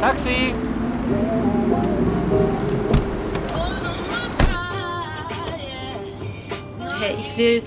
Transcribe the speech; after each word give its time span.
Taxi! 0.00 0.54
Hey, 7.00 7.16
ich 7.18 7.36
will 7.36 7.62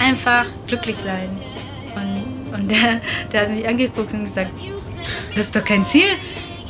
einfach 0.00 0.46
glücklich 0.66 0.96
sein. 0.96 1.28
Und, 1.94 2.54
und 2.54 2.70
der, 2.70 3.00
der 3.30 3.42
hat 3.42 3.50
mich 3.50 3.68
angeguckt 3.68 4.14
und 4.14 4.24
gesagt, 4.24 4.52
das 5.34 5.46
ist 5.46 5.56
doch 5.56 5.64
kein 5.64 5.84
Ziel. 5.84 6.08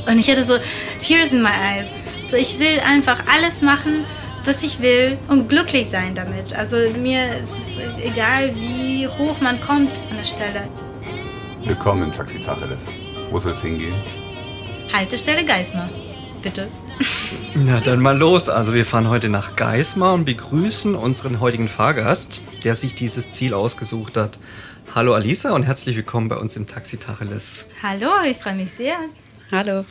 Und 0.08 0.18
ich 0.18 0.28
hatte 0.28 0.42
so 0.42 0.54
Tears 0.98 1.32
in 1.32 1.42
my 1.42 1.50
eyes. 1.50 1.92
So, 2.28 2.36
ich 2.36 2.58
will 2.58 2.80
einfach 2.80 3.22
alles 3.32 3.62
machen, 3.62 4.04
was 4.44 4.64
ich 4.64 4.82
will 4.82 5.18
und 5.28 5.48
glücklich 5.48 5.88
sein 5.88 6.16
damit. 6.16 6.52
Also 6.52 6.76
mir 6.98 7.28
ist 7.42 7.52
es 7.52 7.80
egal, 8.02 8.52
wie 8.56 9.06
hoch 9.06 9.40
man 9.40 9.60
kommt 9.60 10.02
an 10.10 10.16
der 10.18 10.24
Stelle. 10.24 10.68
Willkommen 11.62 12.02
im 12.02 12.12
Taxi 12.12 12.40
Tacheles. 12.42 12.88
Wo 13.30 13.38
soll 13.38 13.52
es 13.52 13.62
hingehen? 13.62 13.94
Haltestelle 14.94 15.44
Geismar, 15.44 15.90
bitte. 16.40 16.68
Na 17.56 17.80
dann 17.80 17.98
mal 17.98 18.16
los. 18.16 18.48
Also 18.48 18.74
wir 18.74 18.86
fahren 18.86 19.08
heute 19.08 19.28
nach 19.28 19.56
Geismar 19.56 20.14
und 20.14 20.24
begrüßen 20.24 20.94
unseren 20.94 21.40
heutigen 21.40 21.66
Fahrgast, 21.66 22.40
der 22.62 22.76
sich 22.76 22.94
dieses 22.94 23.32
Ziel 23.32 23.54
ausgesucht 23.54 24.16
hat. 24.16 24.38
Hallo 24.94 25.12
Alisa 25.12 25.52
und 25.52 25.64
herzlich 25.64 25.96
willkommen 25.96 26.28
bei 26.28 26.36
uns 26.36 26.54
im 26.54 26.68
Taxi 26.68 26.96
Tacheles. 26.96 27.66
Hallo, 27.82 28.08
ich 28.30 28.36
freue 28.36 28.54
mich 28.54 28.70
sehr. 28.70 28.94
Hallo. 29.50 29.84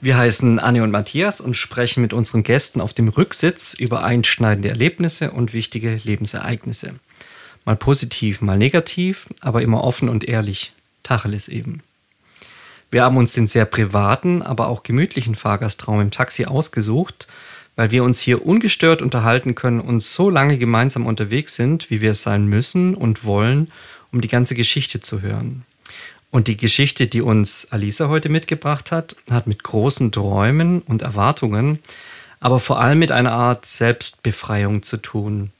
Wir 0.00 0.16
heißen 0.16 0.58
Anne 0.58 0.84
und 0.84 0.90
Matthias 0.90 1.42
und 1.42 1.54
sprechen 1.54 2.00
mit 2.00 2.14
unseren 2.14 2.42
Gästen 2.42 2.80
auf 2.80 2.94
dem 2.94 3.08
Rücksitz 3.08 3.74
über 3.74 4.04
einschneidende 4.04 4.70
Erlebnisse 4.70 5.32
und 5.32 5.52
wichtige 5.52 6.00
Lebensereignisse. 6.02 6.94
Mal 7.66 7.76
positiv, 7.76 8.40
mal 8.40 8.56
negativ, 8.56 9.28
aber 9.42 9.60
immer 9.60 9.84
offen 9.84 10.08
und 10.08 10.24
ehrlich. 10.24 10.72
Tacheles 11.02 11.48
eben. 11.48 11.82
Wir 12.90 13.04
haben 13.04 13.16
uns 13.16 13.34
den 13.34 13.46
sehr 13.46 13.66
privaten, 13.66 14.42
aber 14.42 14.68
auch 14.68 14.82
gemütlichen 14.82 15.36
Fahrgastraum 15.36 16.00
im 16.00 16.10
Taxi 16.10 16.46
ausgesucht, 16.46 17.28
weil 17.76 17.92
wir 17.92 18.02
uns 18.02 18.18
hier 18.18 18.44
ungestört 18.44 19.00
unterhalten 19.00 19.54
können 19.54 19.80
und 19.80 20.00
so 20.00 20.28
lange 20.28 20.58
gemeinsam 20.58 21.06
unterwegs 21.06 21.54
sind, 21.54 21.88
wie 21.90 22.00
wir 22.00 22.10
es 22.12 22.22
sein 22.22 22.46
müssen 22.46 22.94
und 22.94 23.24
wollen, 23.24 23.70
um 24.12 24.20
die 24.20 24.28
ganze 24.28 24.56
Geschichte 24.56 25.00
zu 25.00 25.22
hören. 25.22 25.64
Und 26.32 26.48
die 26.48 26.56
Geschichte, 26.56 27.06
die 27.06 27.22
uns 27.22 27.68
Alisa 27.70 28.08
heute 28.08 28.28
mitgebracht 28.28 28.92
hat, 28.92 29.16
hat 29.30 29.46
mit 29.46 29.62
großen 29.62 30.10
Träumen 30.12 30.80
und 30.82 31.02
Erwartungen, 31.02 31.78
aber 32.40 32.58
vor 32.58 32.80
allem 32.80 32.98
mit 32.98 33.12
einer 33.12 33.32
Art 33.32 33.66
Selbstbefreiung 33.66 34.82
zu 34.82 34.96
tun. 34.96 35.50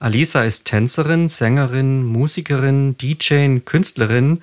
Alisa 0.00 0.42
ist 0.42 0.64
Tänzerin, 0.64 1.28
Sängerin, 1.28 2.04
Musikerin, 2.04 2.96
DJ, 2.98 3.58
Künstlerin 3.64 4.42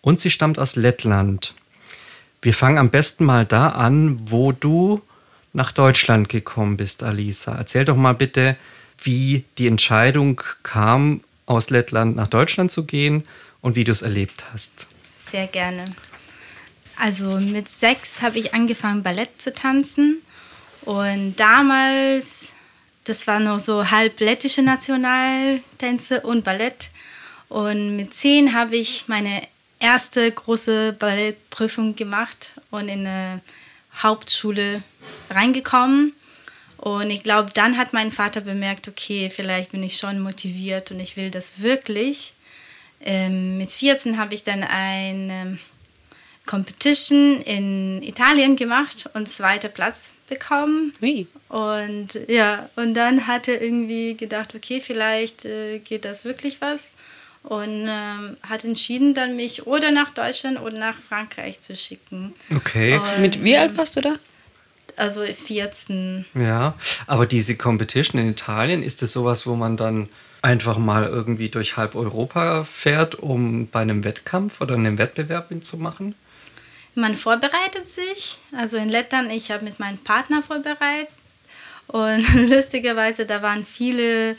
und 0.00 0.20
sie 0.20 0.30
stammt 0.30 0.58
aus 0.58 0.76
Lettland. 0.76 1.54
Wir 2.42 2.52
fangen 2.52 2.78
am 2.78 2.90
besten 2.90 3.24
mal 3.24 3.46
da 3.46 3.68
an, 3.68 4.18
wo 4.28 4.50
du 4.50 5.00
nach 5.52 5.70
Deutschland 5.70 6.28
gekommen 6.28 6.76
bist, 6.76 7.04
Alisa. 7.04 7.54
Erzähl 7.54 7.84
doch 7.84 7.96
mal 7.96 8.14
bitte, 8.14 8.56
wie 9.02 9.44
die 9.58 9.68
Entscheidung 9.68 10.42
kam, 10.64 11.22
aus 11.46 11.70
Lettland 11.70 12.16
nach 12.16 12.26
Deutschland 12.26 12.72
zu 12.72 12.84
gehen 12.84 13.24
und 13.60 13.76
wie 13.76 13.84
du 13.84 13.92
es 13.92 14.02
erlebt 14.02 14.44
hast. 14.52 14.88
Sehr 15.16 15.46
gerne. 15.46 15.84
Also 16.98 17.38
mit 17.38 17.68
sechs 17.68 18.22
habe 18.22 18.38
ich 18.38 18.54
angefangen, 18.54 19.02
Ballett 19.02 19.40
zu 19.40 19.52
tanzen. 19.52 20.18
Und 20.82 21.36
damals, 21.36 22.54
das 23.04 23.26
war 23.28 23.38
noch 23.38 23.60
so 23.60 23.90
halb 23.90 24.18
lettische 24.20 24.62
Nationaltänze 24.62 26.20
und 26.22 26.42
Ballett. 26.44 26.90
Und 27.48 27.96
mit 27.96 28.14
zehn 28.14 28.54
habe 28.54 28.76
ich 28.76 29.04
meine 29.06 29.42
erste 29.82 30.30
große 30.30 30.94
Ballettprüfung 30.98 31.96
gemacht 31.96 32.52
und 32.70 32.88
in 32.88 33.06
eine 33.06 33.40
Hauptschule 34.02 34.82
reingekommen. 35.28 36.14
Und 36.78 37.10
ich 37.10 37.22
glaube, 37.22 37.50
dann 37.52 37.76
hat 37.76 37.92
mein 37.92 38.10
Vater 38.10 38.40
bemerkt, 38.40 38.88
okay, 38.88 39.30
vielleicht 39.30 39.72
bin 39.72 39.82
ich 39.82 39.98
schon 39.98 40.20
motiviert 40.20 40.90
und 40.90 41.00
ich 41.00 41.16
will 41.16 41.30
das 41.30 41.60
wirklich. 41.60 42.34
Ähm, 43.00 43.58
mit 43.58 43.70
14 43.70 44.18
habe 44.18 44.34
ich 44.34 44.44
dann 44.44 44.64
eine 44.64 45.58
Competition 46.46 47.40
in 47.42 48.02
Italien 48.02 48.56
gemacht 48.56 49.08
und 49.14 49.28
zweiter 49.28 49.68
Platz 49.68 50.14
bekommen. 50.28 50.92
Ui. 51.00 51.26
Und 51.48 52.18
ja, 52.26 52.68
und 52.76 52.94
dann 52.94 53.26
hat 53.26 53.46
er 53.46 53.60
irgendwie 53.62 54.16
gedacht, 54.16 54.54
okay, 54.54 54.80
vielleicht 54.80 55.44
äh, 55.44 55.78
geht 55.78 56.04
das 56.04 56.24
wirklich 56.24 56.60
was 56.60 56.92
und 57.42 57.86
ähm, 57.88 58.36
hat 58.42 58.64
entschieden, 58.64 59.14
dann 59.14 59.36
mich 59.36 59.66
oder 59.66 59.90
nach 59.90 60.10
Deutschland 60.10 60.60
oder 60.60 60.78
nach 60.78 60.98
Frankreich 60.98 61.60
zu 61.60 61.76
schicken. 61.76 62.34
Okay. 62.54 62.98
Und, 62.98 63.20
Mit 63.20 63.42
wie 63.42 63.56
alt 63.56 63.76
warst 63.76 63.96
du 63.96 64.00
da? 64.00 64.14
Also 64.96 65.24
14. 65.24 66.26
Ja, 66.34 66.74
aber 67.06 67.26
diese 67.26 67.56
Competition 67.56 68.20
in 68.20 68.30
Italien, 68.30 68.82
ist 68.82 69.02
das 69.02 69.12
sowas, 69.12 69.46
wo 69.46 69.56
man 69.56 69.76
dann 69.76 70.08
einfach 70.42 70.76
mal 70.76 71.04
irgendwie 71.04 71.48
durch 71.48 71.76
halb 71.76 71.94
Europa 71.94 72.64
fährt, 72.64 73.14
um 73.14 73.68
bei 73.68 73.80
einem 73.80 74.04
Wettkampf 74.04 74.60
oder 74.60 74.74
einem 74.74 74.98
Wettbewerb 74.98 75.50
mitzumachen? 75.50 76.14
Man 76.94 77.16
vorbereitet 77.16 77.90
sich. 77.90 78.38
Also 78.56 78.76
in 78.76 78.88
Lettland, 78.88 79.32
ich 79.32 79.50
habe 79.50 79.64
mit 79.64 79.80
meinem 79.80 79.98
Partner 79.98 80.42
vorbereitet. 80.42 81.08
Und 81.86 82.26
lustigerweise, 82.50 83.24
da 83.24 83.42
waren 83.42 83.64
viele 83.64 84.36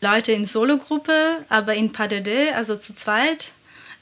Leute 0.00 0.32
in 0.32 0.46
Sologruppe, 0.46 1.44
aber 1.48 1.74
in 1.74 1.92
Pas 1.92 2.08
de 2.08 2.20
deux, 2.20 2.52
also 2.54 2.76
zu 2.76 2.94
zweit, 2.94 3.52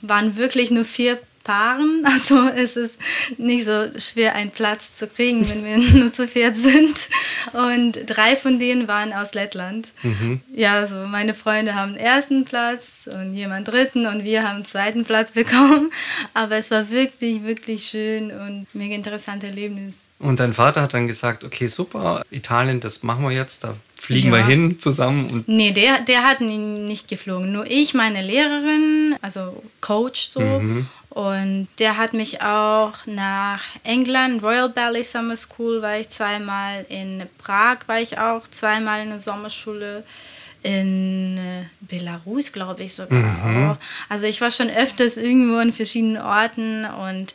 waren 0.01 0.37
wirklich 0.37 0.71
nur 0.71 0.85
vier 0.85 1.19
Paaren. 1.45 2.07
Also 2.15 2.49
es 2.49 2.77
ist 2.77 2.97
nicht 3.39 3.65
so 3.65 3.87
schwer, 3.99 4.35
einen 4.35 4.51
Platz 4.51 4.95
zu 4.95 5.07
kriegen, 5.07 5.49
wenn 5.49 5.65
wir 5.65 5.79
nur 6.01 6.13
zu 6.13 6.27
viert 6.27 6.57
sind. 6.57 7.09
Und 7.53 7.99
drei 8.07 8.35
von 8.35 8.59
denen 8.59 8.89
waren 8.89 9.13
aus 9.13 9.35
Lettland. 9.35 9.93
Mhm. 10.03 10.41
Ja, 10.55 10.75
also 10.75 10.97
meine 11.07 11.35
Freunde 11.35 11.75
haben 11.75 11.97
ersten 11.97 12.45
Platz 12.45 13.09
und 13.15 13.35
jemand 13.35 13.69
dritten 13.69 14.07
und 14.07 14.25
wir 14.25 14.49
haben 14.49 14.65
zweiten 14.65 15.05
Platz 15.05 15.33
bekommen. 15.33 15.93
Aber 16.33 16.57
es 16.57 16.71
war 16.71 16.91
wirklich, 16.91 17.45
wirklich 17.45 17.87
schön 17.87 18.31
und 18.31 18.67
mega 18.73 18.95
interessantes 18.95 19.51
Erlebnis. 19.51 19.97
Und 20.19 20.41
dein 20.41 20.55
Vater 20.55 20.83
hat 20.83 20.95
dann 20.95 21.07
gesagt, 21.07 21.45
okay, 21.45 21.67
super, 21.67 22.25
Italien, 22.31 22.81
das 22.81 23.03
machen 23.03 23.25
wir 23.25 23.33
jetzt, 23.33 23.65
da 23.65 23.77
fliegen 24.05 24.31
wir 24.31 24.39
Ja. 24.41 24.47
hin 24.47 24.79
zusammen. 24.79 25.31
Und 25.31 25.49
Nee, 25.49 25.73
der, 25.73 26.01
der 26.01 26.23
hat 26.25 26.41
ihn 26.41 26.87
nicht 26.87 27.09
geflogen. 27.09 27.53
Nur 27.53 27.67
ich, 27.71 27.95
meine 27.95 28.23
Lehrerin, 28.23 29.17
also 29.23 29.63
Coach 29.81 30.27
so. 30.29 30.41
Mhm. 30.41 30.87
Und 31.11 31.69
der 31.79 31.97
hat 31.97 32.13
mich 32.13 32.43
auch 32.43 32.93
nach 33.07 33.63
England, 33.85 34.43
Royal 34.43 34.69
Ballet 34.69 35.05
Summer 35.05 35.37
School 35.37 35.81
war 35.81 35.99
ich 36.01 36.09
zweimal, 36.09 36.85
in 36.89 37.23
Prag 37.39 37.79
war 37.87 38.01
ich 38.01 38.19
auch 38.19 38.43
zweimal 38.49 39.03
in 39.03 39.11
der 39.11 39.21
Sommerschule, 39.21 40.03
in 40.65 41.39
äh, 41.39 41.65
Belarus 41.81 42.53
glaube 42.53 42.83
ich 42.85 42.95
sogar 42.95 43.23
auch. 43.45 43.77
Also 44.09 44.27
ich 44.27 44.41
war 44.41 44.51
schon 44.51 44.71
öfters 44.71 45.17
irgendwo 45.17 45.59
in 45.61 45.73
verschiedenen 45.73 46.21
Orten 46.21 46.85
und 46.87 47.35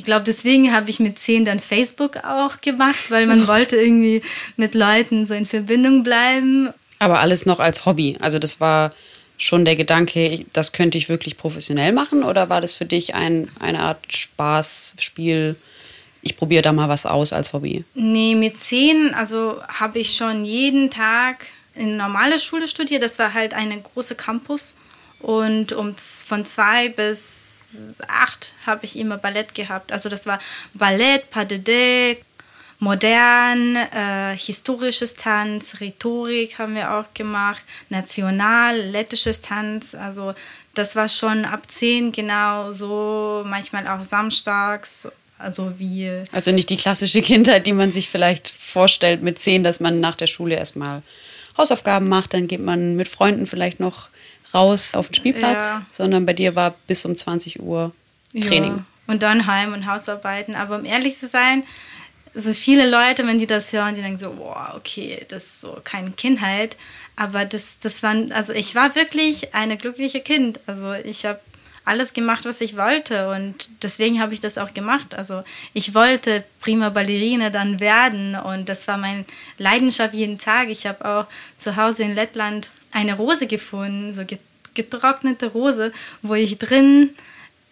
ich 0.00 0.04
glaube, 0.04 0.24
deswegen 0.24 0.72
habe 0.72 0.88
ich 0.88 0.98
mit 0.98 1.18
10 1.18 1.44
dann 1.44 1.60
Facebook 1.60 2.16
auch 2.24 2.62
gemacht, 2.62 3.10
weil 3.10 3.26
man 3.26 3.46
wollte 3.46 3.76
irgendwie 3.76 4.22
mit 4.56 4.74
Leuten 4.74 5.26
so 5.26 5.34
in 5.34 5.44
Verbindung 5.44 6.02
bleiben. 6.04 6.70
Aber 6.98 7.20
alles 7.20 7.44
noch 7.44 7.60
als 7.60 7.84
Hobby. 7.84 8.16
Also 8.18 8.38
das 8.38 8.60
war 8.60 8.94
schon 9.36 9.66
der 9.66 9.76
Gedanke, 9.76 10.46
das 10.54 10.72
könnte 10.72 10.96
ich 10.96 11.10
wirklich 11.10 11.36
professionell 11.36 11.92
machen 11.92 12.22
oder 12.22 12.48
war 12.48 12.62
das 12.62 12.74
für 12.74 12.86
dich 12.86 13.14
ein, 13.14 13.50
eine 13.60 13.80
Art 13.80 13.98
Spaß, 14.10 14.96
Spiel? 15.00 15.56
Ich 16.22 16.38
probiere 16.38 16.62
da 16.62 16.72
mal 16.72 16.88
was 16.88 17.04
aus 17.04 17.34
als 17.34 17.52
Hobby. 17.52 17.84
Nee, 17.92 18.34
mit 18.34 18.56
10, 18.56 19.12
also 19.12 19.60
habe 19.68 19.98
ich 19.98 20.16
schon 20.16 20.46
jeden 20.46 20.88
Tag 20.88 21.44
in 21.74 21.98
normaler 21.98 22.38
Schule 22.38 22.66
studiert. 22.66 23.02
Das 23.02 23.18
war 23.18 23.34
halt 23.34 23.52
eine 23.52 23.78
große 23.78 24.14
Campus. 24.14 24.74
Und 25.18 25.72
um, 25.72 25.94
von 25.98 26.46
zwei 26.46 26.88
bis 26.88 27.59
acht 28.08 28.54
habe 28.66 28.84
ich 28.84 28.98
immer 28.98 29.18
Ballett 29.18 29.54
gehabt. 29.54 29.92
Also 29.92 30.08
das 30.08 30.26
war 30.26 30.40
Ballett, 30.74 31.30
Pas 31.30 31.46
de 31.46 31.58
deux, 31.58 32.22
modern, 32.80 33.76
äh, 33.76 34.36
historisches 34.36 35.14
Tanz, 35.14 35.80
Rhetorik 35.80 36.58
haben 36.58 36.74
wir 36.74 36.92
auch 36.94 37.12
gemacht, 37.14 37.64
national, 37.90 38.76
lettisches 38.78 39.40
Tanz. 39.40 39.94
Also 39.94 40.34
das 40.74 40.96
war 40.96 41.08
schon 41.08 41.44
ab 41.44 41.62
zehn 41.68 42.10
genau 42.10 42.72
so, 42.72 43.42
manchmal 43.46 43.86
auch 43.86 44.02
samstags. 44.02 45.08
Also 45.38 45.78
wie 45.78 46.24
Also 46.32 46.52
nicht 46.52 46.68
die 46.68 46.76
klassische 46.76 47.22
Kindheit, 47.22 47.66
die 47.66 47.72
man 47.72 47.92
sich 47.92 48.08
vielleicht 48.10 48.48
vorstellt 48.48 49.22
mit 49.22 49.38
zehn, 49.38 49.62
dass 49.62 49.80
man 49.80 50.00
nach 50.00 50.16
der 50.16 50.26
Schule 50.26 50.54
erstmal 50.54 51.02
Hausaufgaben 51.60 52.08
macht, 52.08 52.32
dann 52.34 52.48
geht 52.48 52.60
man 52.60 52.96
mit 52.96 53.06
Freunden 53.08 53.46
vielleicht 53.46 53.80
noch 53.80 54.08
raus 54.54 54.94
auf 54.94 55.08
den 55.08 55.14
Spielplatz, 55.14 55.64
Ja. 55.64 55.86
sondern 55.90 56.26
bei 56.26 56.32
dir 56.32 56.56
war 56.56 56.74
bis 56.86 57.04
um 57.04 57.14
20 57.14 57.60
Uhr 57.60 57.92
Training. 58.40 58.76
Ja, 58.78 58.84
und 59.06 59.22
dann 59.22 59.46
heim 59.46 59.72
und 59.74 59.86
Hausarbeiten. 59.86 60.54
Aber 60.54 60.76
um 60.78 60.84
ehrlich 60.84 61.16
zu 61.16 61.28
sein, 61.28 61.64
so 62.34 62.52
viele 62.54 62.88
Leute, 62.88 63.26
wenn 63.26 63.38
die 63.38 63.46
das 63.46 63.72
hören, 63.72 63.94
die 63.94 64.02
denken 64.02 64.18
so, 64.18 64.30
boah, 64.32 64.74
okay, 64.76 65.24
das 65.28 65.44
ist 65.44 65.60
so 65.60 65.78
keine 65.84 66.12
Kindheit. 66.12 66.76
Aber 67.16 67.44
das, 67.44 67.78
das 67.80 68.02
waren, 68.02 68.32
also 68.32 68.52
ich 68.52 68.74
war 68.74 68.94
wirklich 68.94 69.54
eine 69.54 69.76
glückliche 69.76 70.20
Kind. 70.20 70.60
Also 70.66 70.92
ich 70.94 71.26
habe 71.26 71.40
alles 71.84 72.12
gemacht, 72.12 72.44
was 72.44 72.60
ich 72.60 72.76
wollte. 72.76 73.30
Und 73.30 73.68
deswegen 73.82 74.20
habe 74.20 74.34
ich 74.34 74.40
das 74.40 74.58
auch 74.58 74.74
gemacht. 74.74 75.14
Also 75.14 75.42
ich 75.72 75.94
wollte 75.94 76.44
prima 76.60 76.90
Ballerina 76.90 77.50
dann 77.50 77.80
werden. 77.80 78.36
Und 78.36 78.68
das 78.68 78.86
war 78.88 78.96
meine 78.96 79.24
Leidenschaft 79.58 80.14
jeden 80.14 80.38
Tag. 80.38 80.68
Ich 80.68 80.86
habe 80.86 81.04
auch 81.04 81.26
zu 81.56 81.76
Hause 81.76 82.04
in 82.04 82.14
Lettland 82.14 82.70
eine 82.92 83.14
Rose 83.14 83.46
gefunden, 83.46 84.14
so 84.14 84.22
getrocknete 84.74 85.46
Rose, 85.46 85.92
wo 86.22 86.34
ich 86.34 86.58
drin 86.58 87.10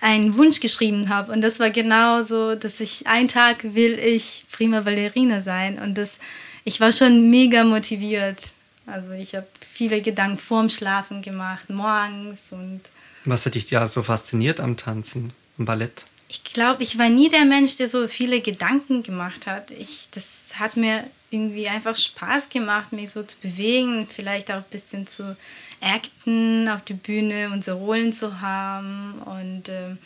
einen 0.00 0.36
Wunsch 0.36 0.60
geschrieben 0.60 1.08
habe. 1.08 1.32
Und 1.32 1.42
das 1.42 1.58
war 1.58 1.70
genau 1.70 2.24
so, 2.24 2.54
dass 2.54 2.80
ich 2.80 3.06
einen 3.06 3.28
Tag 3.28 3.74
will 3.74 3.98
ich 3.98 4.46
prima 4.52 4.80
Ballerina 4.80 5.40
sein. 5.40 5.78
Und 5.78 5.96
das, 5.96 6.18
ich 6.64 6.80
war 6.80 6.92
schon 6.92 7.30
mega 7.30 7.64
motiviert. 7.64 8.54
Also 8.86 9.10
ich 9.12 9.34
habe 9.34 9.46
viele 9.72 10.00
Gedanken 10.00 10.38
vorm 10.38 10.70
Schlafen 10.70 11.22
gemacht, 11.22 11.68
morgens 11.68 12.52
und. 12.52 12.80
Was 13.28 13.44
hat 13.44 13.54
dich 13.54 13.70
ja 13.70 13.86
so 13.86 14.02
fasziniert 14.02 14.58
am 14.58 14.78
Tanzen, 14.78 15.32
am 15.58 15.66
Ballett? 15.66 16.06
Ich 16.28 16.44
glaube, 16.44 16.82
ich 16.82 16.98
war 16.98 17.10
nie 17.10 17.28
der 17.28 17.44
Mensch, 17.44 17.76
der 17.76 17.86
so 17.86 18.08
viele 18.08 18.40
Gedanken 18.40 19.02
gemacht 19.02 19.46
hat. 19.46 19.70
Ich, 19.70 20.08
das 20.12 20.52
hat 20.58 20.78
mir 20.78 21.04
irgendwie 21.30 21.68
einfach 21.68 21.94
Spaß 21.94 22.48
gemacht, 22.48 22.92
mich 22.92 23.10
so 23.10 23.22
zu 23.22 23.36
bewegen, 23.38 24.06
vielleicht 24.10 24.50
auch 24.50 24.56
ein 24.56 24.64
bisschen 24.70 25.06
zu 25.06 25.36
acten 25.80 26.70
auf 26.70 26.82
der 26.84 26.94
Bühne, 26.94 27.50
unsere 27.52 27.76
Rollen 27.76 28.14
zu 28.14 28.40
haben. 28.40 29.20
Und 29.26 29.68
äh, 29.68 29.96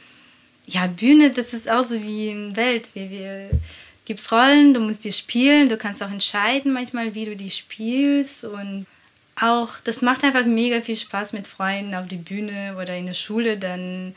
ja, 0.66 0.88
Bühne, 0.88 1.30
das 1.30 1.54
ist 1.54 1.70
auch 1.70 1.84
so 1.84 2.02
wie 2.02 2.28
in 2.28 2.56
Welt. 2.56 2.88
Wir, 2.94 3.08
wir 3.08 3.50
gibt's 4.04 4.32
Rollen, 4.32 4.74
du 4.74 4.80
musst 4.80 5.04
die 5.04 5.12
spielen, 5.12 5.68
du 5.68 5.76
kannst 5.76 6.02
auch 6.02 6.10
entscheiden 6.10 6.72
manchmal, 6.72 7.14
wie 7.14 7.26
du 7.26 7.36
die 7.36 7.50
spielst. 7.50 8.44
Und 8.44 8.86
auch, 9.40 9.70
das 9.84 10.02
macht 10.02 10.24
einfach 10.24 10.44
mega 10.44 10.80
viel 10.80 10.96
Spaß 10.96 11.32
mit 11.32 11.46
Freunden 11.46 11.94
auf 11.94 12.08
der 12.08 12.16
Bühne 12.16 12.76
oder 12.80 12.96
in 12.96 13.06
der 13.06 13.14
Schule. 13.14 13.56
Dann, 13.56 14.14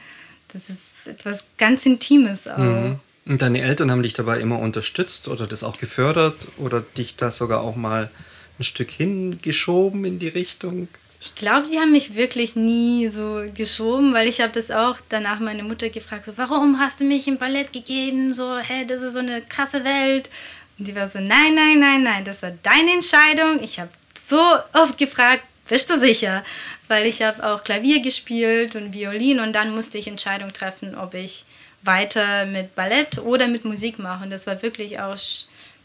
das 0.52 0.70
ist 0.70 0.96
etwas 1.06 1.46
ganz 1.58 1.86
Intimes 1.86 2.48
auch. 2.48 2.58
Mhm. 2.58 3.00
Und 3.26 3.42
deine 3.42 3.62
Eltern 3.62 3.90
haben 3.90 4.04
dich 4.04 4.14
dabei 4.14 4.40
immer 4.40 4.60
unterstützt 4.60 5.28
oder 5.28 5.48
das 5.48 5.64
auch 5.64 5.78
gefördert 5.78 6.48
oder 6.58 6.82
dich 6.82 7.16
da 7.16 7.32
sogar 7.32 7.62
auch 7.62 7.76
mal 7.76 8.12
ein 8.60 8.64
Stück 8.64 8.92
hingeschoben 8.92 10.06
in 10.06 10.20
die 10.20 10.28
Richtung? 10.28 10.88
Ich 11.20 11.34
glaube, 11.34 11.68
sie 11.68 11.80
haben 11.80 11.92
mich 11.92 12.14
wirklich 12.16 12.56
nie 12.56 13.10
so 13.10 13.44
geschoben, 13.56 14.14
weil 14.14 14.28
ich 14.28 14.42
habe 14.42 14.54
das 14.54 14.70
auch 14.70 14.98
danach 15.10 15.40
meine 15.40 15.64
Mutter 15.64 15.90
gefragt, 15.90 16.26
so, 16.26 16.34
warum 16.36 16.80
hast 16.80 17.00
du 17.00 17.04
mich 17.04 17.28
im 17.28 17.38
Ballett 17.38 17.74
gegeben? 17.74 18.34
So, 18.34 18.58
hä, 18.58 18.86
das 18.86 19.02
ist 19.02 19.14
so 19.14 19.20
eine 19.20 19.42
krasse 19.42 19.84
Welt. 19.84 20.30
Und 20.78 20.86
sie 20.86 20.96
war 20.96 21.08
so, 21.08 21.20
nein, 21.20 21.56
nein, 21.56 21.80
nein, 21.80 22.04
nein, 22.04 22.26
das 22.26 22.44
war 22.44 22.52
deine 22.62 22.92
Entscheidung. 22.92 23.64
Ich 23.64 23.80
habe 23.80 23.90
so 24.18 24.40
oft 24.74 24.98
gefragt, 24.98 25.44
bist 25.68 25.90
du 25.90 26.00
sicher? 26.00 26.44
Weil 26.88 27.06
ich 27.06 27.22
habe 27.22 27.44
auch 27.46 27.64
Klavier 27.64 28.02
gespielt 28.02 28.76
und 28.76 28.94
Violin 28.94 29.40
und 29.40 29.54
dann 29.54 29.74
musste 29.74 29.98
ich 29.98 30.08
Entscheidung 30.08 30.54
treffen, 30.54 30.96
ob 30.96 31.14
ich 31.14 31.46
weiter 31.82 32.46
mit 32.46 32.76
Ballett 32.76 33.18
oder 33.20 33.48
mit 33.48 33.66
Musik 33.66 34.00
mache. 34.00 34.24
Und 34.24 34.30
das 34.30 34.48
war 34.48 34.62
wirklich 34.62 35.00
auch 35.00 35.18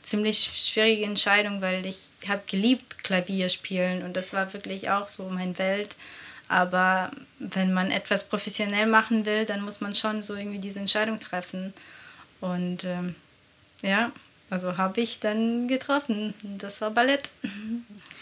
ziemlich 0.02 0.50
schwierige 0.54 1.04
Entscheidung, 1.04 1.60
weil 1.60 1.84
ich 1.86 2.10
habe 2.28 2.42
geliebt 2.46 3.04
Klavier 3.04 3.48
spielen 3.48 4.02
und 4.02 4.14
das 4.14 4.32
war 4.32 4.52
wirklich 4.52 4.90
auch 4.90 5.08
so 5.08 5.28
mein 5.30 5.58
Welt. 5.58 5.94
Aber 6.48 7.10
wenn 7.38 7.72
man 7.72 7.90
etwas 7.90 8.28
professionell 8.28 8.86
machen 8.86 9.24
will, 9.24 9.44
dann 9.44 9.62
muss 9.62 9.80
man 9.80 9.94
schon 9.94 10.20
so 10.20 10.34
irgendwie 10.34 10.58
diese 10.58 10.80
Entscheidung 10.80 11.20
treffen. 11.20 11.72
Und 12.40 12.84
ähm, 12.84 13.14
ja, 13.82 14.10
also 14.50 14.76
habe 14.76 15.00
ich 15.00 15.20
dann 15.20 15.68
getroffen. 15.68 16.34
Das 16.42 16.80
war 16.80 16.90
Ballett. 16.90 17.30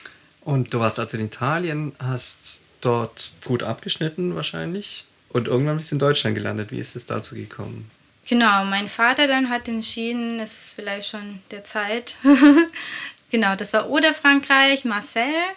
Und 0.49 0.73
du 0.73 0.81
warst 0.81 0.99
also 0.99 1.19
in 1.19 1.27
Italien, 1.27 1.93
hast 1.99 2.63
dort 2.81 3.33
gut 3.45 3.63
abgeschnitten 3.63 4.35
wahrscheinlich 4.35 5.05
und 5.29 5.47
irgendwann 5.47 5.77
bist 5.77 5.91
du 5.91 5.97
in 5.97 5.99
Deutschland 5.99 6.35
gelandet. 6.35 6.71
Wie 6.73 6.79
ist 6.79 6.97
es 6.97 7.05
dazu 7.05 7.35
gekommen? 7.35 7.91
Genau, 8.27 8.65
mein 8.65 8.89
Vater 8.89 9.27
dann 9.27 9.51
hat 9.51 9.69
entschieden, 9.69 10.41
es 10.41 10.65
ist 10.65 10.73
vielleicht 10.73 11.09
schon 11.09 11.43
der 11.51 11.65
Zeit. 11.65 12.17
genau, 13.31 13.57
das 13.57 13.75
war 13.75 13.91
oder 13.91 14.15
Frankreich, 14.15 14.87
Marseille 14.87 15.53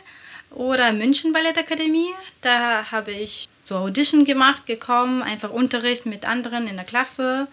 oder 0.49 0.91
München 0.91 1.31
Ballettakademie. 1.31 2.11
Da 2.41 2.91
habe 2.91 3.11
ich 3.11 3.47
so 3.63 3.77
Audition 3.77 4.25
gemacht, 4.25 4.65
gekommen, 4.65 5.23
einfach 5.23 5.51
Unterricht 5.51 6.05
mit 6.05 6.25
anderen 6.25 6.67
in 6.67 6.75
der 6.75 6.83
Klasse, 6.83 7.47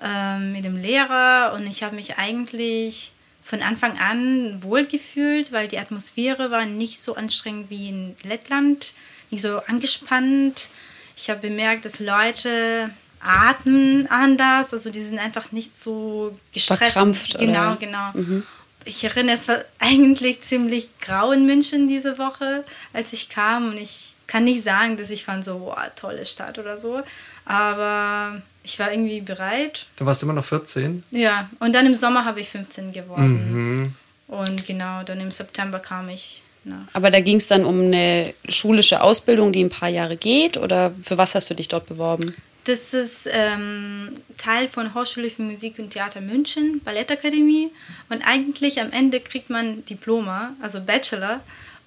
ähm, 0.00 0.52
mit 0.52 0.64
dem 0.64 0.78
Lehrer 0.78 1.52
und 1.54 1.66
ich 1.66 1.82
habe 1.82 1.94
mich 1.94 2.16
eigentlich 2.16 3.12
von 3.50 3.62
Anfang 3.62 3.98
an 3.98 4.62
wohlgefühlt, 4.62 5.50
weil 5.50 5.66
die 5.66 5.78
Atmosphäre 5.78 6.52
war 6.52 6.66
nicht 6.66 7.02
so 7.02 7.16
anstrengend 7.16 7.68
wie 7.68 7.88
in 7.88 8.14
Lettland, 8.22 8.92
nicht 9.30 9.42
so 9.42 9.58
angespannt. 9.66 10.68
Ich 11.16 11.28
habe 11.30 11.40
bemerkt, 11.40 11.84
dass 11.84 11.98
Leute 11.98 12.90
atmen 13.18 14.06
anders, 14.08 14.72
also 14.72 14.88
die 14.90 15.02
sind 15.02 15.18
einfach 15.18 15.50
nicht 15.50 15.76
so 15.76 16.38
gestresst. 16.54 16.92
Verkrampft. 16.92 17.38
Genau, 17.40 17.72
oder? 17.72 17.76
genau. 17.80 18.10
Mhm. 18.14 18.44
Ich 18.84 19.02
erinnere, 19.02 19.34
es 19.34 19.48
war 19.48 19.58
eigentlich 19.80 20.42
ziemlich 20.42 20.88
grau 21.00 21.32
in 21.32 21.44
München 21.44 21.88
diese 21.88 22.18
Woche, 22.18 22.64
als 22.92 23.12
ich 23.12 23.30
kam 23.30 23.70
und 23.70 23.78
ich 23.78 24.14
kann 24.30 24.44
nicht 24.44 24.62
sagen, 24.62 24.96
dass 24.96 25.10
ich 25.10 25.24
fand 25.24 25.44
so, 25.44 25.58
boah, 25.58 25.90
tolle 25.96 26.24
Stadt 26.24 26.58
oder 26.58 26.78
so, 26.78 27.02
aber 27.44 28.40
ich 28.62 28.78
war 28.78 28.92
irgendwie 28.92 29.20
bereit. 29.20 29.86
Du 29.96 30.06
warst 30.06 30.22
immer 30.22 30.32
noch 30.32 30.44
14? 30.44 31.02
Ja, 31.10 31.50
und 31.58 31.74
dann 31.74 31.84
im 31.84 31.96
Sommer 31.96 32.24
habe 32.24 32.40
ich 32.40 32.48
15 32.48 32.92
geworden. 32.92 33.50
Mhm. 33.50 33.94
Und 34.28 34.64
genau, 34.64 35.02
dann 35.02 35.20
im 35.20 35.32
September 35.32 35.80
kam 35.80 36.08
ich 36.08 36.44
nach. 36.62 36.86
Aber 36.92 37.10
da 37.10 37.18
ging 37.18 37.38
es 37.38 37.48
dann 37.48 37.64
um 37.64 37.80
eine 37.80 38.32
schulische 38.48 39.02
Ausbildung, 39.02 39.52
die 39.52 39.64
ein 39.64 39.70
paar 39.70 39.88
Jahre 39.88 40.16
geht 40.16 40.56
oder 40.56 40.92
für 41.02 41.18
was 41.18 41.34
hast 41.34 41.50
du 41.50 41.54
dich 41.54 41.66
dort 41.66 41.86
beworben? 41.86 42.32
Das 42.64 42.94
ist 42.94 43.28
ähm, 43.32 44.18
Teil 44.38 44.68
von 44.68 44.94
Hochschule 44.94 45.30
für 45.30 45.42
Musik 45.42 45.80
und 45.80 45.90
Theater 45.90 46.20
München, 46.20 46.80
Ballettakademie. 46.84 47.70
Und 48.10 48.22
eigentlich 48.22 48.80
am 48.80 48.92
Ende 48.92 49.18
kriegt 49.18 49.50
man 49.50 49.84
Diploma, 49.86 50.54
also 50.62 50.80
Bachelor. 50.80 51.40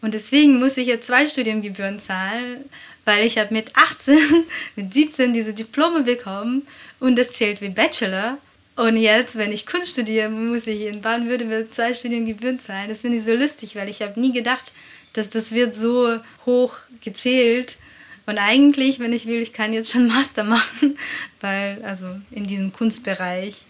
Und 0.03 0.13
deswegen 0.13 0.59
muss 0.59 0.77
ich 0.77 0.85
jetzt 0.85 1.07
zwei 1.07 1.25
Studiengebühren 1.25 2.00
zahlen, 2.00 2.69
weil 3.05 3.25
ich 3.25 3.38
habe 3.38 3.53
mit 3.53 3.75
18, 3.75 4.17
mit 4.75 4.94
17 4.94 5.33
diese 5.33 5.53
Diplome 5.53 6.01
bekommen 6.01 6.67
und 7.00 7.15
das 7.15 7.31
zählt 7.31 7.61
wie 7.61 7.69
Bachelor. 7.69 8.38
Und 8.75 8.97
jetzt, 8.97 9.38
wenn 9.38 9.51
ich 9.51 9.65
Kunst 9.65 9.91
studiere, 9.91 10.29
muss 10.29 10.67
ich 10.67 10.81
in 10.81 11.01
Baden-Württemberg 11.01 11.73
zwei 11.73 11.94
Studiengebühren 11.94 12.59
zahlen. 12.59 12.89
Das 12.89 13.01
finde 13.01 13.17
ich 13.17 13.23
so 13.23 13.33
lustig, 13.33 13.75
weil 13.75 13.88
ich 13.88 14.01
habe 14.01 14.19
nie 14.19 14.33
gedacht, 14.33 14.73
dass 15.13 15.29
das 15.29 15.51
wird 15.51 15.73
so 15.75 16.19
hoch 16.45 16.77
gezählt 17.01 17.77
und 18.25 18.38
eigentlich, 18.38 19.00
wenn 19.00 19.13
ich 19.13 19.25
will, 19.25 19.41
ich 19.41 19.53
kann 19.53 19.73
jetzt 19.73 19.91
schon 19.91 20.07
Master 20.07 20.44
machen, 20.44 20.97
weil, 21.41 21.81
also 21.83 22.07
in 22.31 22.45
diesem 22.45 22.72
Kunstbereich. 22.72 23.65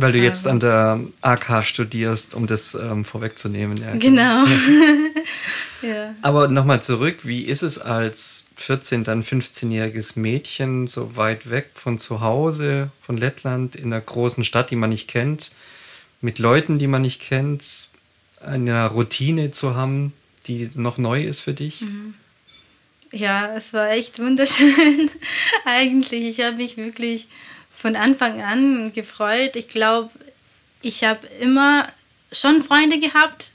Weil 0.00 0.12
du 0.12 0.18
jetzt 0.18 0.46
an 0.46 0.60
der 0.60 1.00
AK 1.20 1.64
studierst, 1.64 2.34
um 2.34 2.46
das 2.46 2.74
ähm, 2.74 3.04
vorwegzunehmen. 3.04 3.76
Ja, 3.76 3.96
genau. 3.96 4.44
ja. 5.82 6.14
Aber 6.22 6.48
nochmal 6.48 6.82
zurück, 6.82 7.18
wie 7.22 7.42
ist 7.42 7.62
es 7.62 7.78
als 7.78 8.44
14, 8.56 9.04
dann 9.04 9.22
15-jähriges 9.22 10.18
Mädchen 10.18 10.88
so 10.88 11.16
weit 11.16 11.50
weg 11.50 11.70
von 11.74 11.98
zu 11.98 12.20
Hause, 12.20 12.90
von 13.02 13.16
Lettland, 13.16 13.76
in 13.76 13.86
einer 13.92 14.00
großen 14.00 14.44
Stadt, 14.44 14.70
die 14.70 14.76
man 14.76 14.90
nicht 14.90 15.08
kennt, 15.08 15.50
mit 16.20 16.38
Leuten, 16.38 16.78
die 16.78 16.86
man 16.86 17.02
nicht 17.02 17.20
kennt, 17.20 17.88
eine 18.40 18.86
Routine 18.86 19.50
zu 19.50 19.74
haben, 19.74 20.12
die 20.46 20.70
noch 20.74 20.98
neu 20.98 21.24
ist 21.24 21.40
für 21.40 21.54
dich? 21.54 21.80
Mhm. 21.80 22.14
Ja, 23.12 23.54
es 23.56 23.72
war 23.72 23.90
echt 23.90 24.18
wunderschön. 24.18 25.10
Eigentlich, 25.64 26.38
ich 26.38 26.44
habe 26.44 26.56
mich 26.56 26.76
wirklich 26.76 27.28
von 27.80 27.96
Anfang 27.96 28.42
an 28.42 28.92
gefreut. 28.92 29.56
Ich 29.56 29.68
glaube, 29.68 30.10
ich 30.82 31.04
habe 31.04 31.26
immer 31.40 31.88
schon 32.32 32.62
Freunde 32.62 32.98
gehabt 32.98 33.52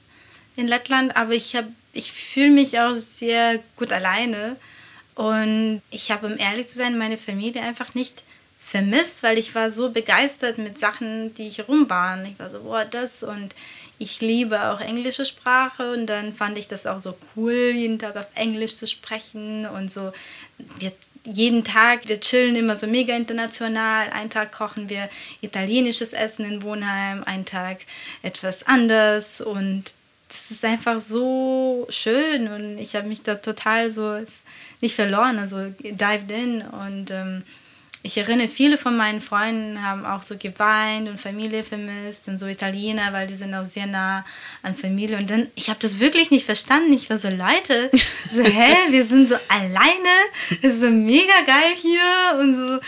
in 0.55 0.67
Lettland, 0.67 1.15
aber 1.15 1.33
ich 1.33 1.57
ich 1.93 2.11
fühle 2.11 2.51
mich 2.51 2.79
auch 2.79 2.95
sehr 2.95 3.59
gut 3.77 3.93
alleine 3.93 4.57
und 5.15 5.81
ich 5.91 6.11
habe 6.11 6.27
um 6.27 6.37
ehrlich 6.37 6.67
zu 6.67 6.77
sein 6.77 6.97
meine 6.97 7.17
Familie 7.17 7.61
einfach 7.61 7.93
nicht 7.95 8.23
vermisst, 8.59 9.23
weil 9.23 9.37
ich 9.37 9.53
war 9.53 9.69
so 9.69 9.91
begeistert 9.91 10.57
mit 10.57 10.79
Sachen, 10.79 11.33
die 11.35 11.47
ich 11.47 11.67
rum 11.67 11.89
waren. 11.89 12.25
Ich 12.25 12.39
war 12.39 12.49
so, 12.49 12.61
boah, 12.61 12.83
das 12.83 13.21
und 13.23 13.53
ich 13.99 14.19
liebe 14.21 14.71
auch 14.71 14.81
englische 14.81 15.23
Sprache 15.23 15.93
und 15.93 16.07
dann 16.07 16.33
fand 16.33 16.57
ich 16.57 16.67
das 16.67 16.87
auch 16.87 16.99
so 16.99 17.15
cool, 17.35 17.53
jeden 17.53 17.99
Tag 17.99 18.17
auf 18.17 18.27
Englisch 18.33 18.75
zu 18.75 18.87
sprechen 18.87 19.67
und 19.67 19.91
so. 19.91 20.11
Wir, 20.79 20.91
jeden 21.25 21.63
Tag, 21.63 22.07
wir 22.07 22.19
chillen 22.19 22.55
immer 22.55 22.75
so 22.75 22.87
mega 22.87 23.15
international. 23.15 24.09
Einen 24.11 24.29
Tag 24.29 24.51
kochen 24.51 24.89
wir 24.89 25.09
italienisches 25.41 26.13
Essen 26.13 26.45
in 26.45 26.63
Wohnheim, 26.63 27.23
einen 27.23 27.45
Tag 27.45 27.79
etwas 28.21 28.65
anders 28.67 29.41
und 29.41 29.95
das 30.27 30.51
ist 30.51 30.65
einfach 30.65 30.99
so 30.99 31.85
schön 31.89 32.47
und 32.47 32.77
ich 32.77 32.95
habe 32.95 33.07
mich 33.07 33.21
da 33.21 33.35
total 33.35 33.91
so 33.91 34.19
nicht 34.81 34.95
verloren, 34.95 35.39
also 35.39 35.69
dived 35.79 36.31
in 36.31 36.61
und 36.61 37.11
ähm, 37.11 37.43
ich 38.05 38.17
erinnere, 38.19 38.47
viele 38.47 38.77
von 38.77 38.95
meinen 38.95 39.19
Freunden 39.19 39.81
haben 39.81 40.05
auch 40.05 40.21
so 40.21 40.37
geweint 40.37 41.09
und 41.09 41.19
Familie 41.19 41.63
vermisst 41.63 42.27
und 42.27 42.37
so 42.37 42.45
Italiener, 42.45 43.11
weil 43.13 43.25
die 43.25 43.33
sind 43.33 43.55
auch 43.55 43.65
sehr 43.65 43.87
nah 43.87 44.23
an 44.61 44.75
Familie. 44.75 45.17
Und 45.17 45.27
dann, 45.27 45.47
ich 45.55 45.69
habe 45.69 45.79
das 45.81 45.99
wirklich 45.99 46.29
nicht 46.29 46.45
verstanden. 46.45 46.93
Ich 46.93 47.09
war 47.09 47.17
so, 47.17 47.29
Leute, 47.29 47.89
so, 48.31 48.43
hä, 48.43 48.75
wir 48.89 49.05
sind 49.05 49.27
so 49.27 49.35
alleine, 49.49 50.15
es 50.61 50.75
ist 50.75 50.81
so 50.81 50.91
mega 50.91 51.33
geil 51.47 51.73
hier 51.75 52.39
und 52.39 52.55
so. 52.55 52.79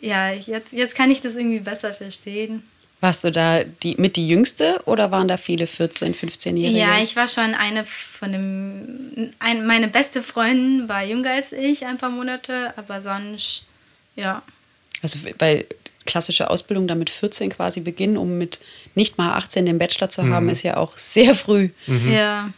Ja, 0.00 0.30
jetzt, 0.30 0.72
jetzt 0.72 0.94
kann 0.94 1.10
ich 1.10 1.22
das 1.22 1.34
irgendwie 1.34 1.60
besser 1.60 1.94
verstehen. 1.94 2.62
Warst 3.00 3.24
du 3.24 3.32
da 3.32 3.64
die, 3.64 3.94
mit 3.96 4.16
die 4.16 4.28
Jüngste 4.28 4.82
oder 4.84 5.10
waren 5.10 5.28
da 5.28 5.38
viele 5.38 5.64
14-, 5.64 6.14
15-Jährige? 6.14 6.78
Ja, 6.78 6.98
ich 7.02 7.16
war 7.16 7.28
schon 7.28 7.54
eine 7.54 7.84
von 7.84 8.32
dem. 8.32 9.30
Ein, 9.38 9.66
meine 9.66 9.88
beste 9.88 10.22
Freundin 10.22 10.88
war 10.90 11.02
jünger 11.04 11.32
als 11.32 11.52
ich, 11.52 11.86
ein 11.86 11.96
paar 11.96 12.10
Monate, 12.10 12.74
aber 12.76 13.00
sonst, 13.00 13.64
ja. 14.16 14.42
Also, 15.02 15.18
weil 15.38 15.66
klassische 16.06 16.48
Ausbildung 16.50 16.86
damit 16.88 17.10
14 17.10 17.50
quasi 17.50 17.80
beginnen, 17.80 18.16
um 18.16 18.38
mit 18.38 18.60
nicht 18.94 19.18
mal 19.18 19.34
18 19.36 19.66
den 19.66 19.78
Bachelor 19.78 20.08
zu 20.08 20.28
haben, 20.28 20.46
mhm. 20.46 20.52
ist 20.52 20.62
ja 20.62 20.76
auch 20.76 20.96
sehr 20.96 21.34
früh. 21.34 21.70
Mhm. 21.86 22.12
Ja. 22.12 22.50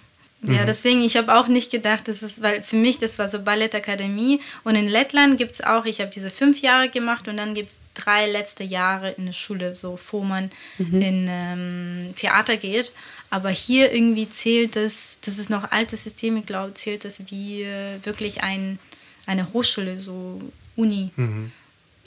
Ja, 0.42 0.62
mhm. 0.62 0.66
deswegen, 0.66 1.02
ich 1.02 1.16
habe 1.16 1.34
auch 1.34 1.48
nicht 1.48 1.68
gedacht, 1.72 2.06
das 2.06 2.22
ist, 2.22 2.40
weil 2.40 2.62
für 2.62 2.76
mich, 2.76 2.98
das 2.98 3.18
war 3.18 3.26
so 3.26 3.42
Ballettakademie. 3.42 4.40
Und 4.62 4.76
in 4.76 4.86
Lettland 4.86 5.36
gibt 5.36 5.50
es 5.50 5.60
auch, 5.60 5.84
ich 5.84 6.00
habe 6.00 6.12
diese 6.14 6.30
fünf 6.30 6.62
Jahre 6.62 6.88
gemacht 6.88 7.26
und 7.26 7.38
dann 7.38 7.54
gibt 7.54 7.70
es 7.70 7.78
drei 7.94 8.30
letzte 8.30 8.62
Jahre 8.62 9.10
in 9.10 9.26
der 9.26 9.32
Schule, 9.32 9.74
so 9.74 9.92
bevor 9.92 10.24
man 10.24 10.52
mhm. 10.78 11.02
in 11.02 11.26
ähm, 11.28 12.14
Theater 12.14 12.56
geht. 12.56 12.92
Aber 13.30 13.50
hier 13.50 13.92
irgendwie 13.92 14.30
zählt 14.30 14.76
das, 14.76 15.18
das 15.22 15.38
ist 15.38 15.50
noch 15.50 15.72
altes 15.72 16.04
System, 16.04 16.36
ich 16.36 16.46
glaube, 16.46 16.72
zählt 16.74 17.04
das 17.04 17.20
wie 17.30 17.62
äh, 17.62 17.98
wirklich 18.04 18.44
ein, 18.44 18.78
eine 19.26 19.52
Hochschule, 19.52 19.98
so 19.98 20.40
Uni. 20.78 21.10
Mhm. 21.16 21.50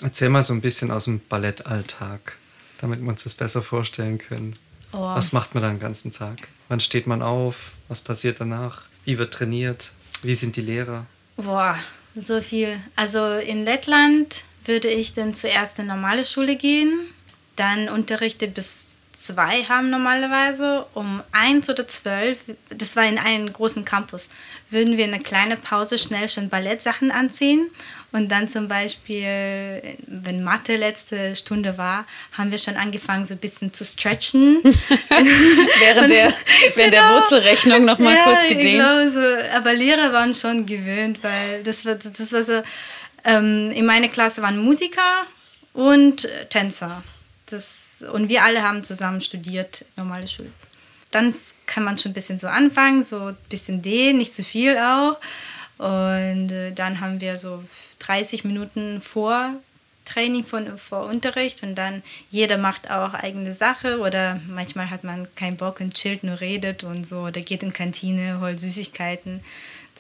Erzähl 0.02 0.30
mal 0.30 0.44
so 0.44 0.54
ein 0.54 0.62
bisschen 0.62 0.90
aus 0.90 1.04
dem 1.04 1.20
Ballettalltag, 1.20 2.38
damit 2.80 3.02
wir 3.02 3.10
uns 3.10 3.24
das 3.24 3.36
besser 3.36 3.62
vorstellen 3.62 4.18
können. 4.18 4.54
Oh. 4.94 5.00
Was 5.00 5.34
macht 5.34 5.54
man 5.54 5.64
da 5.64 5.70
den 5.70 5.80
ganzen 5.80 6.12
Tag? 6.12 6.48
Wann 6.70 6.80
steht 6.80 7.06
man 7.06 7.22
auf? 7.22 7.74
Was 7.88 8.02
passiert 8.02 8.40
danach? 8.40 8.84
Wie 9.06 9.18
wird 9.18 9.34
trainiert? 9.34 9.92
Wie 10.24 10.36
sind 10.36 10.56
die 10.56 10.62
Lehrer? 10.62 11.06
Boah, 11.36 11.78
so 12.16 12.42
viel. 12.42 12.80
Also 12.96 13.36
in 13.36 13.66
Lettland 13.66 14.46
würde 14.66 14.88
ich 14.88 15.14
dann 15.14 15.34
zuerst 15.34 15.80
in 15.80 15.88
normale 15.88 16.24
Schule 16.26 16.56
gehen, 16.56 17.08
dann 17.56 17.90
unterrichte 17.90 18.48
bis 18.48 18.91
zwei 19.22 19.64
haben 19.64 19.90
normalerweise. 19.90 20.86
Um 20.94 21.22
eins 21.32 21.70
oder 21.70 21.88
zwölf, 21.88 22.40
das 22.70 22.96
war 22.96 23.06
in 23.06 23.18
einem 23.18 23.52
großen 23.52 23.86
Campus, 23.86 24.30
würden 24.70 24.98
wir 24.98 25.06
in 25.06 25.14
eine 25.14 25.24
kleine 25.24 25.58
Pause 25.58 25.98
schnell 25.98 26.28
schon 26.28 26.50
Ballettsachen 26.50 27.12
anziehen. 27.12 27.70
Und 28.12 28.30
dann 28.30 28.50
zum 28.50 28.68
Beispiel, 28.68 29.82
wenn 30.08 30.44
Mathe 30.44 30.76
letzte 30.76 31.36
Stunde 31.36 31.78
war, 31.78 32.06
haben 32.34 32.52
wir 32.52 32.58
schon 32.58 32.76
angefangen, 32.76 33.26
so 33.26 33.36
ein 33.36 33.38
bisschen 33.38 33.72
zu 33.72 33.86
stretchen. 33.86 34.62
während 35.80 36.12
der, 36.12 36.34
während 36.76 36.76
genau. 36.76 36.90
der 36.92 37.16
Wurzelrechnung 37.16 37.86
nochmal 37.86 38.16
ja, 38.16 38.24
kurz 38.24 38.48
gedehnt. 38.48 38.84
Genau 38.84 39.10
so. 39.12 39.56
Aber 39.56 39.74
Lehrer 39.74 40.12
waren 40.12 40.34
schon 40.34 40.66
gewöhnt, 40.66 41.24
weil 41.24 41.64
das 41.64 41.86
war, 41.86 41.96
das 41.96 42.34
war 42.34 42.44
so, 42.44 42.62
ähm, 43.24 43.72
in 43.72 43.86
meiner 43.86 44.10
Klasse 44.10 44.42
waren 44.42 44.58
Musiker 44.58 45.26
und 45.74 46.28
Tänzer. 46.50 47.04
Das, 47.52 48.04
und 48.12 48.30
wir 48.30 48.44
alle 48.44 48.64
haben 48.64 48.84
zusammen 48.84 49.22
studiert, 49.22 49.86
normale 49.96 50.28
Schule. 50.28 50.52
Dann 51.12 51.36
kann 51.66 51.84
man 51.84 51.98
schon 51.98 52.12
ein 52.12 52.16
bisschen 52.16 52.40
so 52.40 52.48
anfangen, 52.48 53.04
so 53.04 53.28
ein 53.28 53.38
bisschen 53.50 53.82
dehnen, 53.82 54.18
nicht 54.18 54.34
zu 54.34 54.44
viel 54.44 54.78
auch. 54.78 55.20
Und 55.78 56.52
äh, 56.52 56.72
dann 56.74 57.00
haben 57.00 57.22
wir 57.22 57.38
so 57.38 57.64
30 58.00 58.44
Minuten 58.44 59.02
vor 59.02 59.56
Training 60.06 60.44
von, 60.44 60.78
vor 60.78 61.06
Unterricht 61.06 61.64
und 61.64 61.76
dann 61.76 62.04
jeder 62.30 62.58
macht 62.58 62.90
auch 62.90 63.14
eigene 63.14 63.54
Sache 63.54 64.00
oder 64.00 64.40
manchmal 64.48 64.90
hat 64.90 65.04
man 65.04 65.28
keinen 65.36 65.58
Bock 65.58 65.80
und 65.80 65.94
chillt, 65.94 66.24
nur 66.24 66.42
redet 66.42 66.84
und 66.84 67.06
so 67.06 67.20
oder 67.20 67.42
geht 67.42 67.64
in 67.64 67.72
Kantine, 67.72 68.42
holt 68.42 68.60
Süßigkeiten. 68.60 69.42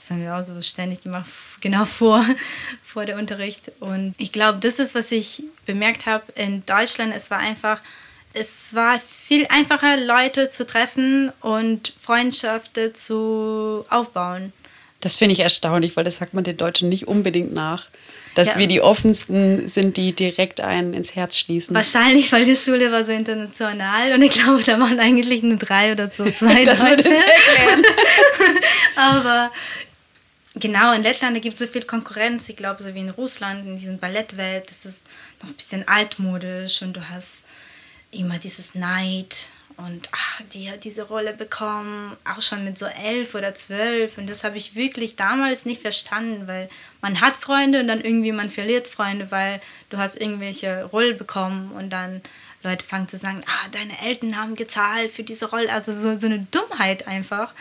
Das 0.01 0.09
haben 0.09 0.23
wir 0.23 0.35
auch 0.35 0.41
so 0.41 0.59
ständig 0.63 1.01
gemacht, 1.01 1.29
genau 1.61 1.85
vor, 1.85 2.25
vor 2.83 3.05
der 3.05 3.19
Unterricht. 3.19 3.71
Und 3.79 4.15
ich 4.17 4.31
glaube, 4.31 4.57
das 4.59 4.79
ist, 4.79 4.95
was 4.95 5.11
ich 5.11 5.43
bemerkt 5.67 6.07
habe 6.07 6.23
in 6.33 6.65
Deutschland. 6.65 7.13
Es 7.15 7.29
war 7.29 7.37
einfach, 7.37 7.79
es 8.33 8.73
war 8.73 8.99
viel 8.99 9.45
einfacher, 9.49 9.97
Leute 9.97 10.49
zu 10.49 10.65
treffen 10.65 11.31
und 11.41 11.93
Freundschaften 12.01 12.95
zu 12.95 13.85
aufbauen. 13.91 14.53
Das 15.01 15.17
finde 15.17 15.33
ich 15.33 15.39
erstaunlich, 15.41 15.95
weil 15.95 16.03
das 16.03 16.15
sagt 16.15 16.33
man 16.33 16.43
den 16.43 16.57
Deutschen 16.57 16.89
nicht 16.89 17.07
unbedingt 17.07 17.53
nach. 17.53 17.89
Dass 18.33 18.49
ja. 18.49 18.59
wir 18.59 18.67
die 18.67 18.79
offensten 18.79 19.67
sind, 19.67 19.97
die 19.97 20.13
direkt 20.13 20.61
einen 20.61 20.93
ins 20.93 21.15
Herz 21.15 21.37
schließen. 21.37 21.75
Wahrscheinlich, 21.75 22.31
weil 22.31 22.45
die 22.45 22.55
Schule 22.55 22.89
war 22.91 23.03
so 23.03 23.11
international 23.11 24.13
und 24.13 24.21
ich 24.21 24.31
glaube, 24.31 24.63
da 24.63 24.79
waren 24.79 24.99
eigentlich 25.01 25.43
nur 25.43 25.57
drei 25.57 25.91
oder 25.91 26.09
so, 26.09 26.23
zwei 26.31 26.63
das 26.63 26.79
Deutsche. 26.79 27.09
Würde 27.09 27.25
erklären. 27.25 27.83
Aber 28.95 29.51
Genau, 30.61 30.93
in 30.93 31.01
Lettland 31.01 31.41
gibt 31.41 31.53
es 31.53 31.59
so 31.59 31.65
viel 31.65 31.81
Konkurrenz. 31.81 32.47
Ich 32.47 32.55
glaube, 32.55 32.83
so 32.83 32.93
wie 32.93 32.99
in 32.99 33.09
Russland, 33.09 33.65
in 33.67 33.77
diesem 33.77 33.97
Ballettwelt, 33.97 34.69
ist 34.69 34.85
es 34.85 35.01
noch 35.41 35.49
ein 35.49 35.55
bisschen 35.55 35.87
altmodisch 35.87 36.83
und 36.83 36.93
du 36.93 37.09
hast 37.09 37.45
immer 38.11 38.37
dieses 38.37 38.75
Neid 38.75 39.47
und 39.77 40.07
ach, 40.11 40.41
die 40.53 40.69
hat 40.69 40.83
diese 40.83 41.01
Rolle 41.01 41.33
bekommen, 41.33 42.15
auch 42.25 42.43
schon 42.43 42.63
mit 42.63 42.77
so 42.77 42.85
elf 42.85 43.33
oder 43.33 43.55
zwölf. 43.55 44.19
Und 44.19 44.29
das 44.29 44.43
habe 44.43 44.57
ich 44.57 44.75
wirklich 44.75 45.15
damals 45.15 45.65
nicht 45.65 45.81
verstanden, 45.81 46.45
weil 46.45 46.69
man 47.01 47.21
hat 47.21 47.37
Freunde 47.37 47.79
und 47.79 47.87
dann 47.87 48.01
irgendwie 48.01 48.31
man 48.31 48.51
verliert 48.51 48.87
Freunde, 48.87 49.31
weil 49.31 49.61
du 49.89 49.97
hast 49.97 50.21
irgendwelche 50.21 50.83
Rollen 50.85 51.17
bekommen 51.17 51.71
und 51.71 51.89
dann 51.89 52.21
Leute 52.61 52.85
fangen 52.85 53.07
zu 53.07 53.17
sagen, 53.17 53.41
ah, 53.47 53.67
deine 53.71 53.99
Eltern 54.05 54.37
haben 54.37 54.53
gezahlt 54.53 55.11
für 55.11 55.23
diese 55.23 55.49
Rolle. 55.49 55.73
Also 55.73 55.91
so, 55.91 56.19
so 56.19 56.27
eine 56.27 56.45
Dummheit 56.51 57.07
einfach. 57.07 57.55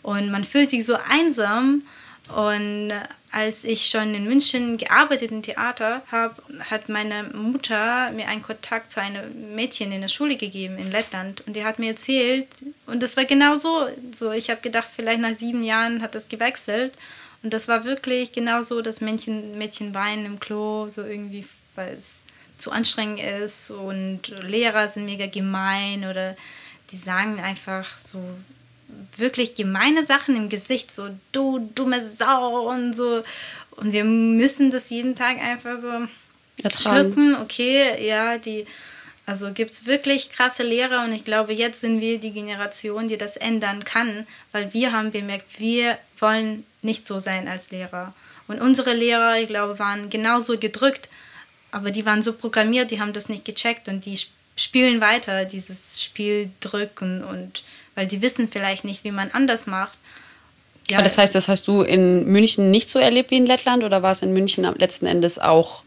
Und 0.00 0.30
man 0.30 0.44
fühlt 0.44 0.70
sich 0.70 0.86
so 0.86 0.96
einsam 1.10 1.82
und 2.34 2.92
als 3.30 3.64
ich 3.64 3.86
schon 3.86 4.14
in 4.14 4.24
München 4.24 4.78
gearbeitet 4.78 5.30
im 5.30 5.42
Theater 5.42 6.02
habe, 6.10 6.34
hat 6.70 6.88
meine 6.88 7.24
Mutter 7.34 8.10
mir 8.12 8.28
einen 8.28 8.42
Kontakt 8.42 8.90
zu 8.90 9.00
einem 9.00 9.54
Mädchen 9.54 9.92
in 9.92 10.00
der 10.00 10.08
Schule 10.08 10.36
gegeben 10.36 10.78
in 10.78 10.90
Lettland 10.90 11.42
und 11.46 11.54
die 11.54 11.64
hat 11.64 11.78
mir 11.78 11.90
erzählt 11.90 12.48
und 12.86 13.02
das 13.02 13.16
war 13.16 13.24
genau 13.24 13.56
so. 13.56 13.88
so 14.12 14.32
ich 14.32 14.50
habe 14.50 14.60
gedacht, 14.60 14.90
vielleicht 14.94 15.20
nach 15.20 15.34
sieben 15.34 15.62
Jahren 15.62 16.02
hat 16.02 16.14
das 16.14 16.28
gewechselt 16.28 16.94
und 17.42 17.52
das 17.52 17.68
war 17.68 17.84
wirklich 17.84 18.32
genau 18.32 18.62
so, 18.62 18.82
dass 18.82 19.00
Mädchen, 19.00 19.56
Mädchen 19.58 19.94
weinen 19.94 20.26
im 20.26 20.40
Klo, 20.40 20.88
so 20.88 21.02
irgendwie, 21.02 21.46
weil 21.74 21.94
es 21.94 22.24
zu 22.58 22.72
anstrengend 22.72 23.20
ist 23.20 23.70
und 23.70 24.28
Lehrer 24.42 24.88
sind 24.88 25.04
mega 25.04 25.26
gemein 25.26 26.04
oder 26.04 26.36
die 26.90 26.96
sagen 26.96 27.38
einfach 27.38 27.86
so 28.04 28.20
wirklich 29.16 29.54
gemeine 29.54 30.04
Sachen 30.04 30.36
im 30.36 30.48
Gesicht, 30.48 30.92
so 30.92 31.08
du 31.32 31.70
dumme 31.74 32.02
Sau 32.02 32.70
und 32.70 32.94
so. 32.94 33.22
Und 33.72 33.92
wir 33.92 34.04
müssen 34.04 34.70
das 34.70 34.90
jeden 34.90 35.14
Tag 35.14 35.38
einfach 35.38 35.80
so 35.80 35.90
Ertragen. 36.62 37.12
schlucken. 37.12 37.36
Okay, 37.36 38.06
ja, 38.06 38.38
die, 38.38 38.66
also 39.26 39.52
gibt 39.52 39.72
es 39.72 39.86
wirklich 39.86 40.30
krasse 40.30 40.62
Lehrer 40.62 41.04
und 41.04 41.12
ich 41.12 41.24
glaube, 41.24 41.52
jetzt 41.52 41.80
sind 41.80 42.00
wir 42.00 42.18
die 42.18 42.30
Generation, 42.32 43.08
die 43.08 43.18
das 43.18 43.36
ändern 43.36 43.84
kann, 43.84 44.26
weil 44.52 44.72
wir 44.72 44.92
haben 44.92 45.10
bemerkt, 45.10 45.58
wir 45.58 45.98
wollen 46.18 46.64
nicht 46.82 47.06
so 47.06 47.18
sein 47.18 47.48
als 47.48 47.70
Lehrer. 47.70 48.14
Und 48.48 48.60
unsere 48.60 48.94
Lehrer, 48.94 49.38
ich 49.40 49.48
glaube, 49.48 49.78
waren 49.78 50.08
genauso 50.08 50.56
gedrückt, 50.58 51.08
aber 51.72 51.90
die 51.90 52.06
waren 52.06 52.22
so 52.22 52.32
programmiert, 52.32 52.90
die 52.90 53.00
haben 53.00 53.12
das 53.12 53.28
nicht 53.28 53.44
gecheckt 53.44 53.88
und 53.88 54.06
die 54.06 54.18
spielen 54.58 55.00
weiter 55.00 55.44
dieses 55.44 56.02
Spiel 56.02 56.50
drücken 56.60 57.22
und 57.22 57.62
weil 57.94 58.06
die 58.06 58.22
wissen 58.22 58.48
vielleicht 58.48 58.84
nicht, 58.84 59.04
wie 59.04 59.10
man 59.10 59.30
anders 59.30 59.66
macht. 59.66 59.98
Ja, 60.88 61.02
das 61.02 61.18
heißt, 61.18 61.34
das 61.34 61.48
hast 61.48 61.66
du 61.66 61.82
in 61.82 62.26
München 62.26 62.70
nicht 62.70 62.88
so 62.88 62.98
erlebt 62.98 63.30
wie 63.30 63.38
in 63.38 63.46
Lettland 63.46 63.82
oder 63.82 64.02
war 64.02 64.12
es 64.12 64.22
in 64.22 64.32
München 64.32 64.64
letzten 64.78 65.06
Endes 65.06 65.38
auch 65.38 65.82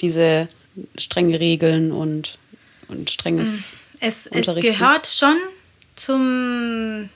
diese 0.00 0.48
strengen 0.96 1.34
Regeln 1.34 1.92
und, 1.92 2.38
und 2.88 3.10
strenges 3.10 3.74
mm, 3.74 3.76
es, 4.00 4.26
es 4.26 4.46
gehört 4.56 5.06
schon 5.06 5.38
zum 5.94 7.08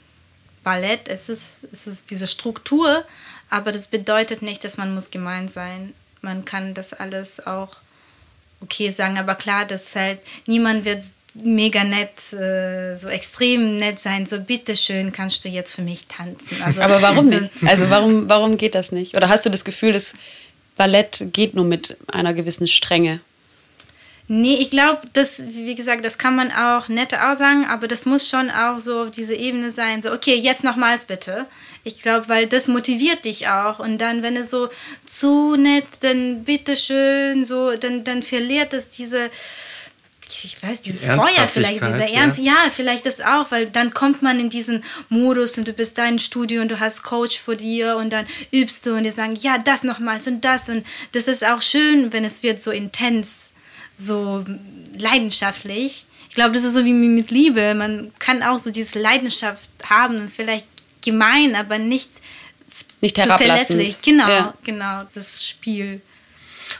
Ballett, 0.62 1.08
es 1.08 1.28
ist, 1.28 1.48
es 1.72 1.86
ist 1.86 2.10
diese 2.10 2.28
Struktur, 2.28 3.04
aber 3.50 3.72
das 3.72 3.88
bedeutet 3.88 4.42
nicht, 4.42 4.62
dass 4.62 4.76
man 4.76 4.94
muss 4.94 5.10
gemein 5.10 5.48
sein. 5.48 5.94
Man 6.22 6.44
kann 6.44 6.74
das 6.74 6.92
alles 6.92 7.44
auch 7.44 7.76
okay 8.60 8.90
sagen, 8.90 9.18
aber 9.18 9.34
klar, 9.34 9.64
dass 9.64 9.94
halt 9.94 10.18
niemand 10.46 10.84
wird 10.84 11.02
mega 11.42 11.84
nett, 11.84 12.32
äh, 12.32 12.96
so 12.96 13.08
extrem 13.08 13.76
nett 13.76 14.00
sein, 14.00 14.26
so 14.26 14.40
bitteschön, 14.40 15.12
kannst 15.12 15.44
du 15.44 15.48
jetzt 15.48 15.72
für 15.72 15.82
mich 15.82 16.06
tanzen. 16.06 16.62
Also, 16.62 16.80
Aber 16.80 17.02
warum 17.02 17.26
nicht? 17.26 17.50
Also 17.64 17.90
warum, 17.90 18.28
warum 18.28 18.56
geht 18.56 18.74
das 18.74 18.92
nicht? 18.92 19.16
Oder 19.16 19.28
hast 19.28 19.44
du 19.44 19.50
das 19.50 19.64
Gefühl, 19.64 19.92
das 19.92 20.14
Ballett 20.76 21.26
geht 21.32 21.54
nur 21.54 21.64
mit 21.64 21.96
einer 22.08 22.34
gewissen 22.34 22.66
Strenge? 22.66 23.20
Nee, 24.28 24.56
ich 24.56 24.70
glaube, 24.70 25.02
das, 25.12 25.40
wie 25.46 25.76
gesagt, 25.76 26.04
das 26.04 26.18
kann 26.18 26.34
man 26.34 26.50
auch 26.50 26.88
netter 26.88 27.30
auch 27.30 27.36
sagen, 27.36 27.64
aber 27.64 27.86
das 27.86 28.06
muss 28.06 28.28
schon 28.28 28.50
auch 28.50 28.80
so 28.80 29.08
diese 29.08 29.36
Ebene 29.36 29.70
sein, 29.70 30.02
so, 30.02 30.12
okay, 30.12 30.34
jetzt 30.34 30.64
nochmals 30.64 31.04
bitte. 31.04 31.46
Ich 31.84 32.02
glaube, 32.02 32.28
weil 32.28 32.48
das 32.48 32.66
motiviert 32.66 33.24
dich 33.24 33.46
auch. 33.46 33.78
Und 33.78 33.98
dann, 33.98 34.24
wenn 34.24 34.36
es 34.36 34.50
so 34.50 34.68
zu 35.04 35.54
nett, 35.54 35.86
dann 36.00 36.42
bitteschön, 36.42 37.44
so, 37.44 37.76
dann, 37.76 38.02
dann 38.02 38.24
verliert 38.24 38.74
es 38.74 38.90
diese, 38.90 39.30
ich 40.28 40.60
weiß, 40.60 40.80
dieses 40.80 41.06
Feuer 41.06 41.46
vielleicht, 41.46 41.84
dieser 41.84 42.10
Ernst, 42.10 42.40
ja. 42.40 42.64
ja, 42.64 42.70
vielleicht 42.70 43.06
das 43.06 43.20
auch, 43.20 43.52
weil 43.52 43.66
dann 43.66 43.94
kommt 43.94 44.22
man 44.22 44.40
in 44.40 44.50
diesen 44.50 44.82
Modus 45.08 45.56
und 45.56 45.68
du 45.68 45.72
bist 45.72 45.98
da 45.98 46.06
im 46.06 46.18
Studio 46.18 46.62
und 46.62 46.68
du 46.72 46.80
hast 46.80 47.04
Coach 47.04 47.38
vor 47.38 47.54
dir 47.54 47.96
und 47.96 48.10
dann 48.12 48.26
übst 48.50 48.86
du 48.86 48.96
und 48.96 49.04
die 49.04 49.12
sagen, 49.12 49.36
ja, 49.36 49.58
das 49.58 49.84
nochmals 49.84 50.26
und 50.26 50.44
das 50.44 50.68
und 50.68 50.84
das 51.12 51.28
ist 51.28 51.44
auch 51.46 51.62
schön, 51.62 52.12
wenn 52.12 52.24
es 52.24 52.42
wird 52.42 52.60
so 52.60 52.72
intens 52.72 53.52
so 53.98 54.44
leidenschaftlich. 54.98 56.06
Ich 56.28 56.34
glaube, 56.34 56.52
das 56.52 56.64
ist 56.64 56.74
so 56.74 56.84
wie 56.84 56.92
mit 56.92 57.30
Liebe. 57.30 57.74
Man 57.74 58.12
kann 58.18 58.42
auch 58.42 58.58
so 58.58 58.70
diese 58.70 58.98
Leidenschaft 58.98 59.70
haben 59.88 60.16
und 60.16 60.30
vielleicht 60.30 60.66
gemein, 61.02 61.54
aber 61.54 61.78
nicht, 61.78 62.10
nicht 63.00 63.18
verletzlich. 63.18 64.00
Genau, 64.02 64.28
ja. 64.28 64.54
genau, 64.64 65.02
das 65.14 65.46
Spiel. 65.46 66.00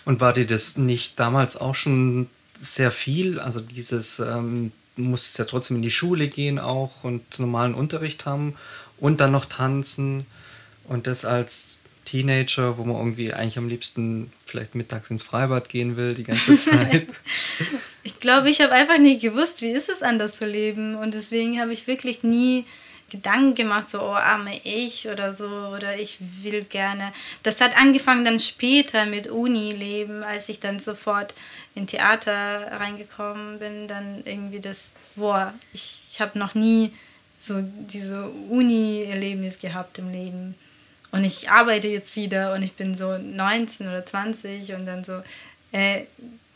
Und 0.04 0.20
war 0.20 0.32
dir 0.32 0.46
das 0.46 0.76
nicht 0.76 1.18
damals 1.18 1.56
auch 1.56 1.74
schon 1.74 2.28
sehr 2.58 2.90
viel? 2.90 3.38
Also 3.38 3.60
dieses, 3.60 4.18
ähm, 4.18 4.72
du 4.96 5.02
musstest 5.02 5.38
ja 5.38 5.44
trotzdem 5.44 5.76
in 5.76 5.82
die 5.82 5.90
Schule 5.90 6.28
gehen 6.28 6.58
auch 6.58 6.90
und 7.02 7.38
normalen 7.38 7.74
Unterricht 7.74 8.26
haben 8.26 8.54
und 8.98 9.20
dann 9.20 9.32
noch 9.32 9.44
tanzen 9.44 10.26
und 10.84 11.06
das 11.06 11.24
als 11.24 11.78
Teenager, 12.06 12.78
wo 12.78 12.84
man 12.84 12.96
irgendwie 12.96 13.32
eigentlich 13.32 13.58
am 13.58 13.68
liebsten 13.68 14.32
vielleicht 14.46 14.74
mittags 14.74 15.10
ins 15.10 15.22
Freibad 15.22 15.68
gehen 15.68 15.96
will, 15.96 16.14
die 16.14 16.24
ganze 16.24 16.56
Zeit. 16.58 17.06
ich 18.02 18.18
glaube, 18.20 18.48
ich 18.48 18.62
habe 18.62 18.72
einfach 18.72 18.98
nie 18.98 19.18
gewusst, 19.18 19.60
wie 19.60 19.70
ist 19.70 19.90
es 19.90 20.02
anders 20.02 20.36
zu 20.36 20.46
leben. 20.46 20.96
Und 20.96 21.12
deswegen 21.12 21.60
habe 21.60 21.72
ich 21.72 21.86
wirklich 21.86 22.22
nie 22.22 22.64
Gedanken 23.10 23.54
gemacht, 23.54 23.88
so, 23.90 24.00
oh, 24.00 24.14
arme 24.14 24.58
ich 24.64 25.08
oder 25.08 25.32
so, 25.32 25.46
oder 25.46 25.98
ich 25.98 26.18
will 26.42 26.64
gerne. 26.64 27.12
Das 27.42 27.60
hat 27.60 27.76
angefangen 27.76 28.24
dann 28.24 28.40
später 28.40 29.06
mit 29.06 29.28
Uni-Leben, 29.28 30.24
als 30.24 30.48
ich 30.48 30.58
dann 30.58 30.80
sofort 30.80 31.34
in 31.74 31.86
Theater 31.86 32.80
reingekommen 32.80 33.58
bin, 33.58 33.86
dann 33.86 34.22
irgendwie 34.24 34.60
das, 34.60 34.90
boah, 35.14 35.54
ich, 35.72 36.02
ich 36.10 36.20
habe 36.20 36.38
noch 36.38 36.54
nie 36.54 36.92
so 37.38 37.62
diese 37.62 38.28
Uni-Erlebnis 38.48 39.58
gehabt 39.58 39.98
im 39.98 40.10
Leben 40.10 40.54
und 41.12 41.24
ich 41.24 41.50
arbeite 41.50 41.88
jetzt 41.88 42.16
wieder 42.16 42.52
und 42.52 42.62
ich 42.62 42.74
bin 42.74 42.94
so 42.94 43.16
19 43.18 43.88
oder 43.88 44.04
20 44.04 44.72
und 44.74 44.86
dann 44.86 45.04
so, 45.04 45.22
äh, 45.72 46.02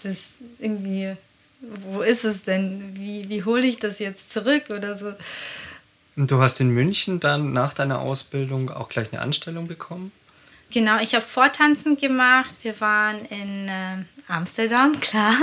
das 0.02 0.34
irgendwie, 0.58 1.16
wo 1.60 2.02
ist 2.02 2.24
es 2.24 2.42
denn? 2.42 2.94
Wie, 2.94 3.28
wie 3.28 3.44
hole 3.44 3.66
ich 3.66 3.78
das 3.78 3.98
jetzt 3.98 4.32
zurück 4.32 4.64
oder 4.70 4.96
so? 4.96 5.12
Und 6.16 6.30
du 6.30 6.40
hast 6.40 6.60
in 6.60 6.70
München 6.70 7.20
dann 7.20 7.52
nach 7.52 7.74
deiner 7.74 8.00
Ausbildung 8.00 8.70
auch 8.70 8.88
gleich 8.88 9.12
eine 9.12 9.22
Anstellung 9.22 9.66
bekommen? 9.68 10.12
Genau, 10.70 11.00
ich 11.00 11.14
habe 11.14 11.26
Vortanzen 11.26 11.96
gemacht. 11.96 12.54
Wir 12.62 12.80
waren 12.80 13.24
in 13.26 13.68
äh, 13.68 13.96
Amsterdam, 14.28 15.00
klar. 15.00 15.34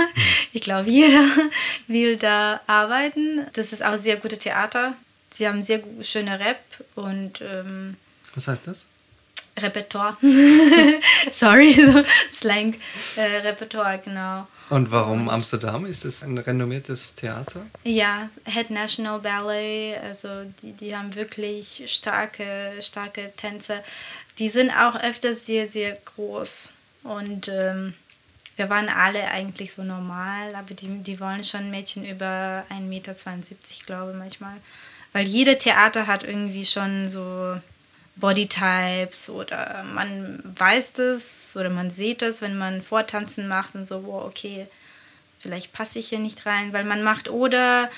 Ich 0.52 0.62
glaube, 0.62 0.88
jeder 0.88 1.24
will 1.86 2.16
da 2.16 2.60
arbeiten. 2.66 3.46
Das 3.52 3.72
ist 3.72 3.84
auch 3.84 3.96
sehr 3.96 4.16
gute 4.16 4.38
Theater. 4.38 4.94
Sie 5.32 5.46
haben 5.46 5.62
sehr 5.62 5.82
schöne 6.02 6.40
Rap 6.40 6.60
und. 6.94 7.40
Ähm, 7.42 7.96
Was 8.34 8.48
heißt 8.48 8.66
das? 8.66 8.87
Repertoire. 9.62 10.16
Sorry, 11.30 11.72
so 11.74 12.02
Slang. 12.32 12.74
Äh, 13.16 13.38
Repertoire, 13.38 13.98
genau. 13.98 14.46
Und 14.70 14.90
warum 14.90 15.28
Amsterdam? 15.28 15.86
Ist 15.86 16.04
das 16.04 16.22
ein 16.22 16.36
renommiertes 16.36 17.14
Theater? 17.14 17.64
Ja, 17.84 18.28
Head 18.44 18.70
National 18.70 19.18
Ballet, 19.18 19.96
also 20.02 20.28
die, 20.62 20.72
die 20.72 20.94
haben 20.94 21.14
wirklich 21.14 21.84
starke, 21.86 22.72
starke 22.80 23.32
Tänze. 23.36 23.82
Die 24.38 24.48
sind 24.48 24.70
auch 24.70 24.94
öfters 24.96 25.46
sehr, 25.46 25.68
sehr 25.68 25.96
groß. 26.04 26.70
Und 27.02 27.48
ähm, 27.48 27.94
wir 28.56 28.68
waren 28.68 28.88
alle 28.88 29.28
eigentlich 29.28 29.72
so 29.72 29.84
normal, 29.84 30.54
aber 30.54 30.74
die, 30.74 30.98
die 30.98 31.20
wollen 31.20 31.44
schon 31.44 31.70
Mädchen 31.70 32.04
über 32.04 32.64
1,72 32.70 32.80
Meter, 32.82 33.14
glaube 33.86 34.12
ich 34.12 34.18
manchmal. 34.18 34.56
Weil 35.12 35.26
jede 35.26 35.56
Theater 35.56 36.06
hat 36.06 36.24
irgendwie 36.24 36.66
schon 36.66 37.08
so 37.08 37.56
Bodytypes 38.20 39.30
oder 39.30 39.84
man 39.94 40.42
weiß 40.58 40.92
das 40.94 41.56
oder 41.58 41.70
man 41.70 41.90
sieht 41.90 42.22
das, 42.22 42.42
wenn 42.42 42.58
man 42.58 42.82
Vortanzen 42.82 43.48
macht 43.48 43.74
und 43.74 43.86
so, 43.86 44.04
wow, 44.04 44.24
okay, 44.24 44.66
vielleicht 45.38 45.72
passe 45.72 45.98
ich 45.98 46.08
hier 46.08 46.18
nicht 46.18 46.44
rein, 46.46 46.72
weil 46.72 46.84
man 46.84 47.02
macht 47.02 47.28
oder 47.28 47.90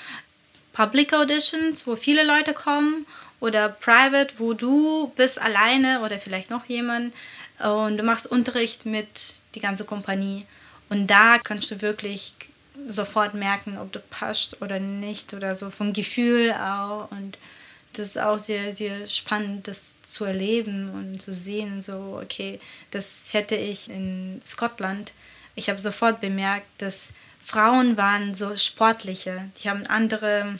Public 0.73 1.13
Auditions, 1.13 1.85
wo 1.87 1.95
viele 1.95 2.23
Leute 2.23 2.53
kommen 2.53 3.05
oder 3.39 3.69
Private, 3.69 4.35
wo 4.37 4.53
du 4.53 5.11
bist 5.15 5.41
alleine 5.41 6.01
oder 6.01 6.19
vielleicht 6.19 6.49
noch 6.49 6.65
jemand 6.65 7.13
und 7.59 7.97
du 7.97 8.03
machst 8.03 8.27
Unterricht 8.27 8.85
mit 8.85 9.39
die 9.55 9.59
ganze 9.59 9.85
Kompanie. 9.85 10.45
Und 10.89 11.07
da 11.07 11.39
kannst 11.39 11.71
du 11.71 11.81
wirklich 11.81 12.33
sofort 12.87 13.33
merken, 13.33 13.77
ob 13.77 13.91
du 13.91 13.99
passt 13.99 14.61
oder 14.61 14.79
nicht 14.79 15.33
oder 15.33 15.55
so 15.55 15.69
vom 15.69 15.93
Gefühl 15.93 16.53
auch 16.53 17.09
und 17.11 17.37
das 17.93 18.07
ist 18.07 18.17
auch 18.17 18.37
sehr, 18.37 18.73
sehr 18.73 19.07
spannend, 19.07 19.67
das 19.67 19.93
zu 20.03 20.25
erleben 20.25 20.89
und 20.91 21.21
zu 21.21 21.33
sehen, 21.33 21.81
so, 21.81 22.19
okay, 22.21 22.59
das 22.91 23.33
hätte 23.33 23.55
ich 23.55 23.89
in 23.89 24.41
Schottland. 24.45 25.13
Ich 25.55 25.69
habe 25.69 25.79
sofort 25.79 26.21
bemerkt, 26.21 26.67
dass 26.77 27.13
Frauen 27.43 27.97
waren 27.97 28.35
so 28.35 28.55
sportliche, 28.55 29.49
die 29.61 29.69
haben 29.69 29.85
andere 29.87 30.59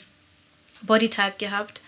Bodytype 0.82 1.38
gehabt. 1.38 1.80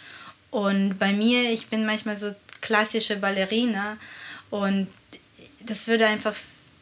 Und 0.50 0.98
bei 0.98 1.12
mir, 1.12 1.50
ich 1.50 1.66
bin 1.66 1.84
manchmal 1.84 2.16
so 2.16 2.34
klassische 2.60 3.16
Ballerina 3.16 3.98
und 4.50 4.88
das 5.60 5.88
würde 5.88 6.06
einfach 6.06 6.34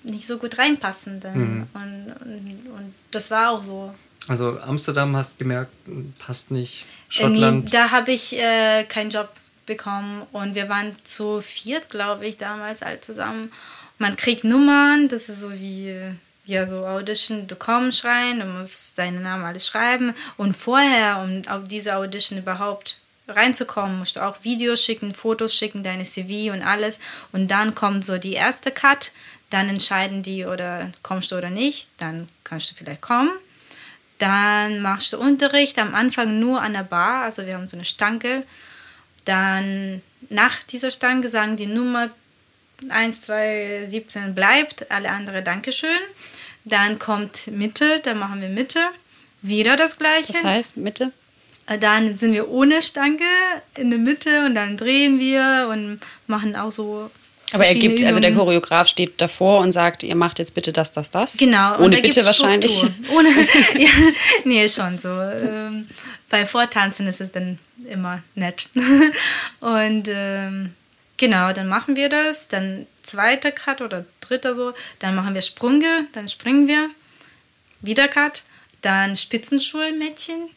nicht 0.02 0.26
so 0.26 0.38
gut 0.38 0.58
reinpassen. 0.58 1.20
Dann. 1.20 1.38
Mhm. 1.38 1.66
Und, 1.74 2.12
und, 2.24 2.66
und 2.76 2.94
das 3.10 3.30
war 3.30 3.50
auch 3.50 3.62
so. 3.62 3.94
Also 4.28 4.58
Amsterdam 4.60 5.16
hast 5.16 5.34
du 5.34 5.38
gemerkt, 5.44 5.72
passt 6.18 6.50
nicht. 6.50 6.84
Schottland. 7.08 7.64
Nee, 7.64 7.70
da 7.70 7.90
habe 7.90 8.12
ich 8.12 8.38
äh, 8.38 8.84
keinen 8.84 9.10
Job 9.10 9.28
bekommen. 9.66 10.26
Und 10.32 10.54
wir 10.54 10.68
waren 10.68 10.96
zu 11.04 11.40
viert, 11.40 11.90
glaube 11.90 12.26
ich, 12.26 12.38
damals 12.38 12.82
alle 12.82 13.00
zusammen. 13.00 13.52
Man 13.98 14.16
kriegt 14.16 14.44
Nummern, 14.44 15.08
das 15.08 15.28
ist 15.28 15.40
so 15.40 15.52
wie 15.52 15.94
ja 16.44 16.66
so 16.66 16.84
Audition, 16.84 17.46
du 17.46 17.54
kommst 17.54 18.04
rein, 18.04 18.40
du 18.40 18.46
musst 18.46 18.98
deinen 18.98 19.22
Namen 19.22 19.44
alles 19.44 19.66
schreiben. 19.66 20.14
Und 20.36 20.56
vorher, 20.56 21.18
um 21.18 21.42
auf 21.48 21.68
diese 21.68 21.96
Audition 21.96 22.38
überhaupt 22.38 22.96
reinzukommen, 23.28 23.98
musst 23.98 24.16
du 24.16 24.20
auch 24.20 24.42
Videos 24.42 24.82
schicken, 24.82 25.14
Fotos 25.14 25.54
schicken, 25.54 25.84
deine 25.84 26.04
CV 26.04 26.52
und 26.52 26.62
alles. 26.62 26.98
Und 27.30 27.48
dann 27.48 27.74
kommt 27.74 28.04
so 28.04 28.18
die 28.18 28.32
erste 28.32 28.72
Cut, 28.72 29.12
dann 29.50 29.68
entscheiden 29.68 30.22
die 30.22 30.44
oder 30.44 30.90
kommst 31.02 31.30
du 31.30 31.36
oder 31.36 31.50
nicht, 31.50 31.88
dann 31.98 32.28
kannst 32.42 32.70
du 32.70 32.74
vielleicht 32.74 33.02
kommen 33.02 33.30
dann 34.22 34.82
machst 34.82 35.12
du 35.12 35.18
Unterricht 35.18 35.80
am 35.80 35.96
Anfang 35.96 36.38
nur 36.38 36.62
an 36.62 36.74
der 36.74 36.84
Bar, 36.84 37.24
also 37.24 37.44
wir 37.44 37.54
haben 37.54 37.68
so 37.68 37.76
eine 37.76 37.84
Stange. 37.84 38.44
Dann 39.24 40.00
nach 40.28 40.62
dieser 40.62 40.92
Stange 40.92 41.26
sagen 41.26 41.56
die 41.56 41.66
Nummer 41.66 42.08
1, 42.88 43.22
2, 43.22 43.82
17 43.86 44.32
bleibt, 44.32 44.88
alle 44.92 45.10
andere 45.10 45.42
Dankeschön. 45.42 45.98
Dann 46.64 47.00
kommt 47.00 47.48
Mitte, 47.48 47.98
dann 47.98 48.20
machen 48.20 48.40
wir 48.40 48.48
Mitte. 48.48 48.78
Wieder 49.42 49.74
das 49.76 49.98
gleiche. 49.98 50.32
Das 50.32 50.44
heißt 50.44 50.76
Mitte? 50.76 51.10
Dann 51.80 52.16
sind 52.16 52.32
wir 52.32 52.48
ohne 52.48 52.80
Stange 52.80 53.26
in 53.74 53.90
der 53.90 53.98
Mitte 53.98 54.46
und 54.46 54.54
dann 54.54 54.76
drehen 54.76 55.18
wir 55.18 55.68
und 55.68 55.98
machen 56.28 56.54
auch 56.54 56.70
so 56.70 57.10
aber 57.52 57.66
er 57.66 57.74
gibt, 57.74 58.02
also 58.02 58.20
der 58.20 58.34
Choreograf 58.34 58.88
steht 58.88 59.20
davor 59.20 59.60
und 59.60 59.72
sagt, 59.72 60.02
ihr 60.02 60.14
macht 60.14 60.38
jetzt 60.38 60.54
bitte 60.54 60.72
das, 60.72 60.92
das, 60.92 61.10
das. 61.10 61.36
Genau. 61.36 61.78
Ohne 61.78 62.00
bitte 62.00 62.24
wahrscheinlich. 62.24 62.82
Ohne, 63.14 63.28
ja, 63.78 63.90
nee, 64.44 64.68
schon 64.68 64.98
so. 64.98 65.08
Ähm, 65.08 65.86
bei 66.30 66.46
Vortanzen 66.46 67.06
ist 67.06 67.20
es 67.20 67.30
dann 67.30 67.58
immer 67.88 68.22
nett. 68.34 68.68
und 69.60 70.08
ähm, 70.08 70.74
genau, 71.16 71.52
dann 71.52 71.68
machen 71.68 71.96
wir 71.96 72.08
das. 72.08 72.48
Dann 72.48 72.86
zweiter 73.02 73.52
Cut 73.52 73.80
oder 73.80 74.04
dritter 74.20 74.54
so. 74.54 74.72
Dann 74.98 75.14
machen 75.14 75.34
wir 75.34 75.42
Sprünge, 75.42 76.06
dann 76.12 76.28
springen 76.28 76.68
wir. 76.68 76.90
Wieder 77.80 78.08
Cut. 78.08 78.44
Dann 78.80 79.16
Spitzenschulmädchen 79.16 80.50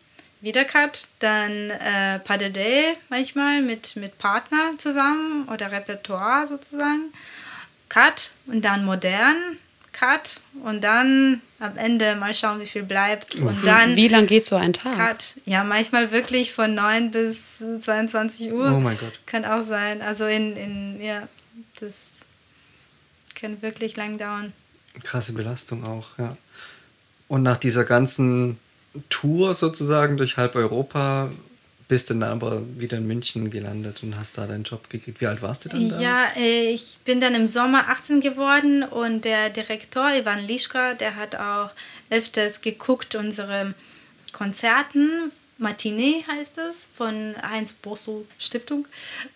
wieder 0.46 0.64
Cut, 0.64 1.08
dann 1.20 1.72
äh, 1.72 2.20
Pas 2.20 2.38
de 2.38 2.50
Deux 2.50 2.98
manchmal 3.10 3.62
mit, 3.62 3.96
mit 3.98 4.18
Partner 4.18 4.74
zusammen 4.78 5.50
oder 5.52 5.72
Repertoire 5.72 6.48
sozusagen. 6.48 7.12
Cut 7.90 8.32
und 8.46 8.64
dann 8.64 8.86
modern, 8.86 9.36
Cut 9.92 10.40
und 10.64 10.84
dann 10.84 11.42
am 11.60 11.78
Ende 11.78 12.16
mal 12.16 12.34
schauen, 12.34 12.60
wie 12.60 12.66
viel 12.66 12.84
bleibt. 12.84 13.36
Und 13.36 13.66
dann 13.66 13.96
wie 13.96 14.08
lang 14.08 14.28
geht 14.28 14.46
so 14.46 14.56
ein 14.56 14.74
Tag? 14.74 14.96
Cut. 14.96 15.34
Ja, 15.46 15.64
manchmal 15.64 16.12
wirklich 16.12 16.54
von 16.54 16.76
9 16.76 17.12
bis 17.12 17.64
22 17.82 18.54
Uhr. 18.54 18.72
Oh 18.72 18.80
mein 18.80 18.98
Gott. 18.98 19.20
Kann 19.26 19.46
auch 19.46 19.62
sein. 19.62 20.02
Also 20.02 20.26
in, 20.26 20.56
in 20.56 21.02
ja, 21.02 21.28
das 21.80 22.12
kann 23.34 23.62
wirklich 23.62 23.96
lang 23.96 24.18
dauern. 24.18 24.54
Krasse 25.04 25.34
Belastung 25.34 25.86
auch, 25.86 26.18
ja. 26.18 26.38
Und 27.28 27.42
nach 27.42 27.58
dieser 27.58 27.86
ganzen 27.86 28.60
Tour 29.10 29.54
sozusagen 29.54 30.18
durch 30.18 30.38
halb 30.38 30.56
Europa 30.56 31.32
bist 31.88 32.10
dann 32.10 32.24
aber 32.24 32.62
wieder 32.80 32.98
in 32.98 33.06
München 33.06 33.52
gelandet 33.52 34.02
und 34.02 34.18
hast 34.18 34.38
da 34.38 34.48
deinen 34.48 34.64
Job 34.64 34.90
gekriegt. 34.90 35.22
Wie 35.22 35.28
alt 35.28 35.42
warst 35.42 35.66
du 35.66 35.70
dann 35.70 35.90
da? 35.90 36.00
Ja, 36.00 36.28
äh, 36.36 36.72
ich 36.72 36.98
bin 37.06 37.22
dann 37.22 37.36
im 37.36 37.46
Sommer 37.46 37.90
18 37.90 38.22
geworden 38.22 38.84
und 38.84 39.24
der 39.24 39.50
Direktor 39.50 40.10
Ivan 40.12 40.40
Lischka, 40.48 40.96
der 40.96 41.16
hat 41.16 41.36
auch 41.36 41.70
öfters 42.10 42.62
geguckt 42.62 43.16
unsere 43.16 43.76
Konzerten. 44.32 45.32
Matinee 45.58 46.26
heißt 46.28 46.58
es, 46.58 46.90
von 46.94 47.36
Heinz 47.42 47.72
Bosso 47.72 48.26
Stiftung. 48.38 48.88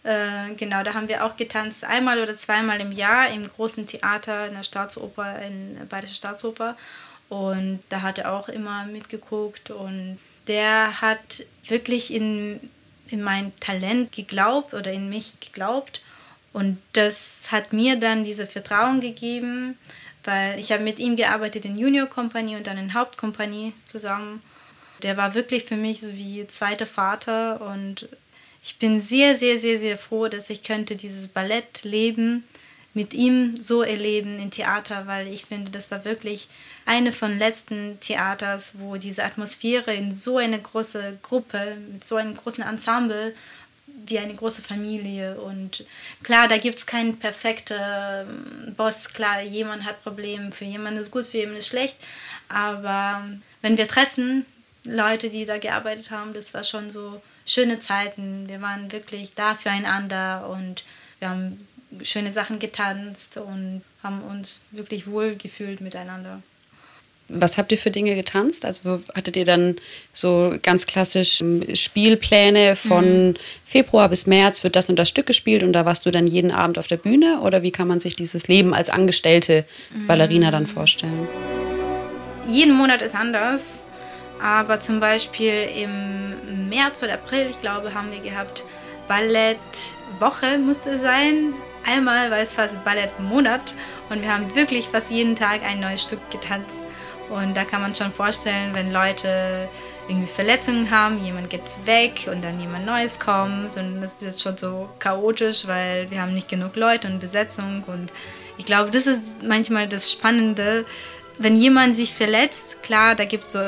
Äh, 0.04 0.54
genau, 0.58 0.84
da 0.84 0.94
haben 0.94 1.08
wir 1.08 1.24
auch 1.24 1.38
getanzt, 1.38 1.86
einmal 1.86 2.22
oder 2.22 2.34
zweimal 2.34 2.82
im 2.82 2.92
Jahr 2.92 3.30
im 3.30 3.48
großen 3.48 3.88
Theater 3.88 4.48
in 4.48 4.56
der 4.56 4.64
Staatsoper, 4.64 5.42
in 5.44 5.78
Bayerische 5.88 6.16
Staatsoper. 6.16 6.76
Und 7.30 7.80
da 7.90 8.02
hat 8.02 8.18
er 8.18 8.34
auch 8.34 8.50
immer 8.50 8.86
mitgeguckt 8.86 9.70
und 9.70 10.18
der 10.48 11.00
hat 11.00 11.44
wirklich 11.68 12.12
in, 12.12 12.60
in 13.08 13.22
mein 13.22 13.52
Talent 13.60 14.12
geglaubt 14.12 14.74
oder 14.74 14.92
in 14.92 15.10
mich 15.10 15.40
geglaubt. 15.40 16.02
Und 16.54 16.80
das 16.94 17.52
hat 17.52 17.72
mir 17.72 17.98
dann 18.00 18.24
dieses 18.24 18.52
Vertrauen 18.52 19.00
gegeben, 19.00 19.78
weil 20.24 20.60
ich 20.60 20.72
habe 20.72 20.84
mit 20.84 20.98
ihm 20.98 21.16
gearbeitet 21.16 21.66
in 21.66 21.78
Junior 21.78 22.08
Company 22.08 22.56
und 22.56 22.66
dann 22.66 22.80
in 22.80 22.96
Hauptkompanie 22.96 23.74
zusammen. 23.86 24.42
Der 25.04 25.16
war 25.16 25.36
wirklich 25.36 25.66
für 25.66 25.76
mich 25.76 26.02
so 26.02 26.14
wie 26.14 26.46
zweiter 26.48 26.88
Vater 26.88 27.62
und 27.62 28.10
ich 28.64 28.78
bin 28.78 29.00
sehr, 29.00 29.36
sehr, 29.36 29.58
sehr, 29.58 29.80
sehr 29.80 29.98
froh, 29.98 30.28
dass 30.28 30.50
ich 30.50 30.64
könnte 30.64 30.96
dieses 30.96 31.28
Ballettleben 31.28 32.44
mit 32.94 33.14
ihm 33.14 33.62
so 33.62 33.84
erleben 33.84 34.40
im 34.40 34.52
Theater, 34.52 35.06
weil 35.06 35.28
ich 35.28 35.46
finde, 35.46 35.72
das 35.72 35.92
war 35.92 36.06
wirklich 36.06 36.48
eine 36.86 37.12
von 37.12 37.38
letzten 37.38 38.00
Theaters, 38.00 38.74
wo 38.80 38.98
diese 38.98 39.24
Atmosphäre 39.24 39.94
in 39.94 40.12
so 40.12 40.38
eine 40.38 40.60
große 40.60 41.20
Gruppe, 41.22 41.78
mit 41.92 42.04
so 42.04 42.16
einem 42.16 42.36
großen 42.36 42.64
Ensemble, 42.64 43.34
wie 44.06 44.20
eine 44.20 44.34
große 44.34 44.62
Familie. 44.62 45.40
Und 45.40 45.86
klar, 46.24 46.48
da 46.48 46.58
gibt 46.58 46.80
es 46.80 46.86
keinen 46.86 47.18
perfekten 47.18 47.78
ähm, 47.80 48.76
Boss. 48.76 49.14
Klar, 49.14 49.42
jemand 49.42 49.86
hat 49.86 50.04
Probleme, 50.04 50.52
für 50.52 50.66
jemanden 50.66 51.00
ist 51.00 51.12
gut, 51.12 51.28
für 51.28 51.38
jemanden 51.38 51.60
ist 51.60 51.68
schlecht. 51.68 51.96
Aber 52.48 53.24
wenn 53.62 53.78
wir 53.78 53.88
treffen, 53.88 54.46
Leute, 54.84 55.30
die 55.30 55.46
da 55.46 55.58
gearbeitet 55.58 56.10
haben, 56.10 56.34
das 56.34 56.54
war 56.54 56.64
schon 56.64 56.90
so 56.90 57.22
schöne 57.46 57.80
Zeiten. 57.80 58.48
Wir 58.48 58.62
waren 58.62 58.92
wirklich 58.92 59.34
da 59.36 59.54
füreinander 59.54 60.50
und 60.50 60.84
wir 61.20 61.30
haben 61.30 61.68
schöne 62.02 62.32
Sachen 62.32 62.60
getanzt 62.60 63.38
und 63.38 63.82
haben 64.04 64.22
uns 64.22 64.62
wirklich 64.72 65.08
wohl 65.08 65.36
gefühlt 65.36 65.82
miteinander. 65.82 66.42
Was 67.30 67.60
habt 67.60 67.72
ihr 67.72 67.78
für 67.78 67.92
Dinge 67.92 68.16
getanzt? 68.16 68.66
Also 68.66 69.04
hattet 69.14 69.38
ihr 69.38 69.46
dann 69.46 69.76
so 70.12 70.56
ganz 70.64 70.88
klassisch 70.88 71.42
ähm, 71.42 71.76
Spielpläne 71.76 72.76
von 72.76 73.30
mhm. 73.30 73.34
Februar 73.66 74.10
bis 74.10 74.26
März 74.26 74.64
wird 74.64 74.76
das 74.76 74.90
und 74.90 74.98
das 74.98 75.10
Stück 75.10 75.28
gespielt 75.28 75.62
und 75.62 75.74
da 75.74 75.86
warst 75.86 76.06
du 76.06 76.12
dann 76.12 76.26
jeden 76.26 76.52
Abend 76.52 76.80
auf 76.80 76.88
der 76.88 76.98
Bühne? 76.98 77.42
Oder 77.42 77.62
wie 77.62 77.72
kann 77.72 77.88
man 77.88 78.00
sich 78.00 78.16
dieses 78.16 78.48
Leben 78.48 78.74
als 78.74 78.90
angestellte 78.90 79.66
Ballerina 80.08 80.50
dann 80.50 80.66
vorstellen? 80.66 81.28
Jeden 82.48 82.74
Monat 82.74 83.04
ist 83.04 83.14
anders, 83.14 83.84
aber 84.42 84.80
zum 84.80 85.00
Beispiel 85.00 85.70
im 85.84 86.68
März 86.70 87.04
oder 87.04 87.14
April, 87.14 87.48
ich 87.48 87.62
glaube, 87.62 87.94
haben 87.94 88.12
wir 88.12 88.28
gehabt 88.28 88.64
Ballettwoche 89.08 90.58
musste 90.60 90.98
sein 90.98 91.54
einmal 91.90 92.30
war 92.32 92.38
es 92.38 92.54
fast 92.54 92.84
Ballettmonat 92.84 93.74
und 94.10 94.22
wir 94.22 94.34
haben 94.34 94.56
wirklich 94.56 94.88
fast 94.88 95.10
jeden 95.12 95.36
Tag 95.36 95.64
ein 95.64 95.80
neues 95.80 96.04
Stück 96.04 96.20
getanzt. 96.30 96.80
Und 97.30 97.56
da 97.58 97.64
kann 97.64 97.82
man 97.82 97.96
schon 97.96 98.12
vorstellen, 98.12 98.74
wenn 98.74 98.92
Leute 98.92 99.68
irgendwie 100.08 100.28
Verletzungen 100.28 100.90
haben, 100.90 101.24
jemand 101.24 101.50
geht 101.50 101.62
weg 101.86 102.28
und 102.32 102.44
dann 102.44 102.60
jemand 102.60 102.86
Neues 102.86 103.20
kommt 103.20 103.78
und 103.78 104.02
das 104.02 104.22
ist 104.22 104.42
schon 104.42 104.58
so 104.58 104.90
chaotisch, 104.98 105.68
weil 105.68 106.10
wir 106.10 106.22
haben 106.22 106.34
nicht 106.34 106.50
genug 106.50 106.76
Leute 106.76 107.08
und 107.08 107.20
Besetzung 107.20 107.84
und 107.86 108.12
ich 108.58 108.66
glaube, 108.66 108.90
das 108.90 109.06
ist 109.06 109.24
manchmal 109.44 109.88
das 109.88 110.12
Spannende, 110.12 110.86
wenn 111.38 111.56
jemand 111.56 111.96
sich 111.96 112.14
verletzt, 112.14 112.84
klar, 112.84 113.16
da 113.16 113.24
gibt 113.24 113.46
es 113.46 113.54
so 113.54 113.62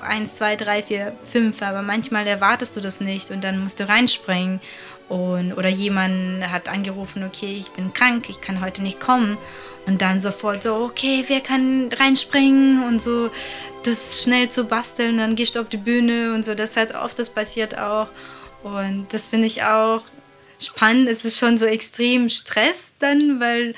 eins, 0.00 0.34
zwei, 0.34 0.56
drei, 0.56 0.82
vier, 0.82 1.12
fünf, 1.30 1.62
aber 1.62 1.82
manchmal 1.82 2.26
erwartest 2.26 2.74
du 2.74 2.80
das 2.80 3.00
nicht 3.00 3.30
und 3.30 3.44
dann 3.44 3.62
musst 3.62 3.78
du 3.78 3.88
reinspringen 3.88 4.60
und, 5.12 5.52
oder 5.52 5.68
jemand 5.68 6.50
hat 6.50 6.70
angerufen, 6.70 7.22
okay, 7.22 7.54
ich 7.58 7.70
bin 7.72 7.92
krank, 7.92 8.30
ich 8.30 8.40
kann 8.40 8.62
heute 8.62 8.80
nicht 8.80 8.98
kommen. 8.98 9.36
Und 9.84 10.00
dann 10.00 10.20
sofort 10.20 10.62
so, 10.62 10.76
okay, 10.76 11.24
wer 11.26 11.42
kann 11.42 11.90
reinspringen 11.92 12.82
und 12.88 13.02
so 13.02 13.30
das 13.82 14.22
schnell 14.22 14.48
zu 14.48 14.64
basteln, 14.64 15.18
dann 15.18 15.36
gehst 15.36 15.54
du 15.54 15.60
auf 15.60 15.68
die 15.68 15.76
Bühne 15.76 16.32
und 16.32 16.46
so. 16.46 16.54
Das 16.54 16.78
hat 16.78 16.94
oft, 16.94 17.18
das 17.18 17.28
passiert 17.28 17.76
auch. 17.76 18.08
Und 18.62 19.08
das 19.10 19.26
finde 19.26 19.48
ich 19.48 19.62
auch 19.64 20.02
spannend. 20.58 21.08
Es 21.08 21.26
ist 21.26 21.36
schon 21.36 21.58
so 21.58 21.66
extrem 21.66 22.30
Stress 22.30 22.92
dann, 22.98 23.38
weil 23.38 23.74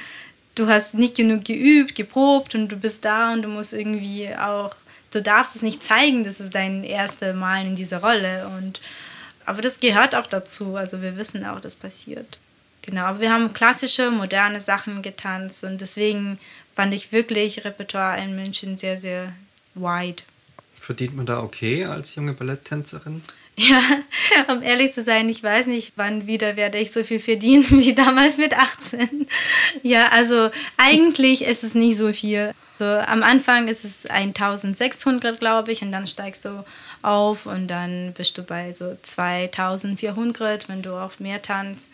du 0.55 0.69
hast 0.69 0.95
nicht 0.95 1.17
genug 1.17 1.45
geübt, 1.45 1.97
geprobt 1.97 2.55
und 2.55 2.69
du 2.69 2.77
bist 2.77 3.05
da 3.05 3.33
und 3.33 3.43
du 3.43 3.49
musst 3.49 3.73
irgendwie 3.73 4.29
auch, 4.37 4.77
du 5.11 5.21
darfst 5.21 5.57
es 5.57 5.63
nicht 5.63 5.83
zeigen, 5.83 6.23
das 6.23 6.39
ist 6.39 6.55
dein 6.55 6.85
erstes 6.85 7.35
Mal 7.35 7.67
in 7.67 7.75
dieser 7.75 8.03
Rolle. 8.03 8.49
Und 8.57 8.81
aber 9.47 9.63
das 9.63 9.81
gehört 9.81 10.15
auch 10.15 10.27
dazu. 10.27 10.77
Also 10.77 11.03
wir 11.03 11.17
wissen 11.17 11.45
auch, 11.45 11.61
das 11.61 11.75
passiert. 11.75 12.39
Genau, 12.83 13.03
aber 13.03 13.21
wir 13.21 13.33
haben 13.33 13.53
klassische, 13.55 14.11
moderne 14.11 14.61
Sachen 14.61 15.01
getanzt 15.01 15.65
und 15.65 15.81
deswegen 15.81 16.39
fand 16.77 16.93
ich 16.93 17.13
wirklich 17.13 17.65
Repertoire 17.65 18.23
in 18.23 18.37
München 18.37 18.77
sehr, 18.77 18.99
sehr 18.99 19.33
wide. 19.75 20.23
Verdient 20.79 21.17
man 21.17 21.25
da 21.25 21.41
okay 21.41 21.87
als 21.87 22.15
junge 22.15 22.33
Balletttänzerin? 22.33 23.23
Ja, 23.57 23.81
um 24.53 24.65
ehrlich 24.65 24.93
zu 24.95 25.05
sein, 25.05 25.29
ich 25.29 25.41
weiß 25.41 25.67
nicht, 25.67 25.93
wann 25.95 26.27
wieder 26.27 26.57
werde 26.57 26.79
ich 26.79 26.91
so 26.91 27.05
viel 27.05 27.21
verdienen 27.21 27.65
wie 27.71 27.95
damals 27.95 28.37
mit 28.37 28.53
18. 28.53 29.29
Ja, 29.85 30.09
also 30.09 30.51
eigentlich 30.77 31.45
ist 31.45 31.63
es 31.63 31.77
nicht 31.77 31.97
so 31.97 32.13
viel. 32.13 32.53
So, 32.81 32.85
am 32.85 33.23
Anfang 33.23 33.69
ist 33.69 33.85
es 33.85 34.07
1600, 34.07 35.39
glaube 35.39 35.71
ich, 35.71 35.83
und 35.83 35.93
dann 35.93 36.09
steigst 36.09 36.45
du 36.45 36.65
auf 37.05 37.47
und 37.47 37.69
dann 37.69 38.13
bist 38.17 38.39
du 38.39 38.43
bei 38.43 38.73
so 38.73 38.97
2400, 39.01 40.69
wenn 40.69 40.83
du 40.83 40.95
auch 40.95 41.19
mehr 41.19 41.43
tanzt. 41.43 41.91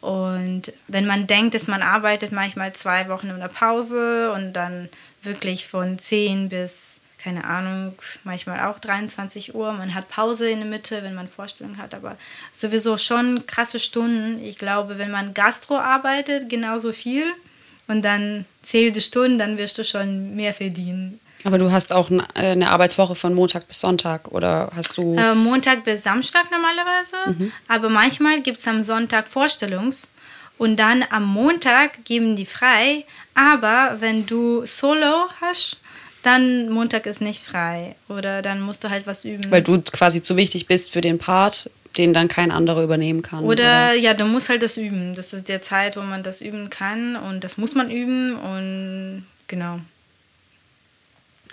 Und 0.00 0.72
wenn 0.88 1.06
man 1.06 1.28
denkt, 1.28 1.54
dass 1.54 1.68
man 1.68 1.80
arbeitet 1.80 2.32
manchmal 2.32 2.72
zwei 2.72 3.08
Wochen 3.08 3.28
in 3.28 3.38
der 3.38 3.46
Pause 3.46 4.32
und 4.32 4.52
dann 4.52 4.88
wirklich 5.22 5.68
von 5.68 5.96
10 5.96 6.48
bis, 6.48 7.00
keine 7.18 7.44
Ahnung, 7.44 7.94
manchmal 8.24 8.66
auch 8.66 8.80
23 8.80 9.54
Uhr. 9.54 9.72
Man 9.72 9.94
hat 9.94 10.08
Pause 10.08 10.50
in 10.50 10.58
der 10.58 10.68
Mitte, 10.68 11.04
wenn 11.04 11.14
man 11.14 11.28
Vorstellungen 11.28 11.78
hat, 11.78 11.94
aber 11.94 12.16
sowieso 12.52 12.96
schon 12.96 13.46
krasse 13.46 13.78
Stunden. 13.78 14.44
Ich 14.44 14.58
glaube, 14.58 14.98
wenn 14.98 15.12
man 15.12 15.34
Gastro 15.34 15.78
arbeitet, 15.78 16.48
genauso 16.48 16.90
viel 16.90 17.32
und 17.86 18.02
dann 18.02 18.44
zählt 18.62 18.96
die 18.96 19.00
Stunden, 19.00 19.38
dann 19.38 19.56
wirst 19.56 19.78
du 19.78 19.84
schon 19.84 20.34
mehr 20.34 20.52
verdienen. 20.52 21.20
Aber 21.44 21.58
du 21.58 21.72
hast 21.72 21.92
auch 21.92 22.10
äh, 22.10 22.22
eine 22.34 22.70
Arbeitswoche 22.70 23.14
von 23.14 23.34
Montag 23.34 23.66
bis 23.66 23.80
Sonntag 23.80 24.28
oder 24.28 24.70
hast 24.74 24.96
du. 24.96 25.16
Äh, 25.16 25.34
Montag 25.34 25.84
bis 25.84 26.02
Samstag 26.02 26.50
normalerweise. 26.50 27.16
Mhm. 27.38 27.52
Aber 27.68 27.88
manchmal 27.88 28.40
gibt 28.40 28.58
es 28.58 28.68
am 28.68 28.82
Sonntag 28.82 29.28
Vorstellungs 29.28 30.10
und 30.58 30.76
dann 30.76 31.04
am 31.10 31.24
Montag 31.24 32.04
geben 32.04 32.36
die 32.36 32.46
frei. 32.46 33.04
Aber 33.34 33.96
wenn 34.00 34.26
du 34.26 34.64
Solo 34.64 35.28
hast, 35.40 35.78
dann 36.22 36.70
Montag 36.70 37.06
ist 37.06 37.20
nicht 37.20 37.42
frei. 37.42 37.96
Oder 38.08 38.42
dann 38.42 38.60
musst 38.60 38.84
du 38.84 38.90
halt 38.90 39.06
was 39.06 39.24
üben. 39.24 39.50
Weil 39.50 39.62
du 39.62 39.80
quasi 39.80 40.22
zu 40.22 40.36
wichtig 40.36 40.66
bist 40.66 40.92
für 40.92 41.00
den 41.00 41.18
Part, 41.18 41.68
den 41.96 42.14
dann 42.14 42.28
kein 42.28 42.50
anderer 42.50 42.82
übernehmen 42.82 43.22
kann. 43.22 43.44
Oder, 43.44 43.50
oder, 43.52 43.94
ja, 43.94 44.14
du 44.14 44.24
musst 44.24 44.48
halt 44.48 44.62
das 44.62 44.76
üben. 44.76 45.14
Das 45.14 45.32
ist 45.32 45.48
der 45.48 45.62
Zeit, 45.62 45.96
wo 45.96 46.00
man 46.00 46.22
das 46.22 46.40
üben 46.40 46.70
kann 46.70 47.16
und 47.16 47.44
das 47.44 47.58
muss 47.58 47.74
man 47.74 47.90
üben 47.90 48.36
und 48.36 49.26
genau. 49.48 49.80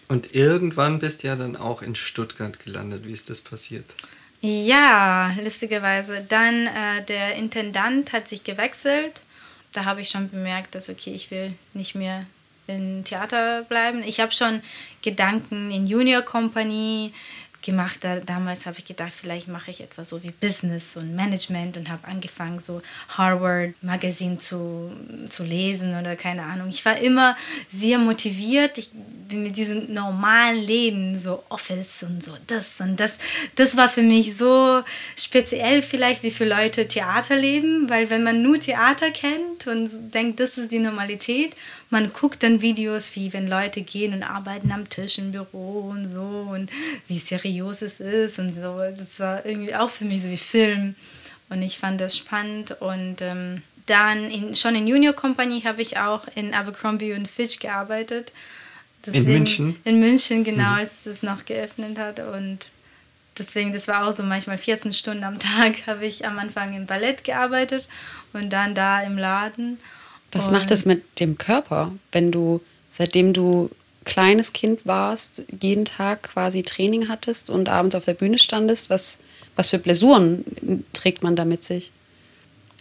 Und 0.09 0.35
irgendwann 0.35 0.99
bist 0.99 1.23
du 1.23 1.27
ja 1.27 1.35
dann 1.35 1.55
auch 1.55 1.81
in 1.81 1.95
Stuttgart 1.95 2.59
gelandet. 2.65 3.05
Wie 3.05 3.13
ist 3.13 3.29
das 3.29 3.39
passiert? 3.39 3.85
Ja, 4.41 5.35
lustigerweise. 5.41 6.25
Dann 6.27 6.67
äh, 6.67 7.05
der 7.07 7.35
Intendant 7.35 8.11
hat 8.11 8.27
sich 8.27 8.43
gewechselt. 8.43 9.21
Da 9.71 9.85
habe 9.85 10.01
ich 10.01 10.09
schon 10.09 10.29
bemerkt, 10.29 10.73
dass 10.73 10.89
okay, 10.89 11.11
ich 11.13 11.29
will 11.29 11.53
nicht 11.73 11.93
mehr 11.93 12.25
im 12.65 13.03
Theater 13.03 13.63
bleiben. 13.69 14.03
Ich 14.03 14.19
habe 14.19 14.31
schon 14.31 14.61
Gedanken 15.03 15.69
in 15.69 15.85
Junior 15.85 16.23
Company 16.23 17.13
gemacht. 17.61 17.99
Da, 18.01 18.19
damals 18.19 18.65
habe 18.65 18.79
ich 18.79 18.85
gedacht, 18.85 19.13
vielleicht 19.15 19.47
mache 19.47 19.71
ich 19.71 19.81
etwas 19.81 20.09
so 20.09 20.23
wie 20.23 20.31
Business 20.31 20.97
und 20.97 21.15
Management 21.15 21.77
und 21.77 21.89
habe 21.89 22.07
angefangen, 22.07 22.59
so 22.59 22.81
Harvard 23.09 23.73
Magazine 23.81 24.37
zu, 24.37 24.91
zu 25.29 25.43
lesen 25.43 25.97
oder 25.99 26.15
keine 26.15 26.43
Ahnung. 26.43 26.69
Ich 26.69 26.85
war 26.85 26.97
immer 26.97 27.35
sehr 27.69 27.97
motiviert. 27.97 28.77
Ich 28.77 28.89
mit 29.31 29.57
diesem 29.57 29.93
normalen 29.93 30.59
Leben, 30.63 31.17
so 31.17 31.43
Office 31.49 32.03
und 32.03 32.23
so 32.23 32.31
das 32.47 32.81
und 32.81 32.99
das, 32.99 33.17
das 33.55 33.77
war 33.77 33.89
für 33.89 34.01
mich 34.01 34.35
so 34.35 34.81
speziell 35.15 35.81
vielleicht, 35.81 36.23
wie 36.23 36.31
für 36.31 36.45
Leute 36.45 36.87
Theater 36.87 37.35
leben, 37.35 37.89
weil 37.89 38.09
wenn 38.09 38.23
man 38.23 38.41
nur 38.41 38.59
Theater 38.59 39.11
kennt 39.11 39.67
und 39.67 40.13
denkt, 40.13 40.39
das 40.39 40.57
ist 40.57 40.71
die 40.71 40.79
Normalität, 40.79 41.55
man 41.89 42.13
guckt 42.13 42.43
dann 42.43 42.61
Videos, 42.61 43.15
wie 43.15 43.33
wenn 43.33 43.47
Leute 43.47 43.81
gehen 43.81 44.13
und 44.13 44.23
arbeiten 44.23 44.71
am 44.71 44.89
Tisch 44.89 45.17
im 45.17 45.31
Büro 45.31 45.89
und 45.89 46.09
so 46.09 46.47
und 46.51 46.69
wie 47.07 47.19
seriös 47.19 47.81
es 47.81 47.99
ist 47.99 48.39
und 48.39 48.53
so. 48.53 48.79
Das 48.95 49.19
war 49.19 49.45
irgendwie 49.45 49.75
auch 49.75 49.89
für 49.89 50.05
mich 50.05 50.21
so 50.21 50.29
wie 50.29 50.37
Film 50.37 50.95
und 51.49 51.61
ich 51.61 51.79
fand 51.79 51.99
das 51.99 52.15
spannend 52.15 52.79
und 52.79 53.21
ähm, 53.21 53.63
dann 53.87 54.29
in, 54.29 54.53
schon 54.53 54.75
in 54.75 54.87
Junior 54.87 55.13
Company 55.13 55.61
habe 55.61 55.81
ich 55.81 55.97
auch 55.97 56.27
in 56.35 56.53
Abercrombie 56.53 57.13
und 57.13 57.27
Fitch 57.27 57.59
gearbeitet. 57.59 58.31
Deswegen, 59.05 59.25
in 59.25 59.33
München? 59.33 59.75
In 59.83 59.99
München, 59.99 60.43
genau, 60.43 60.71
mhm. 60.71 60.77
als 60.79 61.05
es 61.05 61.23
noch 61.23 61.45
geöffnet 61.45 61.97
hat. 61.97 62.19
Und 62.19 62.69
deswegen, 63.37 63.73
das 63.73 63.87
war 63.87 64.05
auch 64.05 64.15
so 64.15 64.21
manchmal 64.21 64.57
14 64.57 64.93
Stunden 64.93 65.23
am 65.23 65.39
Tag 65.39 65.73
habe 65.87 66.05
ich 66.05 66.25
am 66.25 66.37
Anfang 66.37 66.75
im 66.75 66.85
Ballett 66.85 67.23
gearbeitet 67.23 67.87
und 68.33 68.51
dann 68.51 68.75
da 68.75 69.01
im 69.01 69.17
Laden. 69.17 69.79
Was 70.31 70.47
und 70.47 70.53
macht 70.53 70.71
das 70.71 70.85
mit 70.85 71.19
dem 71.19 71.37
Körper, 71.37 71.91
wenn 72.11 72.31
du, 72.31 72.61
seitdem 72.89 73.33
du 73.33 73.69
kleines 74.05 74.53
Kind 74.53 74.85
warst, 74.85 75.43
jeden 75.61 75.85
Tag 75.85 76.23
quasi 76.23 76.63
Training 76.63 77.09
hattest 77.09 77.49
und 77.49 77.69
abends 77.69 77.95
auf 77.95 78.05
der 78.05 78.13
Bühne 78.13 78.39
standest? 78.39 78.89
Was, 78.89 79.19
was 79.55 79.69
für 79.69 79.79
Blessuren 79.79 80.85
trägt 80.93 81.23
man 81.23 81.35
da 81.35 81.45
mit 81.45 81.63
sich? 81.63 81.91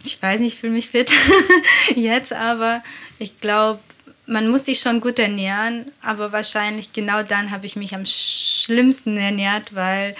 Ich 0.03 0.21
weiß 0.21 0.39
nicht, 0.39 0.53
ich 0.53 0.59
fühle 0.59 0.73
mich 0.73 0.89
fit 0.89 1.11
jetzt, 1.95 2.31
aber 2.31 2.83
ich 3.17 3.39
glaube, 3.41 3.79
man 4.25 4.47
muss 4.47 4.65
sich 4.65 4.79
schon 4.79 5.01
gut 5.01 5.19
ernähren, 5.19 5.91
aber 6.01 6.31
wahrscheinlich 6.31 6.93
genau 6.93 7.23
dann 7.23 7.51
habe 7.51 7.65
ich 7.65 7.75
mich 7.75 7.95
am 7.95 8.05
schlimmsten 8.05 9.17
ernährt, 9.17 9.75
weil 9.75 10.15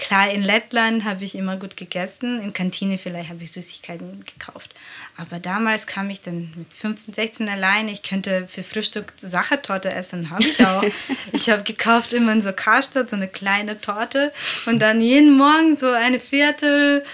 klar, 0.00 0.30
in 0.30 0.42
Lettland 0.42 1.04
habe 1.04 1.24
ich 1.24 1.34
immer 1.34 1.56
gut 1.56 1.76
gegessen, 1.76 2.42
in 2.42 2.52
Kantine 2.52 2.96
vielleicht 2.96 3.28
habe 3.28 3.44
ich 3.44 3.52
Süßigkeiten 3.52 4.24
gekauft. 4.24 4.74
Aber 5.16 5.38
damals 5.38 5.86
kam 5.86 6.08
ich 6.08 6.22
dann 6.22 6.52
mit 6.56 6.72
15, 6.72 7.14
16 7.14 7.48
alleine, 7.48 7.92
ich 7.92 8.02
könnte 8.02 8.48
für 8.48 8.62
Frühstück 8.62 9.12
Sachertorte 9.18 9.92
essen, 9.92 10.30
habe 10.30 10.44
ich 10.44 10.64
auch. 10.66 10.82
ich 11.32 11.50
habe 11.50 11.62
gekauft 11.62 12.12
immer 12.14 12.32
in 12.32 12.42
so 12.42 12.52
Karstadt 12.52 13.10
so 13.10 13.16
eine 13.16 13.28
kleine 13.28 13.80
Torte 13.80 14.32
und 14.66 14.80
dann 14.80 15.00
jeden 15.00 15.36
Morgen 15.36 15.76
so 15.76 15.90
eine 15.90 16.18
Viertel 16.18 17.04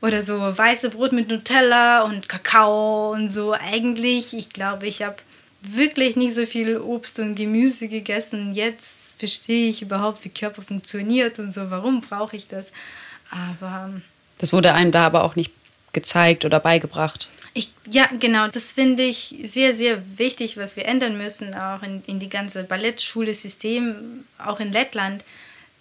oder 0.00 0.22
so 0.22 0.38
weiße 0.38 0.90
Brot 0.90 1.12
mit 1.12 1.28
Nutella 1.28 2.02
und 2.02 2.28
Kakao 2.28 3.12
und 3.12 3.28
so. 3.28 3.52
Eigentlich, 3.52 4.34
ich 4.34 4.50
glaube, 4.50 4.86
ich 4.86 5.02
habe 5.02 5.16
wirklich 5.62 6.14
nicht 6.14 6.34
so 6.34 6.46
viel 6.46 6.78
Obst 6.78 7.18
und 7.18 7.34
Gemüse 7.34 7.88
gegessen. 7.88 8.54
Jetzt 8.54 9.05
verstehe 9.18 9.68
ich 9.70 9.82
überhaupt, 9.82 10.24
wie 10.24 10.28
Körper 10.28 10.62
funktioniert 10.62 11.38
und 11.38 11.52
so, 11.52 11.70
warum 11.70 12.00
brauche 12.00 12.36
ich 12.36 12.48
das. 12.48 12.66
Aber. 13.30 13.90
Das 14.38 14.52
wurde 14.52 14.74
einem 14.74 14.92
da 14.92 15.06
aber 15.06 15.24
auch 15.24 15.36
nicht 15.36 15.52
gezeigt 15.92 16.44
oder 16.44 16.60
beigebracht. 16.60 17.28
Ich, 17.54 17.70
ja, 17.90 18.06
genau, 18.20 18.48
das 18.48 18.72
finde 18.72 19.02
ich 19.02 19.34
sehr, 19.44 19.72
sehr 19.72 20.02
wichtig, 20.18 20.58
was 20.58 20.76
wir 20.76 20.84
ändern 20.84 21.16
müssen, 21.16 21.54
auch 21.54 21.82
in, 21.82 22.02
in 22.06 22.18
die 22.18 22.28
ganze 22.28 22.64
Ballettschule-System, 22.64 24.24
auch 24.38 24.60
in 24.60 24.72
Lettland 24.72 25.24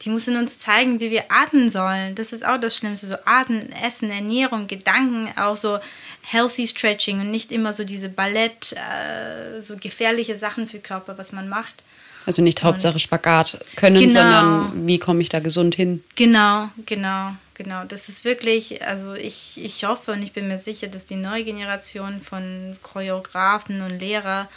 die 0.02 0.10
müssen 0.10 0.36
uns 0.38 0.60
zeigen, 0.60 1.00
wie 1.00 1.10
wir 1.10 1.26
atmen 1.30 1.70
sollen. 1.70 2.16
Das 2.16 2.34
ist 2.34 2.46
auch 2.46 2.60
das 2.60 2.78
Schlimmste. 2.78 3.08
So 3.08 3.16
Atmen, 3.26 3.72
Essen, 3.72 4.12
Ernährung, 4.12 4.68
Gedanken, 4.68 5.30
auch 5.38 5.56
so 5.56 5.80
healthy 6.22 6.68
stretching 6.68 7.22
und 7.22 7.32
nicht 7.32 7.52
immer 7.52 7.72
so 7.72 7.84
diese 7.86 8.10
Ballett, 8.10 8.74
äh, 8.74 9.62
so 9.62 9.78
gefährliche 9.78 10.38
Sachen 10.38 10.68
für 10.68 10.80
Körper, 10.80 11.18
was 11.18 11.32
man 11.32 11.48
macht. 11.48 11.82
Also 12.26 12.42
nicht 12.42 12.64
Hauptsache 12.64 13.00
Spagat 13.00 13.60
können, 13.76 13.98
genau, 13.98 14.14
sondern 14.14 14.88
wie 14.88 15.00
komme 15.00 15.22
ich 15.22 15.30
da 15.30 15.40
gesund 15.40 15.76
hin? 15.76 16.04
Genau, 16.16 16.70
genau, 16.86 17.32
genau. 17.54 17.84
Das 17.86 18.10
ist 18.10 18.26
wirklich, 18.26 18.84
also 18.84 19.14
ich, 19.14 19.64
ich 19.64 19.84
hoffe 19.86 20.12
und 20.12 20.24
ich 20.24 20.34
bin 20.34 20.48
mir 20.48 20.58
sicher, 20.58 20.88
dass 20.88 21.06
die 21.06 21.16
neue 21.16 21.44
Generation 21.44 22.22
von 22.22 22.78
Choreografen 22.82 23.82
und 23.82 24.00
Lehrer 24.00 24.50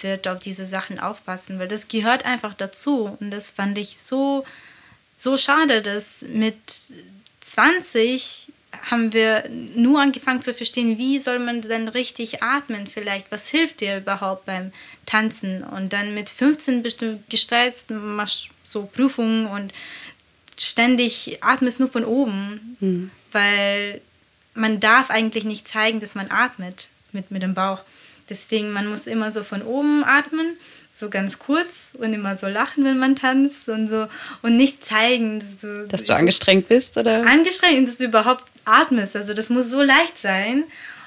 wird 0.00 0.28
auf 0.28 0.38
diese 0.38 0.66
Sachen 0.66 1.00
aufpassen, 1.00 1.58
weil 1.58 1.68
das 1.68 1.88
gehört 1.88 2.24
einfach 2.24 2.54
dazu 2.54 3.16
und 3.18 3.30
das 3.30 3.50
fand 3.50 3.78
ich 3.78 3.98
so 3.98 4.44
so 5.16 5.36
schade, 5.38 5.80
dass 5.80 6.24
mit 6.28 6.56
20 7.40 8.52
haben 8.90 9.12
wir 9.12 9.44
nur 9.74 10.00
angefangen 10.00 10.42
zu 10.42 10.54
verstehen, 10.54 10.98
wie 10.98 11.18
soll 11.18 11.38
man 11.38 11.62
denn 11.62 11.88
richtig 11.88 12.42
atmen 12.42 12.86
vielleicht, 12.86 13.30
was 13.30 13.48
hilft 13.48 13.80
dir 13.80 13.98
überhaupt 13.98 14.46
beim 14.46 14.72
Tanzen 15.04 15.62
und 15.62 15.92
dann 15.92 16.14
mit 16.14 16.30
15 16.30 16.82
bist 16.82 17.02
du 17.02 17.22
gestresst, 17.28 17.90
machst 17.90 18.48
so 18.62 18.84
Prüfungen 18.84 19.46
und 19.46 19.72
ständig 20.58 21.38
atmest 21.42 21.80
nur 21.80 21.90
von 21.90 22.04
oben, 22.04 22.76
mhm. 22.80 23.10
weil 23.32 24.00
man 24.54 24.80
darf 24.80 25.10
eigentlich 25.10 25.44
nicht 25.44 25.68
zeigen, 25.68 26.00
dass 26.00 26.14
man 26.14 26.30
atmet 26.30 26.88
mit, 27.12 27.30
mit 27.30 27.42
dem 27.42 27.54
Bauch. 27.54 27.82
Deswegen, 28.28 28.72
man 28.72 28.88
muss 28.88 29.06
immer 29.06 29.30
so 29.30 29.42
von 29.42 29.62
oben 29.62 30.02
atmen 30.02 30.56
so 30.96 31.10
ganz 31.10 31.38
kurz 31.38 31.90
und 31.98 32.14
immer 32.14 32.36
so 32.36 32.46
lachen, 32.46 32.84
wenn 32.84 32.98
man 32.98 33.16
tanzt 33.16 33.68
und 33.68 33.88
so 33.88 34.08
und 34.40 34.56
nicht 34.56 34.84
zeigen, 34.84 35.40
dass 35.40 35.58
du, 35.58 35.86
dass 35.88 36.04
du 36.04 36.14
angestrengt 36.14 36.68
bist 36.68 36.96
oder 36.96 37.26
angestrengt 37.26 37.86
dass 37.86 37.98
du 37.98 38.04
überhaupt 38.04 38.44
atmest. 38.66 39.16
Also 39.16 39.32
das 39.32 39.48
muss 39.48 39.70
so 39.70 39.82
leicht 39.82 40.18
sein 40.18 40.64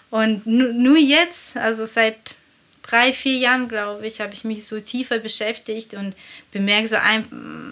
und 0.10 0.48
nur 0.48 0.98
jetzt, 0.98 1.56
also 1.56 1.86
seit 1.86 2.36
drei, 2.82 3.14
vier 3.14 3.38
Jahren, 3.38 3.70
glaube 3.70 4.08
ich, 4.08 4.22
habe 4.22 4.34
ich 4.34 4.44
mich 4.44 4.66
so 4.66 4.80
tiefer 4.80 5.20
beschäftigt 5.20 5.94
und 5.94 6.16
bemerke 6.52 6.88
so 6.88 6.96
ein, 6.96 7.26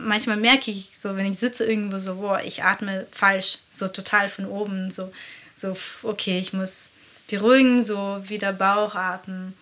manchmal 0.06 0.38
merke 0.38 0.70
ich 0.70 0.92
so, 0.96 1.18
wenn 1.18 1.32
ich 1.32 1.40
sitze 1.40 1.66
irgendwo 1.66 1.98
so, 1.98 2.16
boah, 2.16 2.42
ich 2.46 2.64
atme 2.64 3.08
falsch, 3.12 3.60
so 3.72 3.88
total 3.88 4.30
von 4.30 4.46
oben, 4.46 4.92
so, 4.92 5.12
so 5.56 5.76
okay, 6.04 6.38
ich 6.38 6.54
muss 6.54 6.90
beruhigen, 7.28 7.84
so 7.84 8.22
wieder 8.24 8.54
Bauch 8.54 8.94
atmen 8.94 9.56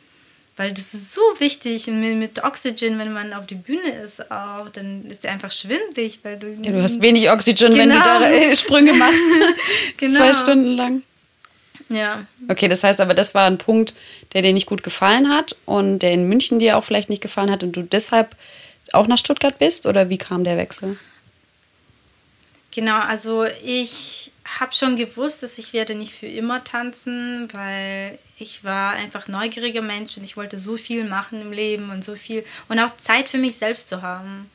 weil 0.58 0.72
das 0.72 0.94
ist 0.94 1.12
so 1.12 1.22
wichtig 1.40 1.88
mit, 1.88 2.16
mit 2.16 2.44
Oxygen, 2.44 2.98
wenn 2.98 3.12
man 3.12 3.34
auf 3.34 3.46
die 3.46 3.56
Bühne 3.56 3.90
ist 4.04 4.32
auch, 4.32 4.70
dann 4.70 5.06
ist 5.10 5.24
der 5.24 5.32
einfach 5.32 5.52
schwindlig, 5.52 6.20
weil 6.24 6.38
du... 6.38 6.48
Ja, 6.62 6.72
du 6.72 6.82
hast 6.82 7.02
wenig 7.02 7.30
Oxygen, 7.30 7.74
genau. 7.74 7.78
wenn 7.78 7.90
du 7.90 7.96
da 7.96 8.20
genau. 8.20 8.56
Sprünge 8.56 8.94
machst, 8.94 9.20
genau. 9.98 10.14
zwei 10.20 10.34
Stunden 10.34 10.78
lang. 10.78 11.04
Ja. 11.90 12.26
Okay, 12.48 12.68
das 12.68 12.84
heißt 12.84 13.02
aber, 13.02 13.14
das 13.14 13.36
war 13.36 13.46
ein 13.46 13.58
Punkt, 13.58 13.94
der 14.34 14.42
dir 14.42 14.54
nicht 14.54 14.66
gut 14.66 14.82
gefallen 14.82 15.30
hat 15.30 15.56
und 15.66 16.00
der 16.00 16.14
in 16.14 16.28
München 16.28 16.60
dir 16.60 16.78
auch 16.78 16.84
vielleicht 16.84 17.10
nicht 17.10 17.22
gefallen 17.22 17.52
hat 17.52 17.62
und 17.62 17.74
du 17.74 17.84
deshalb 17.84 18.36
auch 18.94 19.08
nach 19.08 19.18
Stuttgart 19.18 19.60
bist 19.60 19.86
oder 19.86 20.10
wie 20.10 20.18
kam 20.18 20.44
der 20.44 20.58
Wechsel? 20.58 20.98
Genau, 22.72 23.00
also 23.00 23.46
ich 23.64 24.32
habe 24.60 24.74
schon 24.74 24.96
gewusst, 24.96 25.44
dass 25.44 25.58
ich 25.58 25.74
werde 25.74 25.96
nicht 25.96 26.14
für 26.14 26.28
immer 26.28 26.64
tanzen, 26.64 27.48
weil 27.54 28.20
ich 28.38 28.64
war 28.64 28.94
einfach 28.94 29.28
neugieriger 29.28 29.82
Mensch 29.82 30.18
und 30.18 30.24
ich 30.24 30.36
wollte 30.36 30.60
so 30.60 30.78
viel 30.78 31.06
machen 31.06 31.42
im 31.42 31.52
Leben 31.52 31.90
und 31.90 32.04
so 32.04 32.16
viel 32.16 32.46
und 32.68 32.80
auch 32.80 32.96
Zeit 32.98 33.30
für 33.30 33.38
mich 33.38 33.56
selbst 33.58 33.88
zu 33.88 34.02
haben. 34.02 34.50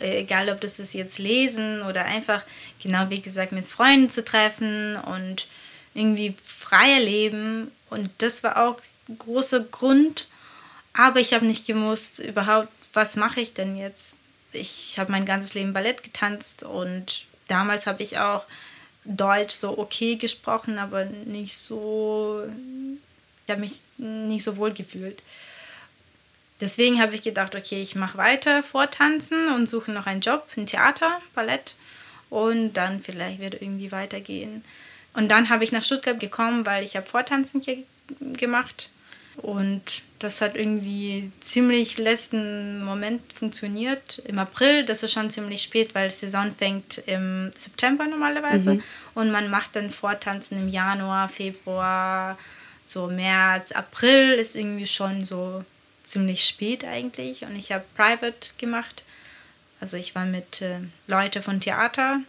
Egal, 0.00 0.48
ob 0.48 0.60
das 0.60 0.78
ist 0.78 0.94
jetzt 0.94 1.18
lesen 1.18 1.82
oder 1.82 2.04
einfach, 2.04 2.42
genau 2.82 3.10
wie 3.10 3.20
gesagt, 3.20 3.52
mit 3.52 3.64
Freunden 3.64 4.10
zu 4.10 4.24
treffen 4.24 4.96
und 4.96 5.46
irgendwie 5.94 6.34
freier 6.42 7.00
leben. 7.00 7.70
Und 7.90 8.10
das 8.18 8.42
war 8.42 8.64
auch 8.64 8.80
ein 9.08 9.18
großer 9.18 9.60
Grund. 9.60 10.26
Aber 10.94 11.20
ich 11.20 11.34
habe 11.34 11.46
nicht 11.46 11.66
gewusst, 11.66 12.20
überhaupt, 12.20 12.68
was 12.92 13.16
mache 13.16 13.40
ich 13.40 13.54
denn 13.54 13.76
jetzt? 13.76 14.14
Ich 14.52 14.98
habe 14.98 15.12
mein 15.12 15.26
ganzes 15.26 15.54
Leben 15.54 15.72
Ballett 15.72 16.02
getanzt 16.02 16.62
und 16.62 17.26
damals 17.48 17.86
habe 17.86 18.02
ich 18.02 18.18
auch 18.18 18.44
Deutsch 19.04 19.54
so 19.54 19.78
okay 19.78 20.16
gesprochen, 20.16 20.78
aber 20.78 21.06
nicht 21.06 21.56
so, 21.56 22.42
ich 23.46 23.50
habe 23.50 23.60
mich 23.60 23.80
nicht 23.98 24.44
so 24.44 24.56
wohl 24.56 24.72
gefühlt. 24.72 25.22
Deswegen 26.60 27.00
habe 27.00 27.14
ich 27.14 27.22
gedacht, 27.22 27.54
okay, 27.56 27.82
ich 27.82 27.96
mache 27.96 28.18
weiter 28.18 28.62
vortanzen 28.62 29.48
und 29.48 29.68
suche 29.68 29.90
noch 29.90 30.06
einen 30.06 30.20
Job, 30.20 30.46
ein 30.56 30.66
Theater, 30.66 31.20
Ballett 31.34 31.74
und 32.30 32.74
dann 32.74 33.02
vielleicht 33.02 33.40
wird 33.40 33.60
irgendwie 33.60 33.90
weitergehen. 33.90 34.64
Und 35.14 35.28
dann 35.28 35.48
habe 35.48 35.64
ich 35.64 35.72
nach 35.72 35.82
Stuttgart 35.82 36.20
gekommen, 36.20 36.64
weil 36.64 36.84
ich 36.84 36.96
habe 36.96 37.04
Vortanzen 37.04 37.60
hier 37.60 37.78
gemacht 38.34 38.90
und 39.36 39.82
das 40.18 40.40
hat 40.40 40.54
irgendwie 40.54 41.32
ziemlich 41.40 41.98
letzten 41.98 42.84
Moment 42.84 43.20
funktioniert. 43.32 44.22
Im 44.26 44.38
April, 44.38 44.84
das 44.84 45.02
ist 45.02 45.12
schon 45.12 45.30
ziemlich 45.30 45.62
spät, 45.62 45.94
weil 45.94 46.10
Saison 46.10 46.54
fängt 46.56 46.98
im 47.06 47.50
September 47.56 48.06
normalerweise. 48.06 48.74
Mhm. 48.74 48.82
Und 49.14 49.32
man 49.32 49.50
macht 49.50 49.74
dann 49.74 49.90
Vortanzen 49.90 50.58
im 50.58 50.68
Januar, 50.68 51.28
Februar, 51.28 52.38
so 52.84 53.06
März, 53.06 53.72
April 53.72 54.32
ist 54.32 54.56
irgendwie 54.56 54.86
schon 54.86 55.24
so 55.24 55.64
ziemlich 56.04 56.44
spät 56.44 56.84
eigentlich. 56.84 57.42
Und 57.42 57.56
ich 57.56 57.72
habe 57.72 57.84
Private 57.96 58.50
gemacht. 58.58 59.02
Also 59.80 59.96
ich 59.96 60.14
war 60.14 60.24
mit 60.24 60.62
äh, 60.62 60.78
Leuten 61.06 61.42
von 61.42 61.60
Theater 61.60 62.20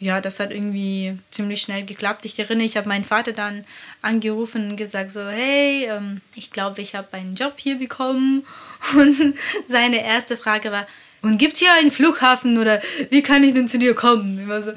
ja, 0.00 0.20
das 0.20 0.40
hat 0.40 0.50
irgendwie 0.50 1.18
ziemlich 1.30 1.62
schnell 1.62 1.84
geklappt. 1.84 2.24
Ich 2.24 2.38
erinnere, 2.38 2.66
ich 2.66 2.76
habe 2.76 2.88
meinen 2.88 3.04
Vater 3.04 3.32
dann 3.32 3.64
angerufen 4.02 4.70
und 4.70 4.76
gesagt 4.76 5.12
so, 5.12 5.26
hey, 5.26 5.86
ähm, 5.86 6.20
ich 6.34 6.50
glaube, 6.50 6.82
ich 6.82 6.94
habe 6.94 7.08
einen 7.12 7.34
Job 7.34 7.54
hier 7.56 7.78
bekommen. 7.78 8.44
Und 8.96 9.34
seine 9.66 10.04
erste 10.04 10.36
Frage 10.36 10.70
war, 10.72 10.86
und 11.24 11.38
gibt 11.38 11.54
es 11.54 11.58
hier 11.60 11.72
einen 11.72 11.90
Flughafen 11.90 12.58
oder 12.58 12.80
wie 13.10 13.22
kann 13.22 13.42
ich 13.42 13.54
denn 13.54 13.68
zu 13.68 13.78
dir 13.78 13.94
kommen? 13.94 14.38
Immer 14.38 14.62
so, 14.62 14.72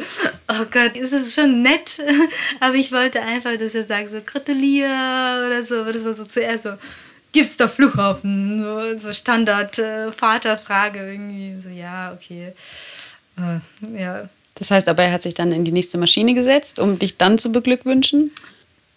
oh 0.47 0.65
Gott, 0.71 0.95
ist 0.95 1.13
es 1.13 1.35
schon 1.35 1.61
nett, 1.61 2.01
aber 2.59 2.75
ich 2.75 2.91
wollte 2.91 3.21
einfach, 3.21 3.57
dass 3.57 3.75
er 3.75 3.83
sagt 3.83 4.09
so, 4.09 4.21
gratuliere 4.25 5.45
oder 5.45 5.63
so, 5.63 5.81
aber 5.81 5.93
das 5.93 6.05
war 6.05 6.13
so 6.13 6.25
zuerst 6.25 6.63
so, 6.63 6.71
gibt 7.33 7.45
es 7.45 7.57
da 7.57 7.67
Flughafen? 7.67 8.59
So, 8.59 8.97
so 8.97 9.13
Standard 9.13 9.77
äh, 9.77 10.11
Vaterfrage 10.11 10.99
irgendwie, 10.99 11.61
so 11.61 11.69
ja, 11.69 12.13
okay, 12.13 12.53
äh, 13.37 13.99
ja. 14.01 14.29
Das 14.55 14.71
heißt 14.71 14.87
aber, 14.87 15.03
er 15.03 15.11
hat 15.11 15.23
sich 15.23 15.33
dann 15.33 15.51
in 15.51 15.63
die 15.63 15.71
nächste 15.71 15.97
Maschine 15.97 16.33
gesetzt, 16.33 16.79
um 16.79 16.97
dich 16.97 17.17
dann 17.17 17.37
zu 17.37 17.51
beglückwünschen? 17.51 18.31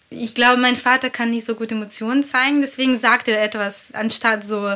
Ich 0.09 0.35
glaube, 0.35 0.59
mein 0.59 0.75
Vater 0.75 1.09
kann 1.09 1.29
nicht 1.29 1.45
so 1.45 1.55
gut 1.55 1.71
Emotionen 1.71 2.23
zeigen, 2.23 2.61
deswegen 2.61 2.97
sagt 2.97 3.27
er 3.27 3.43
etwas, 3.43 3.93
anstatt 3.93 4.43
so, 4.43 4.75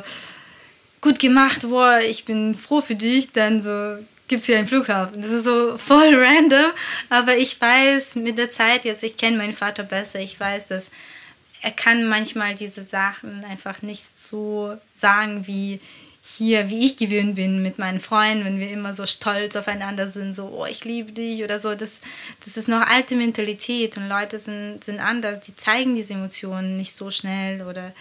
gut 1.06 1.20
gemacht, 1.20 1.62
boah, 1.62 2.00
ich 2.00 2.26
bin 2.26 2.56
froh 2.56 2.82
für 2.82 2.96
dich, 2.96 3.32
dann 3.32 3.62
so 3.62 3.98
gibt 4.28 4.40
es 4.40 4.48
hier 4.48 4.58
einen 4.58 4.68
Flughafen. 4.68 5.22
Das 5.22 5.30
ist 5.30 5.44
so 5.44 5.78
voll 5.78 6.16
random, 6.16 6.72
aber 7.10 7.38
ich 7.38 7.62
weiß 7.62 8.16
mit 8.16 8.40
der 8.40 8.50
Zeit 8.50 8.86
jetzt, 8.86 9.04
ich 9.04 9.16
kenne 9.16 9.38
meinen 9.38 9.54
Vater 9.54 9.84
besser, 9.84 10.20
ich 10.20 10.40
weiß, 10.40 10.66
dass 10.66 10.90
er 11.62 11.72
kann 11.72 12.08
manchmal 12.10 12.56
diese 12.56 12.82
Sachen 12.82 13.46
einfach 13.46 13.84
nicht 13.84 14.04
so 14.16 14.78
sagen 14.98 15.46
wie 15.46 15.80
hier, 16.24 16.72
wie 16.72 16.88
ich 16.88 16.96
gewöhnt 16.96 17.36
bin 17.36 17.62
mit 17.62 17.78
meinen 17.78 18.00
Freunden, 18.00 18.44
wenn 18.44 18.60
wir 18.60 18.72
immer 18.72 18.96
so 18.96 19.06
stolz 19.06 19.56
aufeinander 19.56 20.08
sind, 20.08 20.34
so, 20.34 20.48
oh, 20.48 20.66
ich 20.66 20.86
liebe 20.86 21.12
dich 21.12 21.44
oder 21.44 21.60
so. 21.60 21.76
Das, 21.76 22.02
das 22.44 22.58
ist 22.58 22.68
noch 22.68 22.82
alte 22.82 23.16
Mentalität 23.16 23.96
und 23.98 24.10
Leute 24.10 24.40
sind, 24.40 24.84
sind 24.84 25.00
anders, 25.00 25.42
die 25.42 25.56
zeigen 25.56 25.94
diese 25.94 26.16
Emotionen 26.16 26.78
nicht 26.78 26.96
so 26.96 27.12
schnell 27.12 27.62
oder 27.62 27.94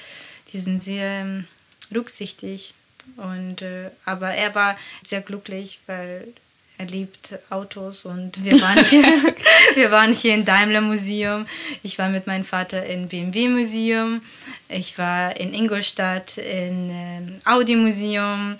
die 0.54 0.58
sind 0.58 0.80
sehr 0.80 1.20
ähm, 1.20 1.46
rücksichtig. 1.94 2.74
Und, 3.16 3.62
äh, 3.62 3.90
aber 4.04 4.30
er 4.30 4.54
war 4.54 4.76
sehr 5.04 5.20
glücklich, 5.20 5.80
weil 5.86 6.28
er 6.76 6.86
liebt 6.86 7.38
Autos 7.50 8.04
und 8.04 8.44
wir 8.44 8.60
waren 8.60 8.84
hier, 8.84 9.04
wir 9.74 9.90
waren 9.90 10.12
hier 10.12 10.34
im 10.34 10.44
Daimler 10.44 10.80
Museum. 10.80 11.46
Ich 11.82 11.98
war 11.98 12.08
mit 12.08 12.26
meinem 12.26 12.44
Vater 12.44 12.84
im 12.86 13.08
BMW 13.08 13.48
Museum. 13.48 14.22
Ich 14.68 14.98
war 14.98 15.36
in 15.36 15.54
Ingolstadt 15.54 16.38
im 16.38 16.90
äh, 16.90 17.20
Audi 17.44 17.76
Museum. 17.76 18.56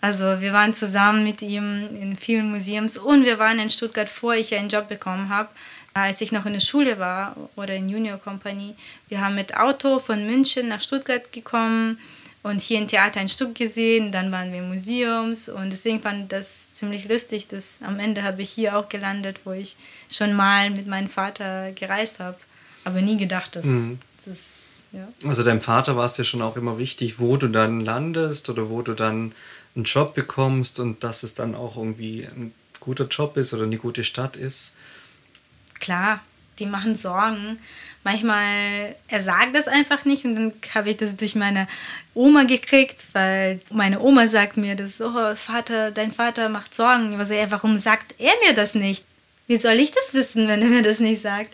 Also 0.00 0.40
wir 0.40 0.52
waren 0.52 0.74
zusammen 0.74 1.24
mit 1.24 1.42
ihm 1.42 1.88
in 2.00 2.16
vielen 2.16 2.50
Museums 2.50 2.96
und 2.98 3.24
wir 3.24 3.38
waren 3.38 3.58
in 3.58 3.70
Stuttgart, 3.70 4.06
bevor 4.06 4.34
ich 4.34 4.54
einen 4.54 4.68
Job 4.68 4.88
bekommen 4.88 5.28
habe. 5.28 5.48
Als 5.92 6.20
ich 6.20 6.30
noch 6.30 6.44
in 6.44 6.52
der 6.52 6.60
Schule 6.60 6.98
war 6.98 7.34
oder 7.56 7.74
in 7.74 7.88
Junior 7.88 8.18
Company, 8.18 8.74
wir 9.08 9.22
haben 9.22 9.34
mit 9.34 9.56
Auto 9.56 9.98
von 9.98 10.26
München 10.26 10.68
nach 10.68 10.80
Stuttgart 10.80 11.32
gekommen 11.32 11.98
und 12.46 12.60
hier 12.60 12.78
im 12.78 12.86
Theater 12.86 13.20
ein 13.20 13.28
Stück 13.28 13.54
gesehen, 13.56 14.12
dann 14.12 14.30
waren 14.30 14.52
wir 14.52 14.60
im 14.60 14.68
Museums 14.68 15.48
und 15.48 15.70
deswegen 15.70 16.00
fand 16.00 16.22
ich 16.22 16.28
das 16.28 16.72
ziemlich 16.72 17.08
lustig, 17.08 17.48
dass 17.48 17.80
am 17.82 17.98
Ende 17.98 18.22
habe 18.22 18.42
ich 18.42 18.50
hier 18.50 18.78
auch 18.78 18.88
gelandet, 18.88 19.40
wo 19.44 19.52
ich 19.52 19.76
schon 20.08 20.32
mal 20.32 20.70
mit 20.70 20.86
meinem 20.86 21.08
Vater 21.08 21.72
gereist 21.72 22.20
habe, 22.20 22.36
aber 22.84 23.02
nie 23.02 23.16
gedacht, 23.16 23.56
dass 23.56 23.66
mhm. 23.66 23.98
das 24.24 24.44
ja. 24.92 25.08
Also 25.28 25.42
deinem 25.42 25.60
Vater 25.60 25.96
war 25.96 26.04
es 26.04 26.14
dir 26.14 26.24
schon 26.24 26.40
auch 26.40 26.56
immer 26.56 26.78
wichtig, 26.78 27.18
wo 27.18 27.36
du 27.36 27.48
dann 27.48 27.80
landest 27.80 28.48
oder 28.48 28.70
wo 28.70 28.82
du 28.82 28.94
dann 28.94 29.32
einen 29.74 29.84
Job 29.84 30.14
bekommst 30.14 30.78
und 30.78 31.02
dass 31.02 31.22
es 31.24 31.34
dann 31.34 31.54
auch 31.54 31.76
irgendwie 31.76 32.24
ein 32.24 32.54
guter 32.80 33.06
Job 33.06 33.36
ist 33.36 33.52
oder 33.52 33.64
eine 33.64 33.76
gute 33.76 34.04
Stadt 34.04 34.36
ist. 34.36 34.72
Klar, 35.80 36.20
die 36.58 36.66
machen 36.66 36.96
Sorgen, 36.96 37.58
manchmal, 38.04 38.94
er 39.08 39.20
sagt 39.20 39.54
das 39.54 39.68
einfach 39.68 40.04
nicht 40.04 40.24
und 40.24 40.36
dann 40.36 40.52
habe 40.74 40.90
ich 40.90 40.96
das 40.96 41.16
durch 41.16 41.34
meine 41.34 41.68
Oma 42.14 42.44
gekriegt, 42.44 43.04
weil 43.12 43.60
meine 43.70 44.00
Oma 44.00 44.26
sagt 44.26 44.56
mir 44.56 44.74
das, 44.74 45.00
oh 45.00 45.34
Vater, 45.34 45.90
dein 45.90 46.12
Vater 46.12 46.48
macht 46.48 46.74
Sorgen. 46.74 47.12
Ich 47.12 47.18
war 47.18 47.26
so, 47.26 47.34
ey, 47.34 47.50
warum 47.50 47.78
sagt 47.78 48.14
er 48.18 48.32
mir 48.46 48.54
das 48.54 48.74
nicht? 48.74 49.04
Wie 49.46 49.58
soll 49.58 49.74
ich 49.74 49.92
das 49.92 50.14
wissen, 50.14 50.48
wenn 50.48 50.62
er 50.62 50.68
mir 50.68 50.82
das 50.82 50.98
nicht 50.98 51.22
sagt? 51.22 51.52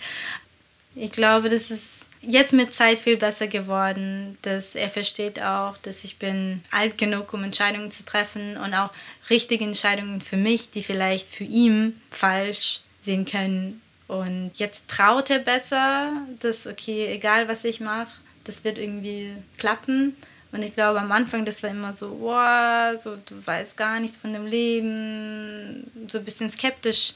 Ich 0.94 1.10
glaube, 1.10 1.48
das 1.48 1.70
ist 1.70 2.06
jetzt 2.22 2.52
mit 2.52 2.72
Zeit 2.72 2.98
viel 2.98 3.16
besser 3.16 3.48
geworden, 3.48 4.38
dass 4.42 4.74
er 4.74 4.88
versteht 4.88 5.42
auch, 5.42 5.76
dass 5.78 6.04
ich 6.04 6.18
bin 6.18 6.62
alt 6.70 6.96
genug, 6.96 7.32
um 7.34 7.44
Entscheidungen 7.44 7.90
zu 7.90 8.04
treffen 8.04 8.56
und 8.56 8.74
auch 8.74 8.90
richtige 9.28 9.64
Entscheidungen 9.64 10.22
für 10.22 10.36
mich, 10.36 10.70
die 10.70 10.82
vielleicht 10.82 11.26
für 11.28 11.44
ihn 11.44 12.00
falsch 12.10 12.80
sehen 13.02 13.24
können, 13.24 13.81
und 14.12 14.50
jetzt 14.56 14.88
traut 14.88 15.30
er 15.30 15.38
besser, 15.38 16.12
dass, 16.40 16.66
okay, 16.66 17.06
egal 17.06 17.48
was 17.48 17.64
ich 17.64 17.80
mache, 17.80 18.10
das 18.44 18.62
wird 18.62 18.76
irgendwie 18.76 19.30
klappen. 19.56 20.14
Und 20.52 20.62
ich 20.62 20.74
glaube, 20.74 21.00
am 21.00 21.10
Anfang, 21.12 21.46
das 21.46 21.62
war 21.62 21.70
immer 21.70 21.94
so, 21.94 22.20
wow, 22.20 22.94
so, 23.02 23.16
du 23.16 23.34
weißt 23.42 23.74
gar 23.78 24.00
nichts 24.00 24.18
von 24.18 24.34
dem 24.34 24.44
Leben, 24.44 25.90
so 26.08 26.18
ein 26.18 26.24
bisschen 26.26 26.50
skeptisch. 26.50 27.14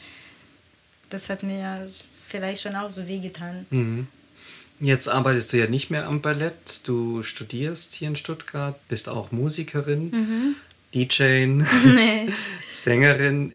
Das 1.11 1.29
hat 1.29 1.43
mir 1.43 1.59
ja 1.59 1.79
vielleicht 2.27 2.63
schon 2.63 2.75
auch 2.77 2.89
so 2.89 3.07
wehgetan. 3.07 3.67
Mhm. 3.69 4.07
Jetzt 4.81 5.07
arbeitest 5.07 5.53
du 5.53 5.59
ja 5.59 5.67
nicht 5.67 5.91
mehr 5.91 6.07
am 6.07 6.23
Ballett, 6.23 6.81
du 6.85 7.23
studierst 7.23 7.93
hier 7.95 8.09
in 8.09 8.17
Stuttgart, 8.17 8.81
bist 8.89 9.11
auch 9.11 9.33
Musikerin, 9.33 10.11
mhm. 10.11 10.57
DJ, 10.95 11.45
nee. 11.45 12.33
Sängerin. 12.71 13.53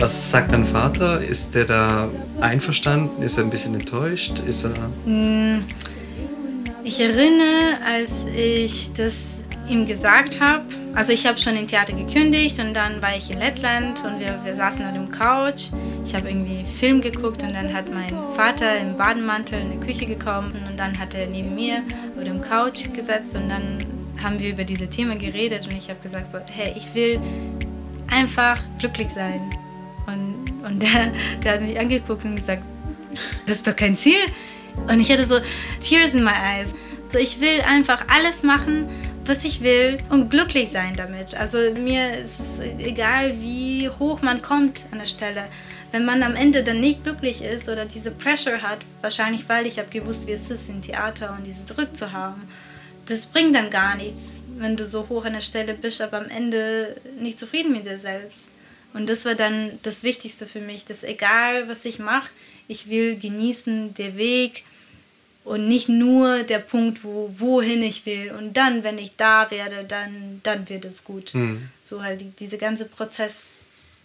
Was 0.00 0.30
sagt 0.30 0.52
dein 0.52 0.64
Vater? 0.64 1.20
Ist 1.20 1.56
der 1.56 1.64
da 1.64 2.08
einverstanden? 2.40 3.20
Ist 3.20 3.36
er 3.36 3.42
ein 3.42 3.50
bisschen 3.50 3.74
enttäuscht? 3.74 4.38
Ist 4.46 4.62
er. 4.62 4.70
Hm, 5.04 5.64
ich 6.84 7.00
erinnere, 7.00 7.78
als 7.84 8.24
ich 8.26 8.92
das 8.92 9.44
ihm 9.68 9.86
gesagt 9.86 10.38
habe, 10.40 10.62
also 10.94 11.12
ich 11.12 11.26
habe 11.26 11.36
schon 11.36 11.56
im 11.56 11.66
Theater 11.66 11.94
gekündigt 11.94 12.60
und 12.60 12.74
dann 12.74 13.02
war 13.02 13.16
ich 13.16 13.28
in 13.28 13.40
Lettland 13.40 14.04
und 14.04 14.20
wir, 14.20 14.38
wir 14.44 14.54
saßen 14.54 14.86
auf 14.86 14.92
dem 14.92 15.10
Couch. 15.10 15.70
Ich 16.04 16.14
habe 16.14 16.28
irgendwie 16.28 16.64
Film 16.64 17.00
geguckt 17.00 17.42
und 17.42 17.52
dann 17.52 17.74
hat 17.74 17.92
mein 17.92 18.14
Vater 18.36 18.78
im 18.78 18.96
Badenmantel 18.96 19.60
in 19.60 19.72
die 19.72 19.84
Küche 19.84 20.06
gekommen 20.06 20.52
und 20.70 20.78
dann 20.78 20.96
hat 20.96 21.12
er 21.14 21.26
neben 21.26 21.56
mir 21.56 21.82
auf 22.16 22.22
dem 22.22 22.40
Couch 22.40 22.92
gesetzt 22.92 23.34
und 23.34 23.48
dann 23.48 23.84
haben 24.22 24.38
wir 24.38 24.50
über 24.50 24.62
diese 24.62 24.86
Themen 24.86 25.18
geredet 25.18 25.66
und 25.66 25.76
ich 25.76 25.90
habe 25.90 25.98
gesagt 26.00 26.30
so, 26.30 26.38
hey, 26.52 26.72
ich 26.76 26.94
will 26.94 27.20
einfach 28.08 28.60
glücklich 28.78 29.10
sein. 29.10 29.40
Und, 30.68 30.82
der, 30.82 31.12
der 31.42 31.54
hat 31.54 31.60
mich 31.62 31.78
angeguckt 31.78 32.24
und 32.24 32.36
gesagt, 32.36 32.62
das 33.46 33.56
ist 33.56 33.66
doch 33.66 33.76
kein 33.76 33.96
Ziel. 33.96 34.20
Und 34.86 35.00
ich 35.00 35.10
hatte 35.10 35.24
so 35.24 35.38
Tears 35.80 36.14
in 36.14 36.24
my 36.24 36.30
eyes. 36.30 36.74
So, 37.08 37.18
ich 37.18 37.40
will 37.40 37.62
einfach 37.62 38.04
alles 38.08 38.42
machen, 38.42 38.88
was 39.24 39.44
ich 39.44 39.62
will 39.62 39.98
und 40.10 40.30
glücklich 40.30 40.70
sein 40.70 40.94
damit. 40.96 41.34
Also 41.34 41.58
mir 41.74 42.18
ist 42.18 42.40
es 42.40 42.60
egal, 42.78 43.40
wie 43.40 43.88
hoch 43.88 44.22
man 44.22 44.42
kommt 44.42 44.86
an 44.90 44.98
der 44.98 45.06
Stelle. 45.06 45.44
Wenn 45.90 46.04
man 46.04 46.22
am 46.22 46.34
Ende 46.34 46.62
dann 46.62 46.80
nicht 46.80 47.04
glücklich 47.04 47.42
ist 47.42 47.68
oder 47.68 47.86
diese 47.86 48.10
Pressure 48.10 48.62
hat, 48.62 48.78
wahrscheinlich 49.00 49.48
weil 49.48 49.66
ich 49.66 49.78
habe 49.78 49.88
gewusst, 49.88 50.26
wie 50.26 50.32
es 50.32 50.50
ist, 50.50 50.68
im 50.68 50.82
Theater 50.82 51.34
und 51.36 51.46
dieses 51.46 51.66
Druck 51.66 51.96
zu 51.96 52.12
haben, 52.12 52.48
das 53.06 53.24
bringt 53.26 53.54
dann 53.54 53.70
gar 53.70 53.96
nichts, 53.96 54.36
wenn 54.58 54.76
du 54.76 54.86
so 54.86 55.08
hoch 55.08 55.24
an 55.24 55.32
der 55.32 55.40
Stelle 55.40 55.72
bist, 55.72 56.02
aber 56.02 56.18
am 56.18 56.28
Ende 56.28 56.96
nicht 57.18 57.38
zufrieden 57.38 57.72
mit 57.72 57.86
dir 57.86 57.98
selbst. 57.98 58.52
Und 58.94 59.08
das 59.08 59.24
war 59.24 59.34
dann 59.34 59.78
das 59.82 60.02
Wichtigste 60.02 60.46
für 60.46 60.60
mich, 60.60 60.84
dass 60.84 61.04
egal 61.04 61.68
was 61.68 61.84
ich 61.84 61.98
mache, 61.98 62.30
ich 62.68 62.88
will 62.88 63.16
genießen 63.18 63.94
der 63.94 64.16
Weg 64.16 64.64
und 65.44 65.66
nicht 65.66 65.88
nur 65.88 66.42
der 66.42 66.58
Punkt, 66.58 67.02
wo, 67.04 67.34
wohin 67.38 67.82
ich 67.82 68.04
will. 68.04 68.32
Und 68.32 68.56
dann, 68.56 68.84
wenn 68.84 68.98
ich 68.98 69.12
da 69.16 69.50
werde, 69.50 69.84
dann, 69.84 70.40
dann 70.42 70.68
wird 70.68 70.84
es 70.84 71.04
gut. 71.04 71.34
Mhm. 71.34 71.70
So 71.82 72.02
halt 72.02 72.20
die, 72.20 72.30
dieser 72.30 72.58
ganze 72.58 72.84
Prozess. 72.84 73.60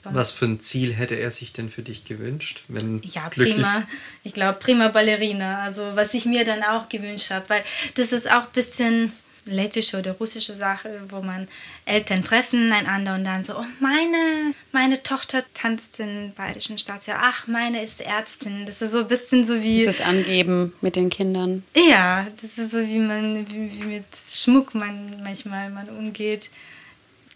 Was 0.06 0.32
für 0.32 0.46
ein 0.46 0.60
Ziel 0.60 0.93
hätte 0.93 1.15
er 1.15 1.32
sich 1.32 1.54
denn 1.54 1.69
für 1.69 1.82
dich 1.82 2.04
gewünscht? 2.06 2.63
Wenn 2.67 3.02
ja, 3.04 3.30
prima. 3.30 3.84
Ich 4.24 4.34
glaube, 4.34 4.60
prima 4.60 4.89
Ballerina. 4.89 5.60
Also 5.60 5.91
was 5.96 6.13
ich 6.13 6.26
mir 6.26 6.46
dann 6.46 6.63
auch 6.63 6.89
gewünscht 6.89 7.32
habe, 7.32 7.48
weil 7.50 7.63
das 7.96 8.12
ist 8.12 8.30
auch 8.30 8.43
ein 8.43 8.54
bisschen 8.54 9.12
lettische 9.45 9.97
oder 9.99 10.13
russische 10.13 10.53
Sache, 10.53 11.01
wo 11.10 11.21
man 11.21 11.47
Eltern 11.86 12.23
treffen 12.23 12.71
einander 12.71 13.15
und 13.15 13.23
dann 13.23 13.43
so, 13.43 13.56
oh, 13.58 13.65
meine, 13.79 14.51
meine 14.71 15.01
Tochter 15.03 15.43
tanzt 15.53 15.99
den 15.99 16.34
bayerischen 16.36 16.77
Staatsjahr, 16.77 17.19
ach, 17.21 17.47
meine 17.47 17.84
ist 17.84 18.01
Ärztin. 18.01 18.65
Das 18.65 18.82
ist 18.82 18.91
so 18.91 18.99
ein 18.99 19.08
bisschen 19.08 19.45
so 19.45 19.62
wie... 19.62 19.86
Das 19.86 20.01
Angeben 20.01 20.73
mit 20.82 20.95
den 20.95 21.10
Kindern. 21.10 21.63
Ja, 21.75 22.27
das 22.39 22.58
ist 22.58 22.71
so, 22.71 22.79
wie 22.79 22.99
man, 22.99 23.45
wie, 23.49 23.71
wie 23.73 23.86
mit 23.86 24.06
Schmuck 24.32 24.73
man 24.75 25.21
manchmal 25.23 25.69
man 25.69 25.89
umgeht. 25.89 26.49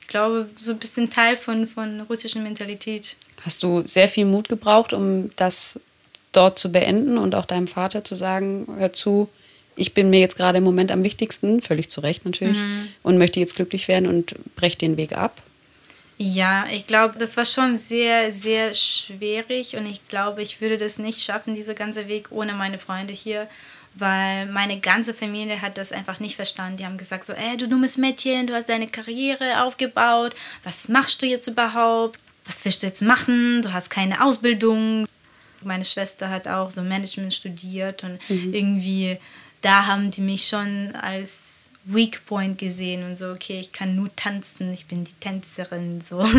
Ich 0.02 0.08
glaube, 0.08 0.50
so 0.58 0.72
ein 0.72 0.80
bisschen 0.80 1.10
Teil 1.10 1.36
von, 1.36 1.67
von 1.67 2.02
russischer 2.02 2.39
Mentalität. 2.39 3.17
Hast 3.41 3.63
du 3.63 3.86
sehr 3.86 4.08
viel 4.08 4.26
Mut 4.26 4.48
gebraucht, 4.48 4.93
um 4.93 5.30
das 5.36 5.80
dort 6.32 6.60
zu 6.60 6.72
beenden 6.72 7.17
und 7.17 7.36
auch 7.36 7.46
deinem 7.46 7.67
Vater 7.67 8.04
zu 8.04 8.15
sagen, 8.15 8.67
hör 8.78 8.93
zu, 8.93 9.30
ich 9.78 9.94
bin 9.94 10.10
mir 10.10 10.20
jetzt 10.20 10.36
gerade 10.38 10.58
im 10.58 10.63
Moment 10.63 10.92
am 10.92 11.04
wichtigsten, 11.04 11.62
völlig 11.62 11.90
zu 11.90 12.02
Recht 12.02 12.26
natürlich, 12.26 12.58
Mhm. 12.60 12.88
und 13.04 13.18
möchte 13.18 13.40
jetzt 13.40 13.56
glücklich 13.56 13.88
werden 13.88 14.08
und 14.08 14.36
breche 14.56 14.78
den 14.78 14.98
Weg 14.98 15.13
ab. 15.18 15.42
Ja, 16.20 16.66
ich 16.72 16.88
glaube, 16.88 17.20
das 17.20 17.38
war 17.38 17.46
schon 17.46 17.78
sehr, 17.78 18.32
sehr 18.32 18.74
schwierig 18.74 19.76
und 19.76 19.86
ich 19.86 20.06
glaube, 20.08 20.41
ich 20.41 20.62
würde 20.62 20.78
das 20.78 20.97
nicht 20.97 21.22
schaffen, 21.22 21.54
dieser 21.56 21.76
ganze 21.76 22.08
Weg 22.08 22.32
ohne 22.32 22.54
meine 22.54 22.80
Freunde 22.80 23.14
hier, 23.14 23.47
weil 23.93 24.47
meine 24.47 24.80
ganze 24.80 25.14
Familie 25.14 25.62
hat 25.62 25.78
das 25.78 25.91
einfach 25.91 26.20
nicht 26.20 26.36
verstanden. 26.36 26.78
Die 26.78 26.86
haben 26.86 26.97
gesagt 26.97 27.26
so, 27.26 27.34
ey, 27.34 27.56
du 27.58 27.68
dummes 27.68 27.97
Mädchen, 27.97 28.47
du 28.47 28.54
hast 28.54 28.68
deine 28.70 28.88
Karriere 28.88 29.62
aufgebaut, 29.64 30.34
was 30.64 30.88
machst 30.88 31.22
du 31.22 31.28
jetzt 31.28 31.47
überhaupt? 31.47 32.20
Was 32.45 32.64
willst 32.66 32.82
du 32.82 32.88
jetzt 32.88 33.01
machen? 33.01 33.62
Du 33.62 33.74
hast 33.74 33.89
keine 33.89 34.24
Ausbildung. 34.24 35.06
Meine 35.64 35.84
Schwester 35.86 36.30
hat 36.30 36.47
auch 36.47 36.72
so 36.72 36.82
Management 36.82 37.34
studiert 37.34 38.04
und 38.04 38.20
irgendwie 38.30 39.18
da 39.68 39.86
haben 39.86 40.09
die 40.11 40.22
mich 40.22 40.47
schon 40.47 40.95
als 40.95 41.72
Weak 41.84 42.26
Point 42.26 42.57
gesehen 42.57 43.03
und 43.03 43.18
so, 43.18 43.32
okay, 43.32 43.59
ich 43.59 43.74
kann 43.74 43.97
nur 43.97 44.15
tanzen, 44.15 44.72
ich 44.72 44.86
bin 44.86 45.03
die 45.03 45.11
Tänzerin, 45.20 45.99
so. 46.01 46.20
Und, 46.20 46.32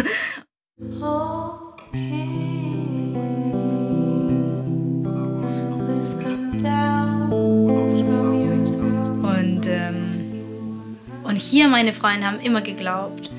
ähm, 9.67 10.97
und 11.25 11.37
hier 11.37 11.69
meine 11.69 11.93
Freunde 11.93 12.27
haben 12.27 12.41
immer 12.41 12.63
geglaubt. 12.63 13.31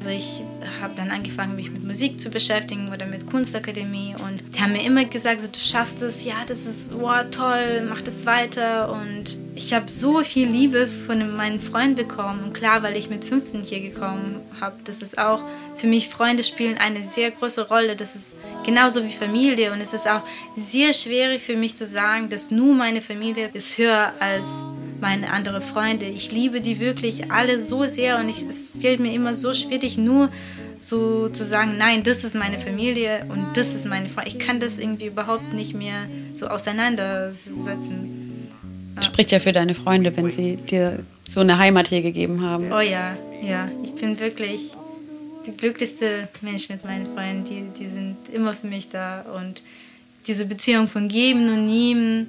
Also 0.00 0.12
ich 0.12 0.42
habe 0.80 0.94
dann 0.96 1.10
angefangen, 1.10 1.56
mich 1.56 1.70
mit 1.70 1.84
Musik 1.84 2.18
zu 2.18 2.30
beschäftigen 2.30 2.90
oder 2.90 3.04
mit 3.04 3.30
Kunstakademie 3.30 4.14
und 4.14 4.42
die 4.56 4.62
haben 4.62 4.72
mir 4.72 4.82
immer 4.82 5.04
gesagt, 5.04 5.42
so, 5.42 5.46
du 5.46 5.58
schaffst 5.58 6.00
es, 6.00 6.24
ja, 6.24 6.36
das 6.48 6.64
ist 6.64 6.94
oh, 6.94 7.10
toll, 7.30 7.86
mach 7.86 8.00
das 8.00 8.24
weiter. 8.24 8.90
Und 8.90 9.36
ich 9.54 9.74
habe 9.74 9.90
so 9.90 10.24
viel 10.24 10.48
Liebe 10.48 10.86
von 10.86 11.36
meinen 11.36 11.60
Freunden 11.60 11.96
bekommen. 11.96 12.42
Und 12.44 12.54
klar, 12.54 12.82
weil 12.82 12.96
ich 12.96 13.10
mit 13.10 13.26
15 13.26 13.60
hier 13.60 13.80
gekommen 13.80 14.40
habe, 14.58 14.76
das 14.84 15.02
ist 15.02 15.18
auch 15.18 15.44
für 15.76 15.86
mich, 15.86 16.08
Freunde 16.08 16.44
spielen 16.44 16.78
eine 16.78 17.04
sehr 17.04 17.30
große 17.30 17.68
Rolle, 17.68 17.94
das 17.94 18.16
ist 18.16 18.36
genauso 18.64 19.04
wie 19.04 19.12
Familie. 19.12 19.70
Und 19.70 19.82
es 19.82 19.92
ist 19.92 20.08
auch 20.08 20.22
sehr 20.56 20.94
schwierig 20.94 21.42
für 21.42 21.56
mich 21.56 21.76
zu 21.76 21.84
sagen, 21.84 22.30
dass 22.30 22.50
nur 22.50 22.74
meine 22.74 23.02
Familie 23.02 23.50
ist 23.52 23.76
höher 23.76 24.14
als 24.18 24.64
meine 25.00 25.30
anderen 25.30 25.62
Freunde. 25.62 26.06
Ich 26.06 26.32
liebe 26.32 26.60
die 26.60 26.80
wirklich 26.80 27.30
alle 27.30 27.58
so 27.58 27.84
sehr 27.84 28.18
und 28.18 28.28
ich, 28.28 28.42
es 28.48 28.78
fällt 28.80 29.00
mir 29.00 29.12
immer 29.12 29.34
so 29.34 29.54
schwierig, 29.54 29.98
nur 29.98 30.30
so 30.80 31.28
zu 31.28 31.44
sagen, 31.44 31.76
nein, 31.78 32.02
das 32.02 32.24
ist 32.24 32.34
meine 32.34 32.58
Familie 32.58 33.24
und 33.28 33.54
das 33.54 33.74
ist 33.74 33.86
meine 33.86 34.08
Freunde. 34.08 34.30
Ich 34.30 34.38
kann 34.38 34.60
das 34.60 34.78
irgendwie 34.78 35.06
überhaupt 35.06 35.52
nicht 35.52 35.74
mehr 35.74 36.08
so 36.34 36.46
auseinandersetzen. 36.46 38.48
Spricht 39.00 39.30
ja 39.30 39.38
für 39.38 39.52
deine 39.52 39.74
Freunde, 39.74 40.14
wenn 40.16 40.30
sie 40.30 40.56
dir 40.56 41.00
so 41.28 41.40
eine 41.40 41.58
Heimat 41.58 41.88
hier 41.88 42.02
gegeben 42.02 42.42
haben. 42.42 42.72
Oh 42.72 42.80
ja, 42.80 43.16
ja, 43.42 43.68
ich 43.82 43.94
bin 43.94 44.18
wirklich 44.18 44.72
der 45.46 45.54
glücklichste 45.54 46.28
Mensch 46.40 46.68
mit 46.68 46.84
meinen 46.84 47.06
Freunden. 47.14 47.44
Die, 47.44 47.78
die 47.78 47.86
sind 47.86 48.16
immer 48.32 48.52
für 48.52 48.66
mich 48.66 48.88
da 48.88 49.24
und 49.36 49.62
diese 50.26 50.44
Beziehung 50.44 50.88
von 50.88 51.08
Geben 51.08 51.48
und 51.48 51.66
Nehmen, 51.66 52.26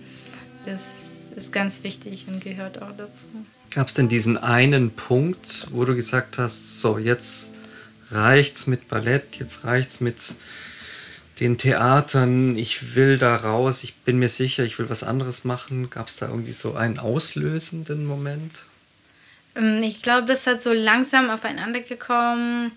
das 0.65 1.10
ist 1.35 1.51
ganz 1.51 1.83
wichtig 1.83 2.25
und 2.27 2.43
gehört 2.43 2.81
auch 2.81 2.95
dazu. 2.95 3.25
Gab 3.69 3.87
es 3.87 3.93
denn 3.93 4.09
diesen 4.09 4.37
einen 4.37 4.91
Punkt, 4.91 5.67
wo 5.71 5.85
du 5.85 5.95
gesagt 5.95 6.37
hast, 6.37 6.81
so 6.81 6.97
jetzt 6.97 7.53
reicht's 8.11 8.67
mit 8.67 8.87
Ballett, 8.89 9.37
jetzt 9.39 9.63
reicht's 9.63 10.01
mit 10.01 10.17
den 11.39 11.57
Theatern, 11.57 12.55
ich 12.55 12.95
will 12.95 13.17
da 13.17 13.35
raus, 13.35 13.83
ich 13.83 13.95
bin 13.95 14.19
mir 14.19 14.29
sicher, 14.29 14.63
ich 14.63 14.77
will 14.77 14.89
was 14.89 15.03
anderes 15.03 15.43
machen. 15.43 15.89
Gab 15.89 16.07
es 16.07 16.17
da 16.17 16.27
irgendwie 16.27 16.53
so 16.53 16.75
einen 16.75 16.99
auslösenden 16.99 18.05
Moment? 18.05 18.59
Ähm, 19.55 19.81
Ich 19.81 20.01
glaube, 20.03 20.27
das 20.27 20.45
hat 20.45 20.61
so 20.61 20.71
langsam 20.71 21.29
aufeinander 21.31 21.79
gekommen, 21.79 22.71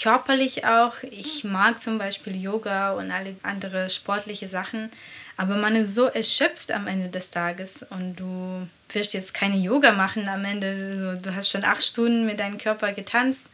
körperlich 0.00 0.64
auch. 0.64 0.94
Ich 1.10 1.42
mag 1.42 1.82
zum 1.82 1.98
Beispiel 1.98 2.40
Yoga 2.40 2.92
und 2.92 3.10
alle 3.10 3.34
andere 3.42 3.90
sportliche 3.90 4.46
Sachen, 4.46 4.90
aber 5.38 5.56
man 5.56 5.74
ist 5.76 5.94
so 5.94 6.04
erschöpft 6.06 6.70
am 6.72 6.86
Ende 6.86 7.08
des 7.08 7.30
Tages 7.30 7.86
und 7.88 8.16
du 8.16 8.68
wirst 8.92 9.14
jetzt 9.14 9.32
keine 9.32 9.56
Yoga 9.56 9.92
machen 9.92 10.28
am 10.28 10.44
Ende. 10.44 10.96
So, 10.98 11.22
du 11.30 11.34
hast 11.34 11.48
schon 11.50 11.64
acht 11.64 11.82
Stunden 11.82 12.26
mit 12.26 12.38
deinem 12.40 12.58
Körper 12.58 12.92
getanzt 12.92 13.46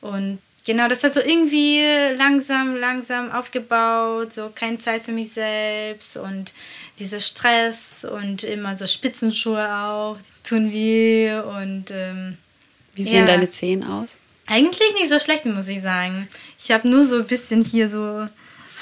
und 0.00 0.38
genau, 0.66 0.88
das 0.88 1.02
hat 1.04 1.12
so 1.12 1.20
irgendwie 1.20 1.82
langsam, 2.16 2.76
langsam 2.76 3.30
aufgebaut, 3.32 4.32
so 4.32 4.50
keine 4.54 4.78
Zeit 4.78 5.04
für 5.04 5.12
mich 5.12 5.32
selbst 5.32 6.16
und 6.16 6.52
dieser 6.98 7.20
Stress 7.20 8.04
und 8.04 8.44
immer 8.44 8.76
so 8.78 8.86
Spitzenschuhe 8.86 9.66
auch, 9.74 10.16
tun 10.42 10.70
weh 10.72 11.34
und 11.34 11.90
ähm, 11.90 12.38
Wie 12.94 13.04
sehen 13.04 13.18
Ja. 13.20 13.24
deine 13.26 13.50
Zehen 13.50 13.82
aus? 13.84 14.10
eigentlich 14.46 14.92
nicht 14.94 15.08
so 15.08 15.18
schlecht, 15.18 15.46
muss 15.46 15.68
ich 15.68 15.80
sagen. 15.80 16.28
Ich 16.62 16.70
habe 16.70 16.86
nur 16.86 17.04
so 17.04 17.16
ein 17.16 17.26
bisschen 17.26 17.64
hier 17.64 17.88
so 17.88 18.28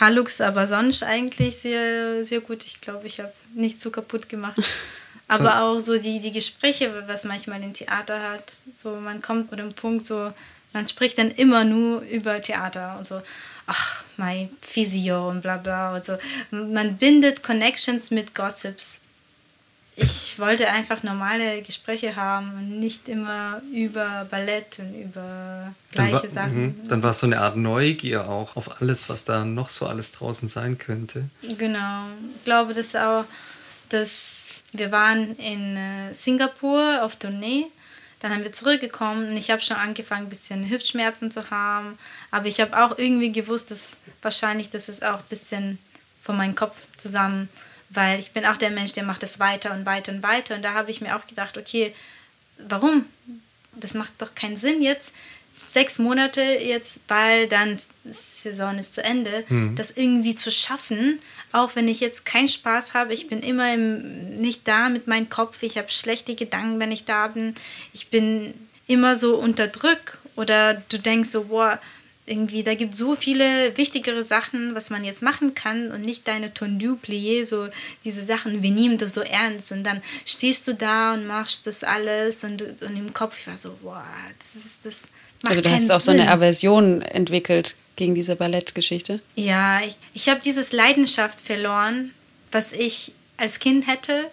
Halux, 0.01 0.41
aber 0.41 0.67
sonst 0.67 1.03
eigentlich 1.03 1.59
sehr, 1.59 2.25
sehr 2.25 2.41
gut. 2.41 2.65
Ich 2.65 2.81
glaube, 2.81 3.07
ich 3.07 3.21
habe 3.21 3.33
nicht 3.55 3.81
so 3.81 3.91
kaputt 3.91 4.29
gemacht. 4.29 4.57
Aber 5.29 5.63
auch 5.63 5.79
so 5.79 5.97
die, 5.97 6.21
die 6.21 6.33
Gespräche, 6.33 7.05
was 7.07 7.25
manchmal 7.25 7.63
im 7.63 7.73
Theater 7.73 8.21
hat, 8.21 8.53
so 8.77 8.97
man 8.97 9.23
kommt 9.23 9.49
zu 9.49 9.57
dem 9.57 9.73
Punkt, 9.73 10.05
so 10.05 10.31
man 10.75 10.89
spricht 10.89 11.17
dann 11.17 11.31
immer 11.31 11.65
nur 11.65 12.03
über 12.03 12.43
Theater 12.43 12.97
und 12.99 13.07
so, 13.07 13.23
ach, 13.67 14.05
mein 14.17 14.51
Physio 14.61 15.31
und 15.31 15.43
bla 15.43 15.57
bla 15.57 15.95
und 15.95 16.05
so. 16.05 16.19
Man 16.51 16.97
bindet 16.97 17.43
Connections 17.43 18.11
mit 18.11 18.35
Gossips. 18.35 19.01
Ich 19.95 20.39
wollte 20.39 20.69
einfach 20.71 21.03
normale 21.03 21.61
Gespräche 21.61 22.17
haben 22.17 22.53
und 22.55 22.81
nicht 22.81 23.09
immer 23.09 23.61
über 23.73 24.27
Ballett 24.31 24.79
und 24.79 24.95
über 24.95 25.75
Dann 25.95 26.09
gleiche 26.09 26.35
war, 26.35 26.45
Sachen. 26.45 26.65
mhm. 26.65 26.89
Dann 26.89 27.03
war 27.03 27.11
es 27.11 27.19
so 27.19 27.27
eine 27.27 27.41
Art 27.41 27.57
Neugier 27.57 28.29
auch 28.29 28.57
auf 28.57 28.81
alles, 28.81 29.09
was 29.11 29.25
da 29.25 29.45
noch 29.45 29.69
so 29.69 29.87
alles 29.87 30.13
draußen 30.13 30.49
sein 30.49 30.79
könnte. 30.79 31.29
Genau. 31.59 32.07
Ich 32.37 32.45
glaube, 32.45 32.73
dass 32.73 32.97
auch, 32.97 33.27
dass 33.91 34.63
wir 34.73 34.91
waren 34.91 35.37
in 35.37 35.77
äh, 35.77 36.15
Singapur 36.15 37.03
auf 37.03 37.17
Tournee. 37.17 37.67
Dann 38.21 38.33
haben 38.33 38.45
wir 38.45 38.53
zurückgekommen 38.53 39.29
und 39.29 39.37
ich 39.37 39.51
habe 39.51 39.61
schon 39.61 39.77
angefangen, 39.77 40.27
ein 40.27 40.31
bisschen 40.31 40.71
Hüftschmerzen 40.71 41.31
zu 41.31 41.51
haben. 41.51 41.99
Aber 42.31 42.47
ich 42.47 42.61
habe 42.61 42.83
auch 42.83 42.97
irgendwie 42.97 43.33
gewusst, 43.33 43.71
dass 43.71 43.99
wahrscheinlich 44.23 44.71
das 44.71 44.89
ist 44.89 45.05
auch 45.05 45.19
ein 45.19 45.29
bisschen 45.29 45.79
von 46.23 46.37
meinem 46.37 46.55
Kopf 46.55 46.77
zusammen, 46.97 47.49
weil 47.93 48.19
ich 48.19 48.33
bin 48.33 48.47
auch 48.47 48.57
der 48.57 48.71
Mensch, 48.71 48.93
der 48.93 49.05
macht 49.05 49.23
das 49.23 49.39
weiter 49.41 49.73
und 49.73 49.87
weiter 49.87 50.13
und 50.13 50.23
weiter. 50.23 50.55
Und 50.55 50.63
da 50.63 50.75
habe 50.75 50.91
ich 50.91 51.01
mir 51.01 51.17
auch 51.17 51.27
gedacht, 51.27 51.59
okay, 51.59 51.95
warum? 52.69 53.07
Das 53.75 53.95
macht 53.95 54.13
doch 54.19 54.35
keinen 54.35 54.57
Sinn 54.57 54.83
jetzt 54.83 55.15
sechs 55.55 55.99
Monate 55.99 56.41
jetzt, 56.41 57.01
weil 57.09 57.47
dann 57.47 57.79
Saison 58.05 58.79
ist 58.79 58.95
zu 58.95 59.05
Ende, 59.05 59.45
das 59.77 59.91
irgendwie 59.93 60.35
zu 60.35 60.51
schaffen, 60.51 61.21
auch 61.53 61.77
wenn 61.77 61.89
ich 61.89 62.01
jetzt 62.01 62.25
keinen 62.25 62.49
Spaß 62.49 62.95
habe, 62.95 63.13
ich 63.13 63.29
bin 63.29 63.41
immer 63.41 63.73
im, 63.73 64.35
nicht 64.37 64.67
da 64.67 64.89
mit 64.89 65.07
meinem 65.07 65.29
Kopf, 65.29 65.63
ich 65.63 65.79
habe 65.79 65.91
schlechte 65.91 66.35
Gedanken, 66.35 66.81
wenn 66.81 66.91
ich 66.91 67.05
da 67.05 67.29
bin, 67.29 67.55
ich 67.93 68.09
bin 68.09 68.55
immer 68.87 69.15
so 69.15 69.37
unter 69.37 69.69
Druck. 69.69 70.19
Oder 70.35 70.83
du 70.89 70.99
denkst 70.99 71.29
so, 71.29 71.45
boah, 71.45 71.79
irgendwie, 72.25 72.63
da 72.63 72.75
gibt 72.75 72.95
so 72.95 73.17
viele 73.17 73.77
wichtigere 73.77 74.23
Sachen, 74.23 74.75
was 74.75 74.91
man 74.91 75.05
jetzt 75.05 75.23
machen 75.23 75.55
kann 75.55 75.91
und 75.91 76.03
nicht 76.03 76.29
deine 76.29 76.55
Tendu 76.55 76.97
plié, 76.97 77.45
so 77.45 77.69
diese 78.05 78.23
Sachen, 78.23 78.63
wir 78.63 78.71
nehmen 78.71 78.97
das 78.99 79.15
so 79.15 79.23
ernst 79.23 79.73
und 79.73 79.83
dann 79.83 80.03
stehst 80.25 80.69
du 80.69 80.75
da 80.75 81.15
und 81.15 81.27
machst 81.27 81.67
das 81.67 81.83
alles 81.83 82.45
und, 82.45 82.63
und 82.63 82.97
im 82.97 83.13
Kopf, 83.13 83.39
ich 83.41 83.47
war 83.49 83.57
so, 83.57 83.77
boah, 83.83 84.05
das 84.39 84.65
ist 84.65 84.79
das. 84.85 85.03
Macht 85.43 85.51
Also 85.51 85.63
du 85.63 85.71
hast 85.73 85.91
auch 85.91 86.01
so 86.01 86.13
eine 86.13 86.23
Sinn. 86.23 86.29
Aversion 86.29 87.03
entwickelt 87.03 87.75
gegen 87.97 88.15
diese 88.15 88.37
Ballettgeschichte. 88.37 89.21
Ja, 89.35 89.81
ich, 89.83 89.97
ich 90.15 90.29
habe 90.29 90.41
dieses 90.45 90.73
Leidenschaft 90.73 91.41
verloren, 91.41 92.13
was 92.53 92.73
ich 92.73 93.13
als 93.37 93.59
Kind 93.59 93.89
hätte. 93.89 94.29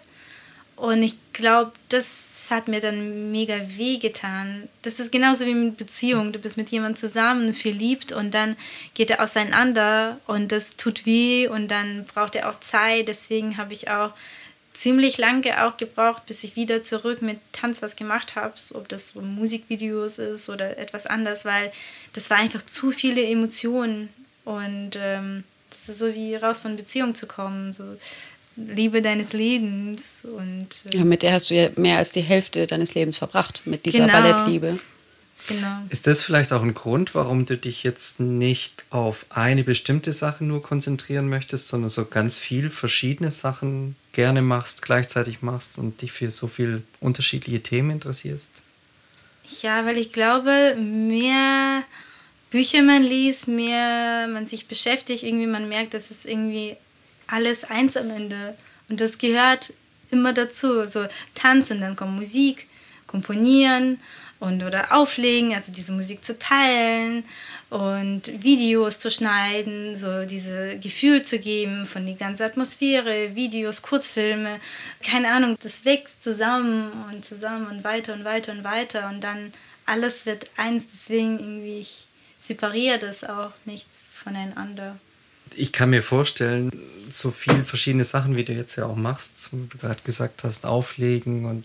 Und 0.76 1.02
ich 1.02 1.14
glaube, 1.40 1.72
das 1.88 2.48
hat 2.50 2.68
mir 2.68 2.80
dann 2.80 3.32
mega 3.32 3.56
weh 3.76 3.98
getan. 3.98 4.68
Das 4.82 5.00
ist 5.00 5.10
genauso 5.10 5.46
wie 5.46 5.54
mit 5.54 5.76
Beziehung. 5.76 6.32
Du 6.32 6.38
bist 6.38 6.56
mit 6.56 6.70
jemandem 6.70 6.96
zusammen, 6.96 7.54
verliebt 7.54 8.12
und 8.12 8.32
dann 8.32 8.56
geht 8.94 9.10
er 9.10 9.22
auseinander 9.22 10.20
und 10.26 10.52
das 10.52 10.76
tut 10.76 11.06
weh 11.06 11.48
und 11.48 11.68
dann 11.68 12.04
braucht 12.04 12.36
er 12.36 12.48
auch 12.48 12.60
Zeit. 12.60 13.08
Deswegen 13.08 13.56
habe 13.56 13.72
ich 13.72 13.90
auch 13.90 14.12
ziemlich 14.72 15.18
lange 15.18 15.64
auch 15.64 15.76
gebraucht, 15.76 16.26
bis 16.26 16.44
ich 16.44 16.56
wieder 16.56 16.82
zurück 16.82 17.22
mit 17.22 17.38
Tanz 17.52 17.82
was 17.82 17.96
gemacht 17.96 18.36
habe, 18.36 18.54
ob 18.74 18.88
das 18.88 19.08
so 19.08 19.20
Musikvideos 19.20 20.18
ist 20.18 20.48
oder 20.48 20.78
etwas 20.78 21.06
anderes, 21.06 21.44
weil 21.44 21.72
das 22.12 22.30
war 22.30 22.38
einfach 22.38 22.64
zu 22.64 22.92
viele 22.92 23.22
Emotionen 23.24 24.08
und 24.44 24.92
ähm, 24.96 25.44
das 25.70 25.88
ist 25.88 25.98
so 25.98 26.14
wie 26.14 26.34
raus 26.34 26.60
von 26.60 26.76
Beziehung 26.76 27.14
zu 27.14 27.26
kommen, 27.26 27.72
so 27.72 27.84
Liebe 28.66 29.02
deines 29.02 29.32
Lebens 29.32 30.24
und 30.24 30.68
äh, 30.92 30.98
Ja, 30.98 31.04
mit 31.04 31.22
der 31.22 31.32
hast 31.32 31.50
du 31.50 31.54
ja 31.54 31.70
mehr 31.76 31.98
als 31.98 32.10
die 32.12 32.20
Hälfte 32.20 32.66
deines 32.66 32.94
Lebens 32.94 33.18
verbracht, 33.18 33.62
mit 33.64 33.84
dieser 33.86 34.06
Genau. 34.06 34.12
Ballettliebe. 34.12 34.78
genau. 35.48 35.82
Ist 35.88 36.06
das 36.06 36.22
vielleicht 36.22 36.52
auch 36.52 36.62
ein 36.62 36.74
Grund, 36.74 37.14
warum 37.14 37.46
du 37.46 37.56
dich 37.56 37.82
jetzt 37.82 38.20
nicht 38.20 38.84
auf 38.90 39.26
eine 39.30 39.64
bestimmte 39.64 40.12
Sache 40.12 40.44
nur 40.44 40.62
konzentrieren 40.62 41.28
möchtest, 41.28 41.68
sondern 41.68 41.90
so 41.90 42.04
ganz 42.04 42.38
viel 42.38 42.70
verschiedene 42.70 43.30
Sachen 43.32 43.96
gerne 44.12 44.42
machst, 44.42 44.82
gleichzeitig 44.82 45.42
machst 45.42 45.78
und 45.78 46.02
dich 46.02 46.12
für 46.12 46.30
so 46.30 46.46
viele 46.48 46.82
unterschiedliche 47.00 47.60
Themen 47.62 47.90
interessierst? 47.90 48.48
Ja, 49.62 49.84
weil 49.84 49.98
ich 49.98 50.12
glaube, 50.12 50.76
mehr 50.76 51.82
Bücher 52.50 52.82
man 52.82 53.02
liest, 53.02 53.48
mehr 53.48 54.28
man 54.28 54.46
sich 54.46 54.66
beschäftigt, 54.66 55.22
irgendwie 55.24 55.46
man 55.46 55.68
merkt, 55.68 55.94
dass 55.94 56.10
es 56.10 56.24
irgendwie 56.24 56.76
alles 57.30 57.64
eins 57.64 57.96
am 57.96 58.10
Ende. 58.10 58.56
Und 58.88 59.00
das 59.00 59.18
gehört 59.18 59.72
immer 60.10 60.32
dazu. 60.32 60.84
So 60.84 61.06
Tanz 61.34 61.70
und 61.70 61.80
dann 61.80 61.96
kommt 61.96 62.16
Musik, 62.16 62.66
Komponieren 63.06 63.98
und 64.40 64.62
oder 64.62 64.96
auflegen, 64.96 65.54
also 65.54 65.70
diese 65.70 65.92
Musik 65.92 66.24
zu 66.24 66.38
teilen 66.38 67.24
und 67.68 68.42
Videos 68.42 68.98
zu 68.98 69.10
schneiden, 69.10 69.96
so 69.96 70.24
diese 70.24 70.78
Gefühl 70.78 71.22
zu 71.22 71.38
geben 71.38 71.86
von 71.86 72.06
die 72.06 72.16
ganze 72.16 72.44
Atmosphäre, 72.44 73.34
Videos, 73.34 73.82
Kurzfilme, 73.82 74.58
keine 75.04 75.30
Ahnung, 75.30 75.56
das 75.62 75.84
wächst 75.84 76.22
zusammen 76.22 76.90
und 77.10 77.24
zusammen 77.24 77.66
und 77.66 77.84
weiter 77.84 78.14
und 78.14 78.24
weiter 78.24 78.52
und 78.52 78.64
weiter 78.64 79.08
und 79.10 79.20
dann 79.20 79.52
alles 79.86 80.24
wird 80.24 80.50
eins, 80.56 80.88
deswegen 80.90 81.38
irgendwie 81.38 81.80
ich 81.80 82.06
separiere 82.40 82.98
das 82.98 83.24
auch 83.24 83.52
nicht 83.66 83.88
voneinander. 84.12 84.96
Ich 85.54 85.72
kann 85.72 85.90
mir 85.90 86.02
vorstellen, 86.02 86.70
so 87.10 87.30
viele 87.30 87.64
verschiedene 87.64 88.04
Sachen, 88.04 88.36
wie 88.36 88.44
du 88.44 88.52
jetzt 88.52 88.76
ja 88.76 88.86
auch 88.86 88.96
machst, 88.96 89.48
wie 89.52 89.66
du 89.66 89.78
gerade 89.78 90.02
gesagt 90.02 90.44
hast, 90.44 90.64
auflegen 90.64 91.44
und 91.44 91.64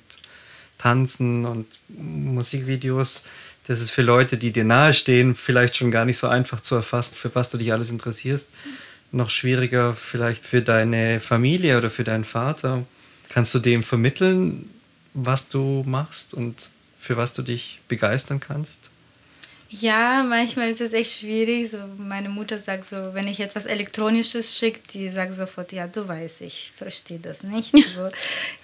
tanzen 0.78 1.46
und 1.46 1.80
Musikvideos, 1.88 3.24
das 3.68 3.82
ist 3.82 3.92
für 3.92 4.04
Leute, 4.04 4.38
die 4.38 4.52
dir 4.52 4.64
nahestehen, 4.64 5.34
vielleicht 5.34 5.76
schon 5.76 5.90
gar 5.90 6.06
nicht 6.06 6.18
so 6.18 6.28
einfach 6.28 6.62
zu 6.62 6.76
erfassen, 6.76 7.16
für 7.16 7.34
was 7.34 7.50
du 7.50 7.58
dich 7.58 7.72
alles 7.72 7.90
interessierst. 7.90 8.50
Noch 9.12 9.30
schwieriger 9.30 9.96
vielleicht 9.96 10.46
für 10.46 10.62
deine 10.62 11.20
Familie 11.20 11.78
oder 11.78 11.90
für 11.90 12.04
deinen 12.04 12.26
Vater. 12.26 12.86
Kannst 13.30 13.56
du 13.56 13.60
dem 13.60 13.82
vermitteln, 13.82 14.70
was 15.14 15.50
du 15.50 15.84
machst 15.88 16.34
und 16.34 16.70
für 17.00 17.18
was 17.18 17.34
du 17.34 17.42
dich 17.42 17.80
begeistern 17.88 18.40
kannst? 18.40 18.80
Ja, 19.70 20.24
manchmal 20.24 20.70
ist 20.70 20.80
es 20.82 20.94
echt 20.94 21.20
schwierig. 21.20 21.72
So, 21.72 21.80
meine 21.98 22.30
Mutter 22.30 22.58
sagt 22.60 22.88
so, 22.88 23.14
wenn 23.14 23.28
ich 23.28 23.40
etwas 23.40 23.66
Elektronisches 23.66 24.58
schicke, 24.58 24.80
die 24.94 25.10
sagt 25.10 25.36
sofort, 25.36 25.72
ja, 25.72 25.88
du 25.88 26.08
weißt, 26.08 26.42
ich 26.42 26.72
verstehe 26.78 27.20
das 27.20 27.44
nicht. 27.44 27.74
So, 27.96 28.10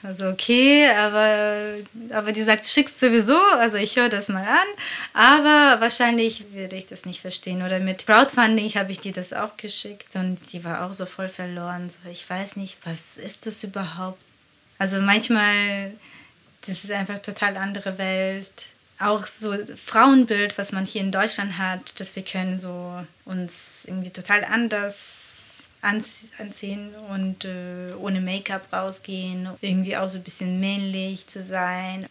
also 0.03 0.27
okay, 0.27 0.89
aber, 0.89 1.75
aber 2.11 2.31
die 2.33 2.43
sagt, 2.43 2.65
schickst 2.65 2.99
sowieso, 2.99 3.39
also 3.57 3.77
ich 3.77 3.95
höre 3.95 4.09
das 4.09 4.27
mal 4.27 4.43
an, 4.43 4.67
aber 5.13 5.79
wahrscheinlich 5.79 6.51
würde 6.53 6.75
ich 6.75 6.85
das 6.85 7.05
nicht 7.05 7.21
verstehen. 7.21 7.61
Oder 7.61 7.79
mit 7.79 8.05
Crowdfunding 8.05 8.69
habe 8.75 8.91
ich 8.91 8.99
dir 8.99 9.13
das 9.13 9.31
auch 9.31 9.55
geschickt 9.55 10.15
und 10.15 10.37
die 10.51 10.65
war 10.65 10.85
auch 10.85 10.93
so 10.93 11.05
voll 11.05 11.29
verloren. 11.29 11.89
So, 11.89 12.09
ich 12.09 12.29
weiß 12.29 12.57
nicht, 12.57 12.77
was 12.83 13.15
ist 13.17 13.45
das 13.45 13.63
überhaupt? 13.63 14.19
Also 14.79 14.99
manchmal, 14.99 15.91
das 16.67 16.83
ist 16.83 16.91
einfach 16.91 17.19
total 17.19 17.55
andere 17.55 17.97
Welt 17.97 18.51
auch 19.01 19.27
so 19.27 19.55
Frauenbild, 19.75 20.57
was 20.57 20.71
man 20.71 20.85
hier 20.85 21.01
in 21.01 21.11
Deutschland 21.11 21.57
hat, 21.57 21.99
dass 21.99 22.15
wir 22.15 22.23
können 22.23 22.57
so 22.57 23.05
uns 23.25 23.85
irgendwie 23.85 24.09
total 24.09 24.43
anders 24.45 25.31
anziehen 25.81 26.93
und 27.09 27.45
äh, 27.45 27.93
ohne 27.99 28.21
Make-up 28.21 28.71
rausgehen, 28.71 29.49
irgendwie 29.61 29.97
auch 29.97 30.07
so 30.07 30.19
ein 30.19 30.23
bisschen 30.23 30.59
männlich 30.59 31.27
zu 31.27 31.41
sein. 31.41 32.05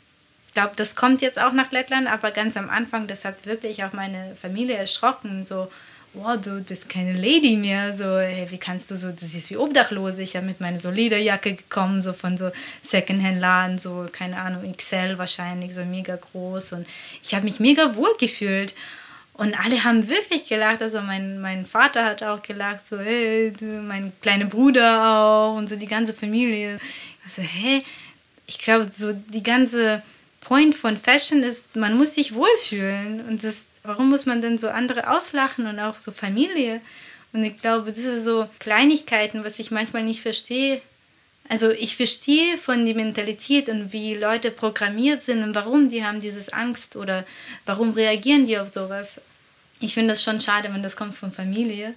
Ich 0.48 0.54
glaube, 0.54 0.72
das 0.74 0.96
kommt 0.96 1.22
jetzt 1.22 1.38
auch 1.38 1.52
nach 1.52 1.70
Lettland, 1.70 2.08
aber 2.08 2.32
ganz 2.32 2.56
am 2.56 2.68
Anfang, 2.68 3.06
das 3.06 3.24
hat 3.24 3.46
wirklich 3.46 3.84
auch 3.84 3.92
meine 3.92 4.34
Familie 4.34 4.76
erschrocken, 4.76 5.44
so 5.44 5.70
wow, 6.12 6.36
du 6.40 6.60
bist 6.60 6.88
keine 6.88 7.12
Lady 7.12 7.56
mehr, 7.56 7.96
so, 7.96 8.18
hey, 8.18 8.50
wie 8.50 8.58
kannst 8.58 8.90
du 8.90 8.96
so, 8.96 9.12
du 9.12 9.24
siehst 9.24 9.50
wie 9.50 9.56
obdachlos, 9.56 10.18
ich 10.18 10.34
habe 10.34 10.46
mit 10.46 10.60
meiner 10.60 10.78
so 10.78 10.90
Lederjacke 10.90 11.54
gekommen, 11.54 12.02
so 12.02 12.12
von 12.12 12.36
so 12.36 12.50
Secondhand-Laden, 12.82 13.78
so, 13.78 14.06
keine 14.10 14.36
Ahnung, 14.36 14.74
XL 14.76 15.18
wahrscheinlich, 15.18 15.74
so 15.74 15.84
mega 15.84 16.16
groß. 16.16 16.72
Und 16.72 16.86
ich 17.22 17.34
habe 17.34 17.44
mich 17.44 17.60
mega 17.60 17.94
wohl 17.94 18.14
gefühlt. 18.18 18.74
Und 19.34 19.58
alle 19.58 19.84
haben 19.84 20.08
wirklich 20.08 20.44
gelacht, 20.44 20.82
also 20.82 21.00
mein, 21.00 21.40
mein 21.40 21.64
Vater 21.64 22.04
hat 22.04 22.22
auch 22.22 22.42
gelacht, 22.42 22.86
so, 22.86 22.98
hey, 22.98 23.52
du, 23.58 23.64
mein 23.64 24.12
kleiner 24.20 24.46
Bruder 24.46 25.06
auch. 25.06 25.56
Und 25.56 25.68
so 25.68 25.76
die 25.76 25.86
ganze 25.86 26.12
Familie. 26.12 26.78
Ich 27.26 27.32
so, 27.32 27.42
hä, 27.42 27.82
ich 28.46 28.58
glaube, 28.58 28.90
so 28.92 29.12
die 29.12 29.42
ganze 29.42 30.02
Point 30.40 30.74
von 30.74 30.96
Fashion 30.96 31.42
ist, 31.42 31.76
man 31.76 31.96
muss 31.96 32.16
sich 32.16 32.34
wohlfühlen. 32.34 33.26
Und 33.28 33.44
das 33.44 33.66
Warum 33.82 34.10
muss 34.10 34.26
man 34.26 34.42
denn 34.42 34.58
so 34.58 34.68
andere 34.68 35.10
auslachen 35.10 35.66
und 35.66 35.78
auch 35.78 35.98
so 35.98 36.12
Familie? 36.12 36.80
Und 37.32 37.44
ich 37.44 37.60
glaube, 37.60 37.92
das 37.92 38.02
sind 38.02 38.22
so 38.22 38.48
Kleinigkeiten, 38.58 39.44
was 39.44 39.58
ich 39.58 39.70
manchmal 39.70 40.02
nicht 40.02 40.20
verstehe. 40.20 40.82
Also 41.48 41.70
ich 41.70 41.96
verstehe 41.96 42.58
von 42.58 42.84
der 42.84 42.94
Mentalität 42.94 43.68
und 43.68 43.92
wie 43.92 44.14
Leute 44.14 44.50
programmiert 44.50 45.22
sind 45.22 45.42
und 45.42 45.54
warum 45.54 45.88
die 45.88 46.04
haben 46.04 46.20
dieses 46.20 46.52
Angst 46.52 46.94
oder 46.94 47.24
warum 47.66 47.92
reagieren 47.92 48.46
die 48.46 48.58
auf 48.58 48.72
sowas. 48.72 49.20
Ich 49.80 49.94
finde 49.94 50.10
das 50.10 50.22
schon 50.22 50.40
schade, 50.40 50.72
wenn 50.72 50.82
das 50.82 50.96
kommt 50.96 51.16
von 51.16 51.32
Familie. 51.32 51.94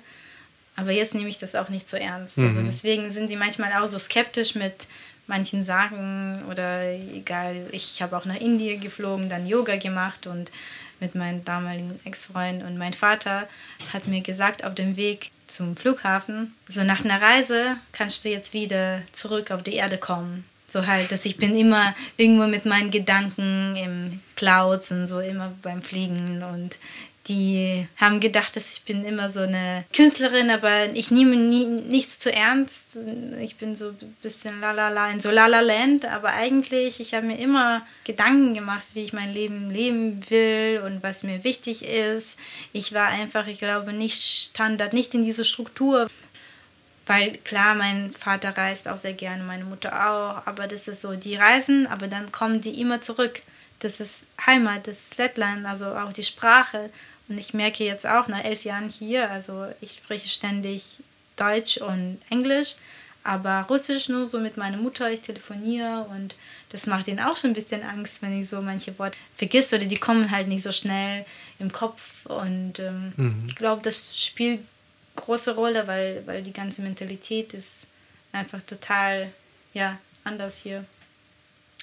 Aber 0.76 0.92
jetzt 0.92 1.14
nehme 1.14 1.30
ich 1.30 1.38
das 1.38 1.54
auch 1.54 1.70
nicht 1.70 1.88
so 1.88 1.98
ernst. 1.98 2.38
Also 2.38 2.42
mhm. 2.42 2.58
Also 2.58 2.62
deswegen 2.62 3.12
sind 3.12 3.30
die 3.30 3.36
manchmal 3.36 3.74
auch 3.74 3.88
so 3.88 4.00
skeptisch 4.00 4.56
mit 4.56 4.88
manchen 5.28 5.64
Sagen 5.64 6.44
oder 6.50 6.92
egal. 6.92 7.68
Ich 7.72 8.02
habe 8.02 8.18
auch 8.18 8.26
nach 8.26 8.40
Indien 8.40 8.82
geflogen, 8.82 9.30
dann 9.30 9.48
Yoga 9.48 9.76
gemacht 9.78 10.28
und 10.28 10.52
mit 11.00 11.16
meinem 11.16 11.44
damaligen 11.44 12.00
Ex-Freund 12.06 12.64
und 12.64 12.78
mein 12.78 12.94
Vater 12.94 13.48
hat 13.91 14.08
mir 14.08 14.22
gesagt 14.22 14.64
auf 14.64 14.76
dem 14.76 14.96
Weg 14.96 15.32
zum 15.48 15.76
Flughafen, 15.76 16.54
so 16.68 16.84
nach 16.84 17.04
einer 17.04 17.22
Reise 17.22 17.76
kannst 17.91 18.26
du 18.26 18.30
jetzt 18.30 18.54
wieder 18.54 19.02
zurück 19.12 19.52
auf 19.52 19.64
die 19.64 19.74
Erde 19.74 19.98
kommen. 19.98 20.46
So 20.68 20.88
halt, 20.88 21.12
dass 21.12 21.26
ich 21.26 21.38
bin 21.38 21.56
immer 21.56 21.94
irgendwo 22.18 22.48
mit 22.48 22.66
meinen 22.66 22.89
Gedanken 22.89 23.76
im 23.76 24.22
Clouds 24.36 24.91
und 24.91 25.06
so 25.06 25.20
immer 25.20 25.54
beim 25.62 25.84
Fliegen 25.84 26.41
und 26.41 26.80
die 27.28 27.88
haben 27.95 28.19
gedacht, 28.19 28.55
dass 28.55 28.74
ich 28.74 28.84
bin 28.84 29.05
immer 29.05 29.30
so 29.30 29.41
eine 29.41 29.86
Künstlerin, 29.95 30.49
aber 30.49 30.88
ich 30.93 31.09
nehme 31.09 31.38
nie, 31.38 31.65
nichts 31.65 32.19
zu 32.19 32.34
ernst. 32.34 32.97
Ich 33.39 33.55
bin 33.55 33.78
so 33.78 33.89
ein 33.89 34.17
bisschen 34.21 34.59
lalala 34.59 35.09
in 35.09 35.21
so 35.21 35.32
lala 35.32 35.61
Land, 35.61 36.03
aber 36.03 36.34
eigentlich, 36.34 36.99
ich 36.99 37.13
habe 37.13 37.28
mir 37.28 37.39
immer 37.39 37.86
Gedanken 38.03 38.53
gemacht, 38.53 38.88
wie 38.93 39.03
ich 39.03 39.13
mein 39.13 39.32
Leben 39.32 39.71
leben 39.71 40.30
will 40.30 40.82
und 40.86 41.01
was 41.01 41.24
mir 41.24 41.45
wichtig 41.45 41.86
ist. 41.86 42.38
Ich 42.74 42.93
war 42.93 43.07
einfach, 43.07 43.47
ich 43.47 43.59
glaube, 43.59 43.93
nicht 43.93 44.21
Standard, 44.21 44.91
nicht 44.91 45.13
in 45.13 45.24
diese 45.24 45.45
Struktur. 45.45 46.09
Weil 47.05 47.38
klar, 47.38 47.76
mein 47.76 48.11
Vater 48.11 48.57
reist 48.57 48.88
auch 48.88 48.97
sehr 48.97 49.13
gerne, 49.13 49.43
meine 49.43 49.65
Mutter 49.65 49.91
auch, 49.93 50.47
aber 50.47 50.67
das 50.67 50.88
ist 50.88 51.01
so, 51.01 51.15
die 51.15 51.36
reisen, 51.36 51.86
aber 51.88 52.07
dann 52.07 52.32
kommen 52.32 52.61
die 52.61 52.80
immer 52.80 53.01
zurück. 53.01 53.41
Das 53.80 53.99
ist 53.99 54.26
Heimat, 54.45 54.88
das 54.88 54.99
ist 54.99 55.17
Lettland, 55.17 55.65
also 55.65 55.88
auch 55.88 56.13
die 56.13 56.24
Sprache. 56.24 56.89
Und 57.30 57.38
ich 57.38 57.53
merke 57.53 57.84
jetzt 57.84 58.05
auch 58.05 58.28
nach 58.28 58.43
elf 58.43 58.63
Jahren 58.63 58.89
hier, 58.89 59.30
also 59.32 59.67
ich 59.82 59.93
spreche 59.93 60.28
ständig 60.28 60.99
Deutsch 61.36 61.78
und 61.78 62.19
Englisch, 62.30 62.76
aber 63.24 63.61
Russisch 63.69 64.09
nur 64.09 64.28
so 64.28 64.39
mit 64.39 64.57
meiner 64.57 64.78
Mutter, 64.78 65.09
ich 65.09 65.21
telefoniere 65.21 66.05
und 66.09 66.36
das 66.69 66.88
macht 66.88 67.07
ihnen 67.07 67.21
auch 67.21 67.38
schon 67.38 67.51
ein 67.51 67.55
bisschen 67.55 67.82
Angst, 67.82 68.21
wenn 68.21 68.39
ich 68.39 68.49
so 68.49 68.61
manche 68.61 68.97
Worte 68.99 69.17
vergisst 69.38 69.74
oder 69.74 69.86
die 69.86 69.97
kommen 69.97 70.32
halt 70.32 70.49
nicht 70.49 70.63
so 70.63 70.74
schnell 70.74 71.26
im 71.59 71.71
Kopf 71.71 72.26
und 72.26 72.80
ähm, 72.80 73.13
mhm. 73.15 73.45
ich 73.47 73.55
glaube, 73.55 73.82
das 73.82 74.21
spielt 74.21 74.59
große 75.15 75.55
Rolle, 75.55 75.88
weil, 75.88 76.24
weil 76.26 76.43
die 76.43 76.53
ganze 76.53 76.82
Mentalität 76.82 77.53
ist 77.53 77.88
einfach 78.34 78.61
total 78.61 79.32
ja, 79.74 79.99
anders 80.24 80.57
hier. 80.57 80.86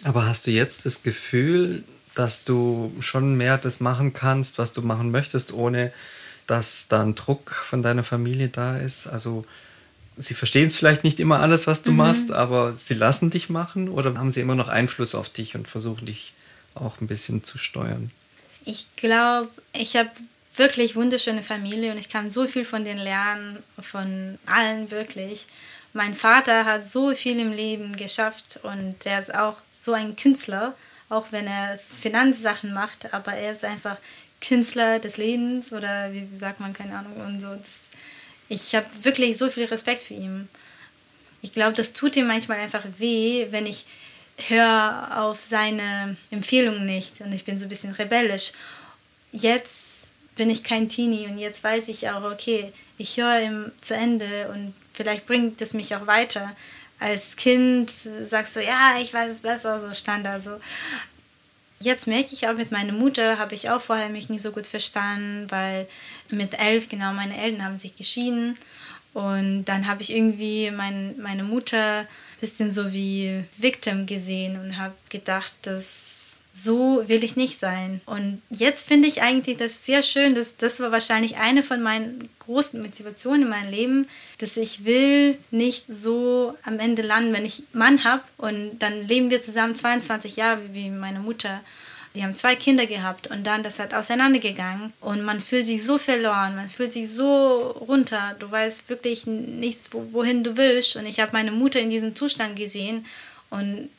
Aber 0.05 0.27
hast 0.27 0.47
du 0.47 0.51
jetzt 0.51 0.87
das 0.87 1.03
Gefühl, 1.03 1.85
dass 2.15 2.45
du 2.45 2.93
schon 3.01 3.37
mehr 3.37 3.59
das 3.59 3.81
machen 3.81 4.13
kannst, 4.13 4.59
was 4.59 4.73
du 4.73 4.83
machen 4.83 5.11
möchtest, 5.11 5.53
ohne 5.53 5.93
dass 6.47 6.89
da 6.89 7.03
ein 7.03 7.15
Druck 7.15 7.53
von 7.53 7.83
deiner 7.83 8.03
Familie 8.03 8.49
da 8.49 8.77
ist. 8.79 9.07
Also 9.07 9.45
sie 10.17 10.35
verstehen 10.35 10.67
es 10.67 10.77
vielleicht 10.77 11.05
nicht 11.05 11.21
immer 11.21 11.41
alles, 11.41 11.67
was 11.67 11.83
du 11.83 11.93
mhm. 11.93 11.99
machst, 11.99 12.33
aber 12.33 12.75
sie 12.77 12.95
lassen 12.95 13.31
dich 13.31 13.49
machen 13.49 13.89
oder 13.89 14.15
haben 14.15 14.31
sie 14.31 14.41
immer 14.41 14.55
noch 14.55 14.69
Einfluss 14.69 15.15
auf 15.15 15.29
dich 15.29 15.55
und 15.55 15.69
versuchen 15.69 16.07
dich 16.07 16.33
auch 16.75 17.01
ein 17.01 17.07
bisschen 17.07 17.45
zu 17.45 17.59
steuern? 17.59 18.11
Ich 18.65 18.87
glaube, 18.97 19.49
ich 19.73 19.97
habe 19.97 20.11
wirklich 20.57 20.97
wunderschöne 20.97 21.43
Familie 21.43 21.93
und 21.93 21.99
ich 21.99 22.09
kann 22.09 22.31
so 22.31 22.47
viel 22.47 22.65
von 22.65 22.85
denen 22.85 23.01
lernen, 23.01 23.63
von 23.81 24.39
allen 24.47 24.91
wirklich. 24.91 25.47
Mein 25.93 26.15
Vater 26.15 26.65
hat 26.65 26.91
so 26.91 27.15
viel 27.15 27.39
im 27.39 27.53
Leben 27.53 27.97
geschafft 27.97 28.61
und 28.63 28.97
der 29.05 29.19
ist 29.21 29.35
auch 29.35 29.57
so 29.79 29.93
ein 29.93 30.17
Künstler 30.17 30.75
auch 31.11 31.33
wenn 31.33 31.47
er 31.47 31.79
Finanzsachen 32.01 32.73
macht, 32.73 33.13
aber 33.13 33.35
er 33.35 33.53
ist 33.53 33.65
einfach 33.65 33.99
Künstler 34.41 34.99
des 34.99 35.19
Lebens 35.19 35.73
oder 35.73 36.13
wie 36.13 36.27
sagt 36.35 36.61
man, 36.61 36.73
keine 36.73 36.97
Ahnung 36.97 37.17
und 37.17 37.41
so. 37.41 37.49
Das, 37.49 37.81
ich 38.49 38.75
habe 38.75 38.87
wirklich 39.03 39.37
so 39.37 39.51
viel 39.51 39.67
Respekt 39.67 40.03
für 40.03 40.15
ihn. 40.15 40.49
Ich 41.43 41.53
glaube, 41.53 41.75
das 41.75 41.93
tut 41.93 42.17
ihm 42.17 42.27
manchmal 42.27 42.59
einfach 42.59 42.85
weh, 42.99 43.49
wenn 43.51 43.67
ich 43.67 43.87
höre 44.49 45.19
auf 45.19 45.43
seine 45.45 46.17
Empfehlungen 46.31 46.87
nicht 46.87 47.21
und 47.21 47.33
ich 47.33 47.45
bin 47.45 47.59
so 47.59 47.67
ein 47.67 47.69
bisschen 47.69 47.93
rebellisch. 47.93 48.53
Jetzt 49.33 50.09
bin 50.37 50.49
ich 50.49 50.65
kein 50.65 50.89
Teenie 50.89 51.27
und 51.27 51.39
jetzt 51.39 51.63
weiß 51.63 51.89
ich 51.89 52.09
auch, 52.09 52.23
okay, 52.23 52.73
ich 52.99 53.17
höre 53.17 53.43
ihm 53.43 53.73
zu 53.81 53.95
Ende 53.95 54.49
und 54.55 54.75
vielleicht 54.95 55.27
bringt 55.27 55.61
es 55.61 55.75
mich 55.75 55.95
auch 55.95 56.07
weiter. 56.07 56.57
Als 57.01 57.35
Kind 57.35 57.91
sagst 58.23 58.55
du, 58.55 58.63
ja, 58.63 58.99
ich 59.01 59.13
weiß 59.13 59.33
es 59.33 59.41
besser, 59.41 59.81
so 59.81 59.93
Standard. 59.93 60.45
So. 60.45 60.61
Jetzt 61.81 62.07
merke 62.07 62.35
ich 62.35 62.47
auch 62.47 62.55
mit 62.55 62.71
meiner 62.71 62.93
Mutter, 62.93 63.39
habe 63.39 63.55
ich 63.55 63.71
auch 63.71 63.81
vorher 63.81 64.11
mich 64.11 64.29
nicht 64.29 64.43
so 64.43 64.53
gut 64.53 64.67
verstanden, 64.67 65.51
weil 65.51 65.89
mit 66.29 66.55
elf, 66.59 66.89
genau, 66.91 67.13
meine 67.13 67.41
Eltern 67.41 67.65
haben 67.65 67.79
sich 67.79 67.97
geschieden. 67.97 68.59
Und 69.15 69.65
dann 69.65 69.89
habe 69.89 70.03
ich 70.03 70.13
irgendwie 70.13 70.71
mein, 70.71 71.19
meine 71.21 71.43
Mutter 71.43 72.01
ein 72.01 72.07
bisschen 72.41 72.71
so 72.71 72.93
wie 72.93 73.45
Victim 73.57 74.07
gesehen 74.07 74.61
und 74.61 74.77
habe 74.77 74.95
gedacht, 75.09 75.55
dass 75.63 76.20
so 76.55 77.03
will 77.07 77.23
ich 77.25 77.37
nicht 77.37 77.59
sein. 77.59 78.01
Und 78.07 78.43
jetzt 78.51 78.87
finde 78.87 79.09
ich 79.09 79.23
eigentlich 79.23 79.57
das 79.57 79.87
sehr 79.87 80.03
schön. 80.03 80.35
Das, 80.35 80.57
das 80.57 80.81
war 80.81 80.93
wahrscheinlich 80.93 81.37
eine 81.37 81.63
von 81.63 81.81
meinen 81.81 82.29
großen 82.41 82.81
Motivationen 82.81 83.43
in 83.43 83.49
meinem 83.49 83.71
Leben, 83.71 84.09
dass 84.39 84.57
ich 84.57 84.85
will 84.85 85.39
nicht 85.51 85.85
so 85.89 86.57
am 86.65 86.81
Ende 86.81 87.03
landen, 87.03 87.33
wenn 87.33 87.45
ich 87.45 87.63
Mann 87.73 88.05
habe 88.05 88.23
und 88.37 88.79
dann 88.81 89.07
leben 89.07 89.31
wir 89.31 89.41
zusammen 89.41 89.75
22 89.75 90.37
Jahre 90.37 90.61
wie 90.73 90.91
meine 90.91 91.21
Mutter. 91.21 91.61
Die 92.17 92.25
haben 92.25 92.35
zwei 92.35 92.57
Kinder 92.57 92.87
gehabt 92.87 93.29
und 93.29 93.47
dann 93.47 93.63
das 93.63 93.79
hat 93.79 93.95
auseinandergegangen 93.95 94.93
und 95.01 95.23
man 95.23 95.41
fühlt 95.41 95.67
sich 95.67 95.85
so 95.85 95.97
verloren, 95.97 96.57
man 96.57 96.69
fühlt 96.69 96.91
sich 96.91 97.09
so 97.09 97.69
runter. 97.89 98.35
Du 98.41 98.51
weißt 98.51 98.89
wirklich 98.89 99.27
nichts, 99.27 99.91
wohin 99.93 100.43
du 100.43 100.57
willst. 100.57 100.97
Und 100.97 101.07
ich 101.07 101.21
habe 101.21 101.31
meine 101.33 101.53
Mutter 101.53 101.79
in 101.79 101.89
diesem 101.89 102.17
Zustand 102.17 102.57
gesehen 102.57 103.07
und 103.51 103.91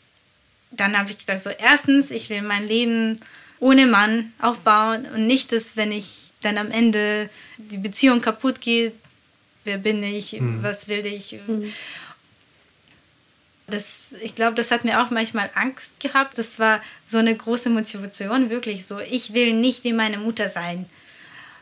dann 0.71 0.97
habe 0.97 1.11
ich 1.11 1.17
gedacht, 1.17 1.39
so 1.39 1.49
erstens, 1.49 2.11
ich 2.11 2.29
will 2.29 2.41
mein 2.41 2.67
Leben 2.67 3.19
ohne 3.59 3.85
Mann 3.85 4.33
aufbauen 4.39 5.05
und 5.13 5.27
nicht, 5.27 5.51
dass 5.51 5.77
wenn 5.77 5.91
ich 5.91 6.31
dann 6.41 6.57
am 6.57 6.71
Ende 6.71 7.29
die 7.57 7.77
Beziehung 7.77 8.21
kaputt 8.21 8.61
geht, 8.61 8.93
wer 9.63 9.77
bin 9.77 10.01
ich, 10.03 10.33
mhm. 10.33 10.63
was 10.63 10.87
will 10.87 11.05
ich. 11.05 11.39
Mhm. 11.47 11.71
Das, 13.67 14.13
ich 14.21 14.35
glaube, 14.35 14.55
das 14.55 14.71
hat 14.71 14.83
mir 14.83 15.01
auch 15.01 15.11
manchmal 15.11 15.49
Angst 15.53 15.99
gehabt. 15.99 16.37
Das 16.37 16.59
war 16.59 16.81
so 17.05 17.19
eine 17.19 17.35
große 17.35 17.69
Motivation, 17.69 18.49
wirklich 18.49 18.85
so. 18.85 18.99
Ich 18.99 19.33
will 19.33 19.53
nicht 19.53 19.83
wie 19.83 19.93
meine 19.93 20.17
Mutter 20.17 20.49
sein. 20.49 20.87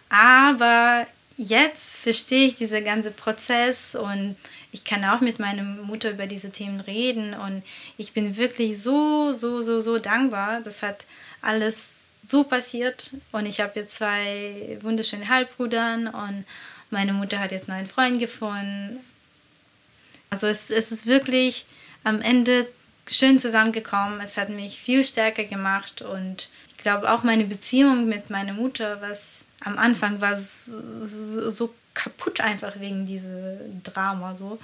Aber 0.10 1.06
jetzt 1.38 1.98
verstehe 1.98 2.48
ich 2.48 2.56
diesen 2.56 2.84
ganzen 2.84 3.14
Prozess 3.14 3.94
und 3.94 4.38
ich 4.72 4.84
kann 4.84 5.04
auch 5.06 5.22
mit 5.22 5.40
meiner 5.40 5.64
Mutter 5.64 6.12
über 6.12 6.28
diese 6.28 6.52
Themen 6.52 6.80
reden 6.80 7.34
und 7.34 7.64
ich 7.98 8.14
bin 8.14 8.38
wirklich 8.38 8.82
so, 8.82 9.32
so, 9.32 9.62
so, 9.62 9.82
so 9.82 9.98
dankbar. 9.98 10.62
Das 10.62 10.84
hat 10.84 11.06
alles 11.42 12.08
so 12.24 12.44
passiert 12.44 13.12
und 13.32 13.46
ich 13.46 13.62
habe 13.62 13.80
jetzt 13.80 13.96
zwei 13.96 14.78
wunderschöne 14.82 15.28
Halbbrüdern 15.28 16.08
und 16.08 16.46
meine 16.92 17.14
Mutter 17.14 17.40
hat 17.40 17.52
jetzt 17.52 17.70
einen 17.70 17.80
neuen 17.80 17.90
Freund 17.90 18.20
gefunden. 18.20 19.00
Also 20.30 20.48
es, 20.48 20.70
es 20.70 20.92
ist 20.92 21.08
wirklich 21.08 21.66
am 22.04 22.22
Ende 22.22 22.68
schön 23.08 23.40
zusammengekommen. 23.40 24.22
Es 24.22 24.38
hat 24.38 24.50
mich 24.50 24.80
viel 24.80 25.04
stärker 25.04 25.46
gemacht 25.46 26.04
und 26.04 26.50
ich 26.70 26.78
glaube 26.78 27.12
auch 27.12 27.24
meine 27.24 27.46
Beziehung 27.46 28.08
mit 28.08 28.30
meiner 28.30 28.54
Mutter, 28.54 29.02
was 29.02 29.46
am 29.62 29.78
Anfang 29.78 30.22
war 30.22 30.38
so, 30.38 31.50
so 31.50 31.74
kaputt 32.00 32.40
einfach 32.40 32.80
wegen 32.80 33.06
diesem 33.06 33.84
Drama 33.84 34.36
so. 34.36 34.58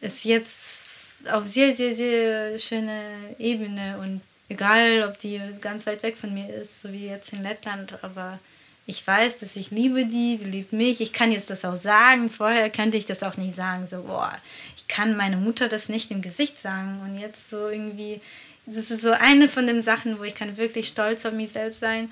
Ist 0.00 0.24
jetzt 0.24 0.84
auf 1.30 1.46
sehr, 1.46 1.72
sehr, 1.72 1.94
sehr 1.94 2.58
schöne 2.58 3.02
Ebene 3.38 3.98
und 3.98 4.20
egal, 4.48 5.04
ob 5.08 5.18
die 5.18 5.40
ganz 5.60 5.86
weit 5.86 6.02
weg 6.02 6.16
von 6.16 6.34
mir 6.34 6.52
ist, 6.52 6.82
so 6.82 6.92
wie 6.92 7.06
jetzt 7.06 7.32
in 7.32 7.42
Lettland, 7.42 8.02
aber 8.02 8.40
ich 8.86 9.06
weiß, 9.06 9.38
dass 9.38 9.54
ich 9.54 9.70
liebe 9.70 10.04
die, 10.04 10.38
die 10.38 10.50
liebt 10.50 10.72
mich. 10.72 11.00
Ich 11.00 11.12
kann 11.12 11.30
jetzt 11.30 11.48
das 11.48 11.64
auch 11.64 11.76
sagen. 11.76 12.28
Vorher 12.28 12.70
könnte 12.70 12.96
ich 12.96 13.06
das 13.06 13.22
auch 13.22 13.36
nicht 13.36 13.54
sagen. 13.54 13.86
So, 13.86 14.02
boah, 14.02 14.36
ich 14.76 14.88
kann 14.88 15.16
meine 15.16 15.36
Mutter 15.36 15.68
das 15.68 15.88
nicht 15.88 16.10
im 16.10 16.22
Gesicht 16.22 16.58
sagen. 16.58 17.00
Und 17.04 17.16
jetzt 17.16 17.50
so 17.50 17.68
irgendwie, 17.68 18.20
das 18.66 18.90
ist 18.90 19.02
so 19.02 19.12
eine 19.12 19.48
von 19.48 19.68
den 19.68 19.80
Sachen, 19.80 20.18
wo 20.18 20.24
ich 20.24 20.34
kann 20.34 20.56
wirklich 20.56 20.88
stolz 20.88 21.24
auf 21.24 21.32
mich 21.34 21.52
selbst 21.52 21.78
sein 21.78 22.10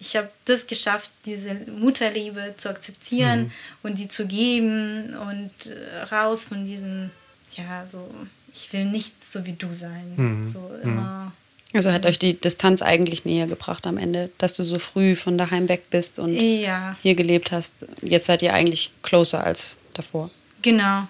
ich 0.00 0.16
habe 0.16 0.30
das 0.44 0.66
geschafft, 0.66 1.10
diese 1.24 1.54
Mutterliebe 1.54 2.54
zu 2.56 2.68
akzeptieren 2.68 3.40
mhm. 3.40 3.52
und 3.82 3.98
die 3.98 4.08
zu 4.08 4.26
geben 4.26 5.16
und 5.16 5.50
äh, 5.66 6.02
raus 6.14 6.44
von 6.44 6.64
diesem, 6.64 7.10
ja, 7.56 7.86
so, 7.88 8.08
ich 8.54 8.72
will 8.72 8.84
nicht 8.84 9.28
so 9.28 9.44
wie 9.44 9.52
du 9.52 9.72
sein. 9.72 10.12
Mhm. 10.16 10.44
So 10.44 10.60
mhm. 10.60 10.82
immer. 10.82 11.32
Also 11.74 11.92
hat 11.92 12.06
euch 12.06 12.18
die 12.18 12.34
Distanz 12.34 12.80
eigentlich 12.80 13.24
näher 13.24 13.46
gebracht 13.46 13.86
am 13.86 13.98
Ende, 13.98 14.30
dass 14.38 14.54
du 14.56 14.62
so 14.62 14.78
früh 14.78 15.16
von 15.16 15.36
daheim 15.36 15.68
weg 15.68 15.90
bist 15.90 16.18
und 16.18 16.32
ja. 16.34 16.96
hier 17.02 17.14
gelebt 17.14 17.52
hast. 17.52 17.74
Jetzt 18.00 18.26
seid 18.26 18.40
ihr 18.40 18.54
eigentlich 18.54 18.92
closer 19.02 19.44
als 19.44 19.76
davor. 19.92 20.30
Genau. 20.62 21.06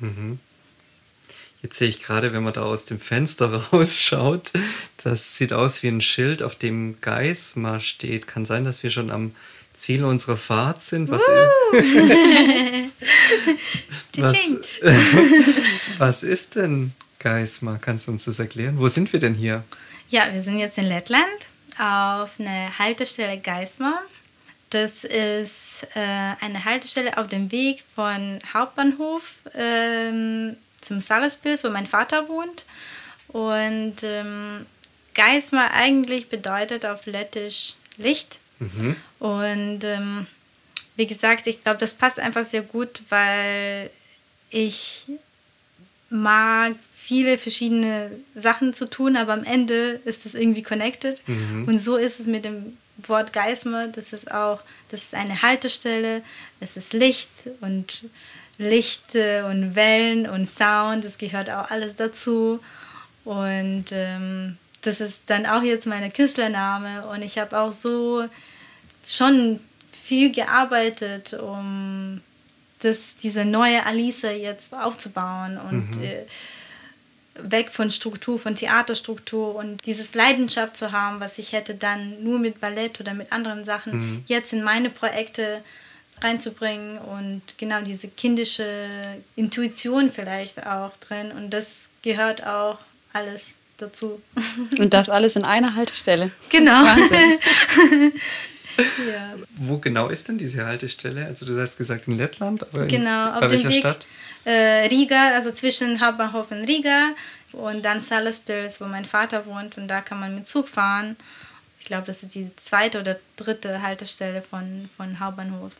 Mhm. 0.00 0.40
Jetzt 1.68 1.76
sehe 1.76 1.90
ich 1.90 2.02
gerade, 2.02 2.32
wenn 2.32 2.42
man 2.42 2.54
da 2.54 2.62
aus 2.62 2.86
dem 2.86 2.98
Fenster 2.98 3.52
rausschaut, 3.72 4.52
das 5.04 5.36
sieht 5.36 5.52
aus 5.52 5.82
wie 5.82 5.88
ein 5.88 6.00
Schild, 6.00 6.42
auf 6.42 6.54
dem 6.54 6.98
Geismar 7.02 7.80
steht. 7.80 8.26
Kann 8.26 8.46
sein, 8.46 8.64
dass 8.64 8.82
wir 8.82 8.88
schon 8.88 9.10
am 9.10 9.34
Ziel 9.74 10.02
unserer 10.02 10.38
Fahrt 10.38 10.80
sind. 10.80 11.10
Was, 11.10 11.20
was, 14.16 14.38
was 15.98 16.22
ist 16.22 16.56
denn 16.56 16.92
Geismar? 17.18 17.78
Kannst 17.78 18.08
du 18.08 18.12
uns 18.12 18.24
das 18.24 18.38
erklären? 18.38 18.78
Wo 18.78 18.88
sind 18.88 19.12
wir 19.12 19.20
denn 19.20 19.34
hier? 19.34 19.62
Ja, 20.08 20.32
wir 20.32 20.40
sind 20.40 20.58
jetzt 20.58 20.78
in 20.78 20.86
Lettland 20.86 21.48
auf 21.78 22.40
einer 22.40 22.78
Haltestelle 22.78 23.38
Geismar. 23.38 24.00
Das 24.70 25.04
ist 25.04 25.86
äh, 25.94 26.00
eine 26.40 26.64
Haltestelle 26.64 27.18
auf 27.18 27.26
dem 27.26 27.52
Weg 27.52 27.84
von 27.94 28.38
Hauptbahnhof 28.54 29.34
ähm, 29.54 30.56
zum 30.80 31.00
Salaspils, 31.00 31.64
wo 31.64 31.70
mein 31.70 31.86
Vater 31.86 32.28
wohnt. 32.28 32.66
Und 33.28 33.96
ähm, 34.02 34.66
Geismar 35.14 35.72
eigentlich 35.72 36.28
bedeutet 36.28 36.86
auf 36.86 37.06
Lettisch 37.06 37.74
Licht. 37.96 38.38
Mhm. 38.58 38.96
Und 39.18 39.84
ähm, 39.84 40.26
wie 40.96 41.06
gesagt, 41.06 41.46
ich 41.46 41.60
glaube, 41.60 41.78
das 41.78 41.94
passt 41.94 42.18
einfach 42.18 42.44
sehr 42.44 42.62
gut, 42.62 43.02
weil 43.08 43.90
ich 44.50 45.06
mag 46.10 46.74
viele 46.94 47.38
verschiedene 47.38 48.10
Sachen 48.34 48.74
zu 48.74 48.88
tun, 48.88 49.16
aber 49.16 49.32
am 49.32 49.44
Ende 49.44 50.00
ist 50.04 50.24
das 50.24 50.34
irgendwie 50.34 50.62
connected. 50.62 51.22
Mhm. 51.26 51.64
Und 51.66 51.78
so 51.78 51.96
ist 51.96 52.20
es 52.20 52.26
mit 52.26 52.44
dem 52.44 52.76
Wort 52.98 53.32
Geismar. 53.32 53.88
Das 53.88 54.12
ist 54.12 54.30
auch, 54.30 54.60
das 54.90 55.04
ist 55.04 55.14
eine 55.14 55.42
Haltestelle, 55.42 56.22
es 56.60 56.76
ist 56.76 56.92
Licht 56.92 57.30
und 57.60 58.04
Licht 58.58 59.14
und 59.14 59.76
Wellen 59.76 60.28
und 60.28 60.46
Sound, 60.46 61.04
das 61.04 61.16
gehört 61.16 61.48
auch 61.48 61.70
alles 61.70 61.94
dazu. 61.96 62.60
Und 63.24 63.86
ähm, 63.92 64.56
das 64.82 65.00
ist 65.00 65.22
dann 65.26 65.46
auch 65.46 65.62
jetzt 65.62 65.86
meine 65.86 66.10
Künstlername. 66.10 67.06
Und 67.06 67.22
ich 67.22 67.38
habe 67.38 67.58
auch 67.58 67.72
so 67.72 68.24
schon 69.06 69.60
viel 69.92 70.32
gearbeitet, 70.32 71.34
um 71.34 72.20
das, 72.80 73.16
diese 73.16 73.44
neue 73.44 73.84
Alice 73.84 74.22
jetzt 74.22 74.72
aufzubauen 74.74 75.58
und 75.58 75.96
mhm. 75.96 76.04
äh, 76.04 76.24
weg 77.40 77.70
von 77.70 77.90
Struktur, 77.90 78.38
von 78.38 78.56
Theaterstruktur 78.56 79.54
und 79.54 79.84
dieses 79.86 80.14
Leidenschaft 80.14 80.76
zu 80.76 80.92
haben, 80.92 81.20
was 81.20 81.38
ich 81.38 81.52
hätte 81.52 81.74
dann 81.74 82.22
nur 82.22 82.38
mit 82.38 82.60
Ballett 82.60 83.00
oder 83.00 83.14
mit 83.14 83.32
anderen 83.32 83.64
Sachen 83.64 83.92
mhm. 83.98 84.24
jetzt 84.26 84.52
in 84.52 84.62
meine 84.62 84.90
Projekte 84.90 85.62
reinzubringen 86.22 86.98
und 86.98 87.42
genau 87.58 87.80
diese 87.82 88.08
kindische 88.08 88.98
Intuition 89.36 90.10
vielleicht 90.12 90.66
auch 90.66 90.96
drin 90.96 91.32
und 91.32 91.50
das 91.50 91.88
gehört 92.02 92.46
auch 92.46 92.78
alles 93.12 93.54
dazu. 93.78 94.20
Und 94.78 94.92
das 94.92 95.08
alles 95.08 95.36
in 95.36 95.44
einer 95.44 95.74
Haltestelle. 95.74 96.30
Genau. 96.50 96.82
Wahnsinn. 96.82 97.38
ja. 99.08 99.34
Wo 99.56 99.78
genau 99.78 100.08
ist 100.08 100.28
denn 100.28 100.38
diese 100.38 100.64
Haltestelle? 100.66 101.26
Also 101.26 101.46
du 101.46 101.60
hast 101.60 101.76
gesagt 101.76 102.08
in 102.08 102.18
Lettland, 102.18 102.64
aber 102.64 102.82
in, 102.82 102.88
genau, 102.88 103.32
auf 103.32 103.46
dem 103.46 103.68
Weg 103.68 103.74
Stadt? 103.74 104.06
Äh, 104.44 104.86
Riga, 104.88 105.34
also 105.34 105.52
zwischen 105.52 106.00
Hauptbahnhof 106.00 106.50
und 106.50 106.64
Riga 106.64 107.10
und 107.52 107.84
dann 107.84 108.00
Salaspils, 108.00 108.80
wo 108.80 108.86
mein 108.86 109.04
Vater 109.04 109.46
wohnt 109.46 109.76
und 109.78 109.88
da 109.88 110.00
kann 110.00 110.20
man 110.20 110.34
mit 110.34 110.46
Zug 110.46 110.68
fahren. 110.68 111.16
Ich 111.80 111.86
glaube, 111.86 112.06
das 112.06 112.22
ist 112.22 112.34
die 112.34 112.50
zweite 112.56 113.00
oder 113.00 113.16
dritte 113.36 113.82
Haltestelle 113.82 114.42
von, 114.42 114.88
von 114.96 115.20
Hauptbahnhof. 115.20 115.72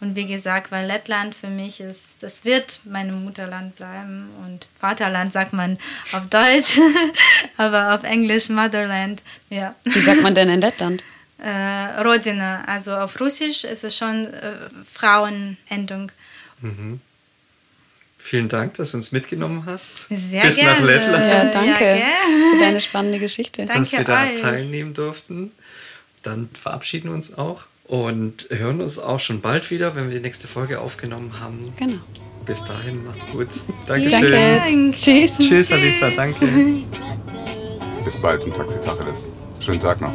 Und 0.00 0.14
wie 0.14 0.26
gesagt, 0.26 0.70
weil 0.70 0.86
Lettland 0.86 1.34
für 1.34 1.48
mich 1.48 1.80
ist, 1.80 2.14
das 2.20 2.44
wird 2.44 2.80
mein 2.84 3.24
Mutterland 3.24 3.74
bleiben. 3.74 4.28
Und 4.44 4.68
Vaterland 4.78 5.32
sagt 5.32 5.52
man 5.52 5.76
auf 6.12 6.28
Deutsch, 6.30 6.78
aber 7.56 7.94
auf 7.94 8.04
Englisch 8.04 8.48
Motherland. 8.48 9.22
Ja. 9.50 9.74
Wie 9.84 10.00
sagt 10.00 10.22
man 10.22 10.34
denn 10.34 10.48
in 10.48 10.60
Lettland? 10.60 11.02
Äh, 11.40 12.02
Rodina, 12.02 12.64
also 12.64 12.96
auf 12.96 13.20
Russisch 13.20 13.62
ist 13.62 13.84
es 13.84 13.96
schon 13.96 14.26
äh, 14.26 14.54
Frauenendung. 14.92 16.10
Mhm. 16.60 17.00
Vielen 18.18 18.48
Dank, 18.48 18.74
dass 18.74 18.90
du 18.90 18.96
uns 18.96 19.12
mitgenommen 19.12 19.62
hast. 19.64 20.08
Sehr 20.10 20.42
Bis 20.42 20.56
gerne. 20.56 20.80
nach 20.80 20.84
Lettland. 20.84 21.24
Ja, 21.24 21.44
danke 21.44 21.98
ja, 22.00 22.06
für 22.52 22.58
deine 22.58 22.80
spannende 22.80 23.20
Geschichte. 23.20 23.66
Danke 23.66 23.82
dass 23.82 23.92
wir 23.92 24.02
da 24.02 24.24
euch. 24.24 24.40
teilnehmen 24.40 24.94
durften. 24.94 25.52
Dann 26.24 26.50
verabschieden 26.60 27.10
wir 27.10 27.14
uns 27.14 27.32
auch 27.38 27.62
und 27.88 28.48
hören 28.50 28.80
uns 28.80 28.98
auch 28.98 29.18
schon 29.18 29.40
bald 29.40 29.70
wieder, 29.70 29.96
wenn 29.96 30.08
wir 30.08 30.16
die 30.16 30.22
nächste 30.22 30.46
Folge 30.46 30.80
aufgenommen 30.80 31.40
haben. 31.40 31.72
Genau. 31.76 31.98
Bis 32.46 32.64
dahin, 32.64 33.04
macht's 33.04 33.26
gut. 33.26 33.48
Dankeschön. 33.86 34.30
Danke. 34.30 34.30
Dank. 34.30 34.94
Tschüss. 34.94 35.38
Tschüss, 35.38 35.72
Alisa, 35.72 36.10
danke. 36.10 36.46
Bis 38.04 38.16
bald 38.16 38.44
im 38.44 38.54
Taxi 38.54 38.78
Tacheles. 38.78 39.28
Schönen 39.60 39.80
Tag 39.80 40.00
noch. 40.00 40.12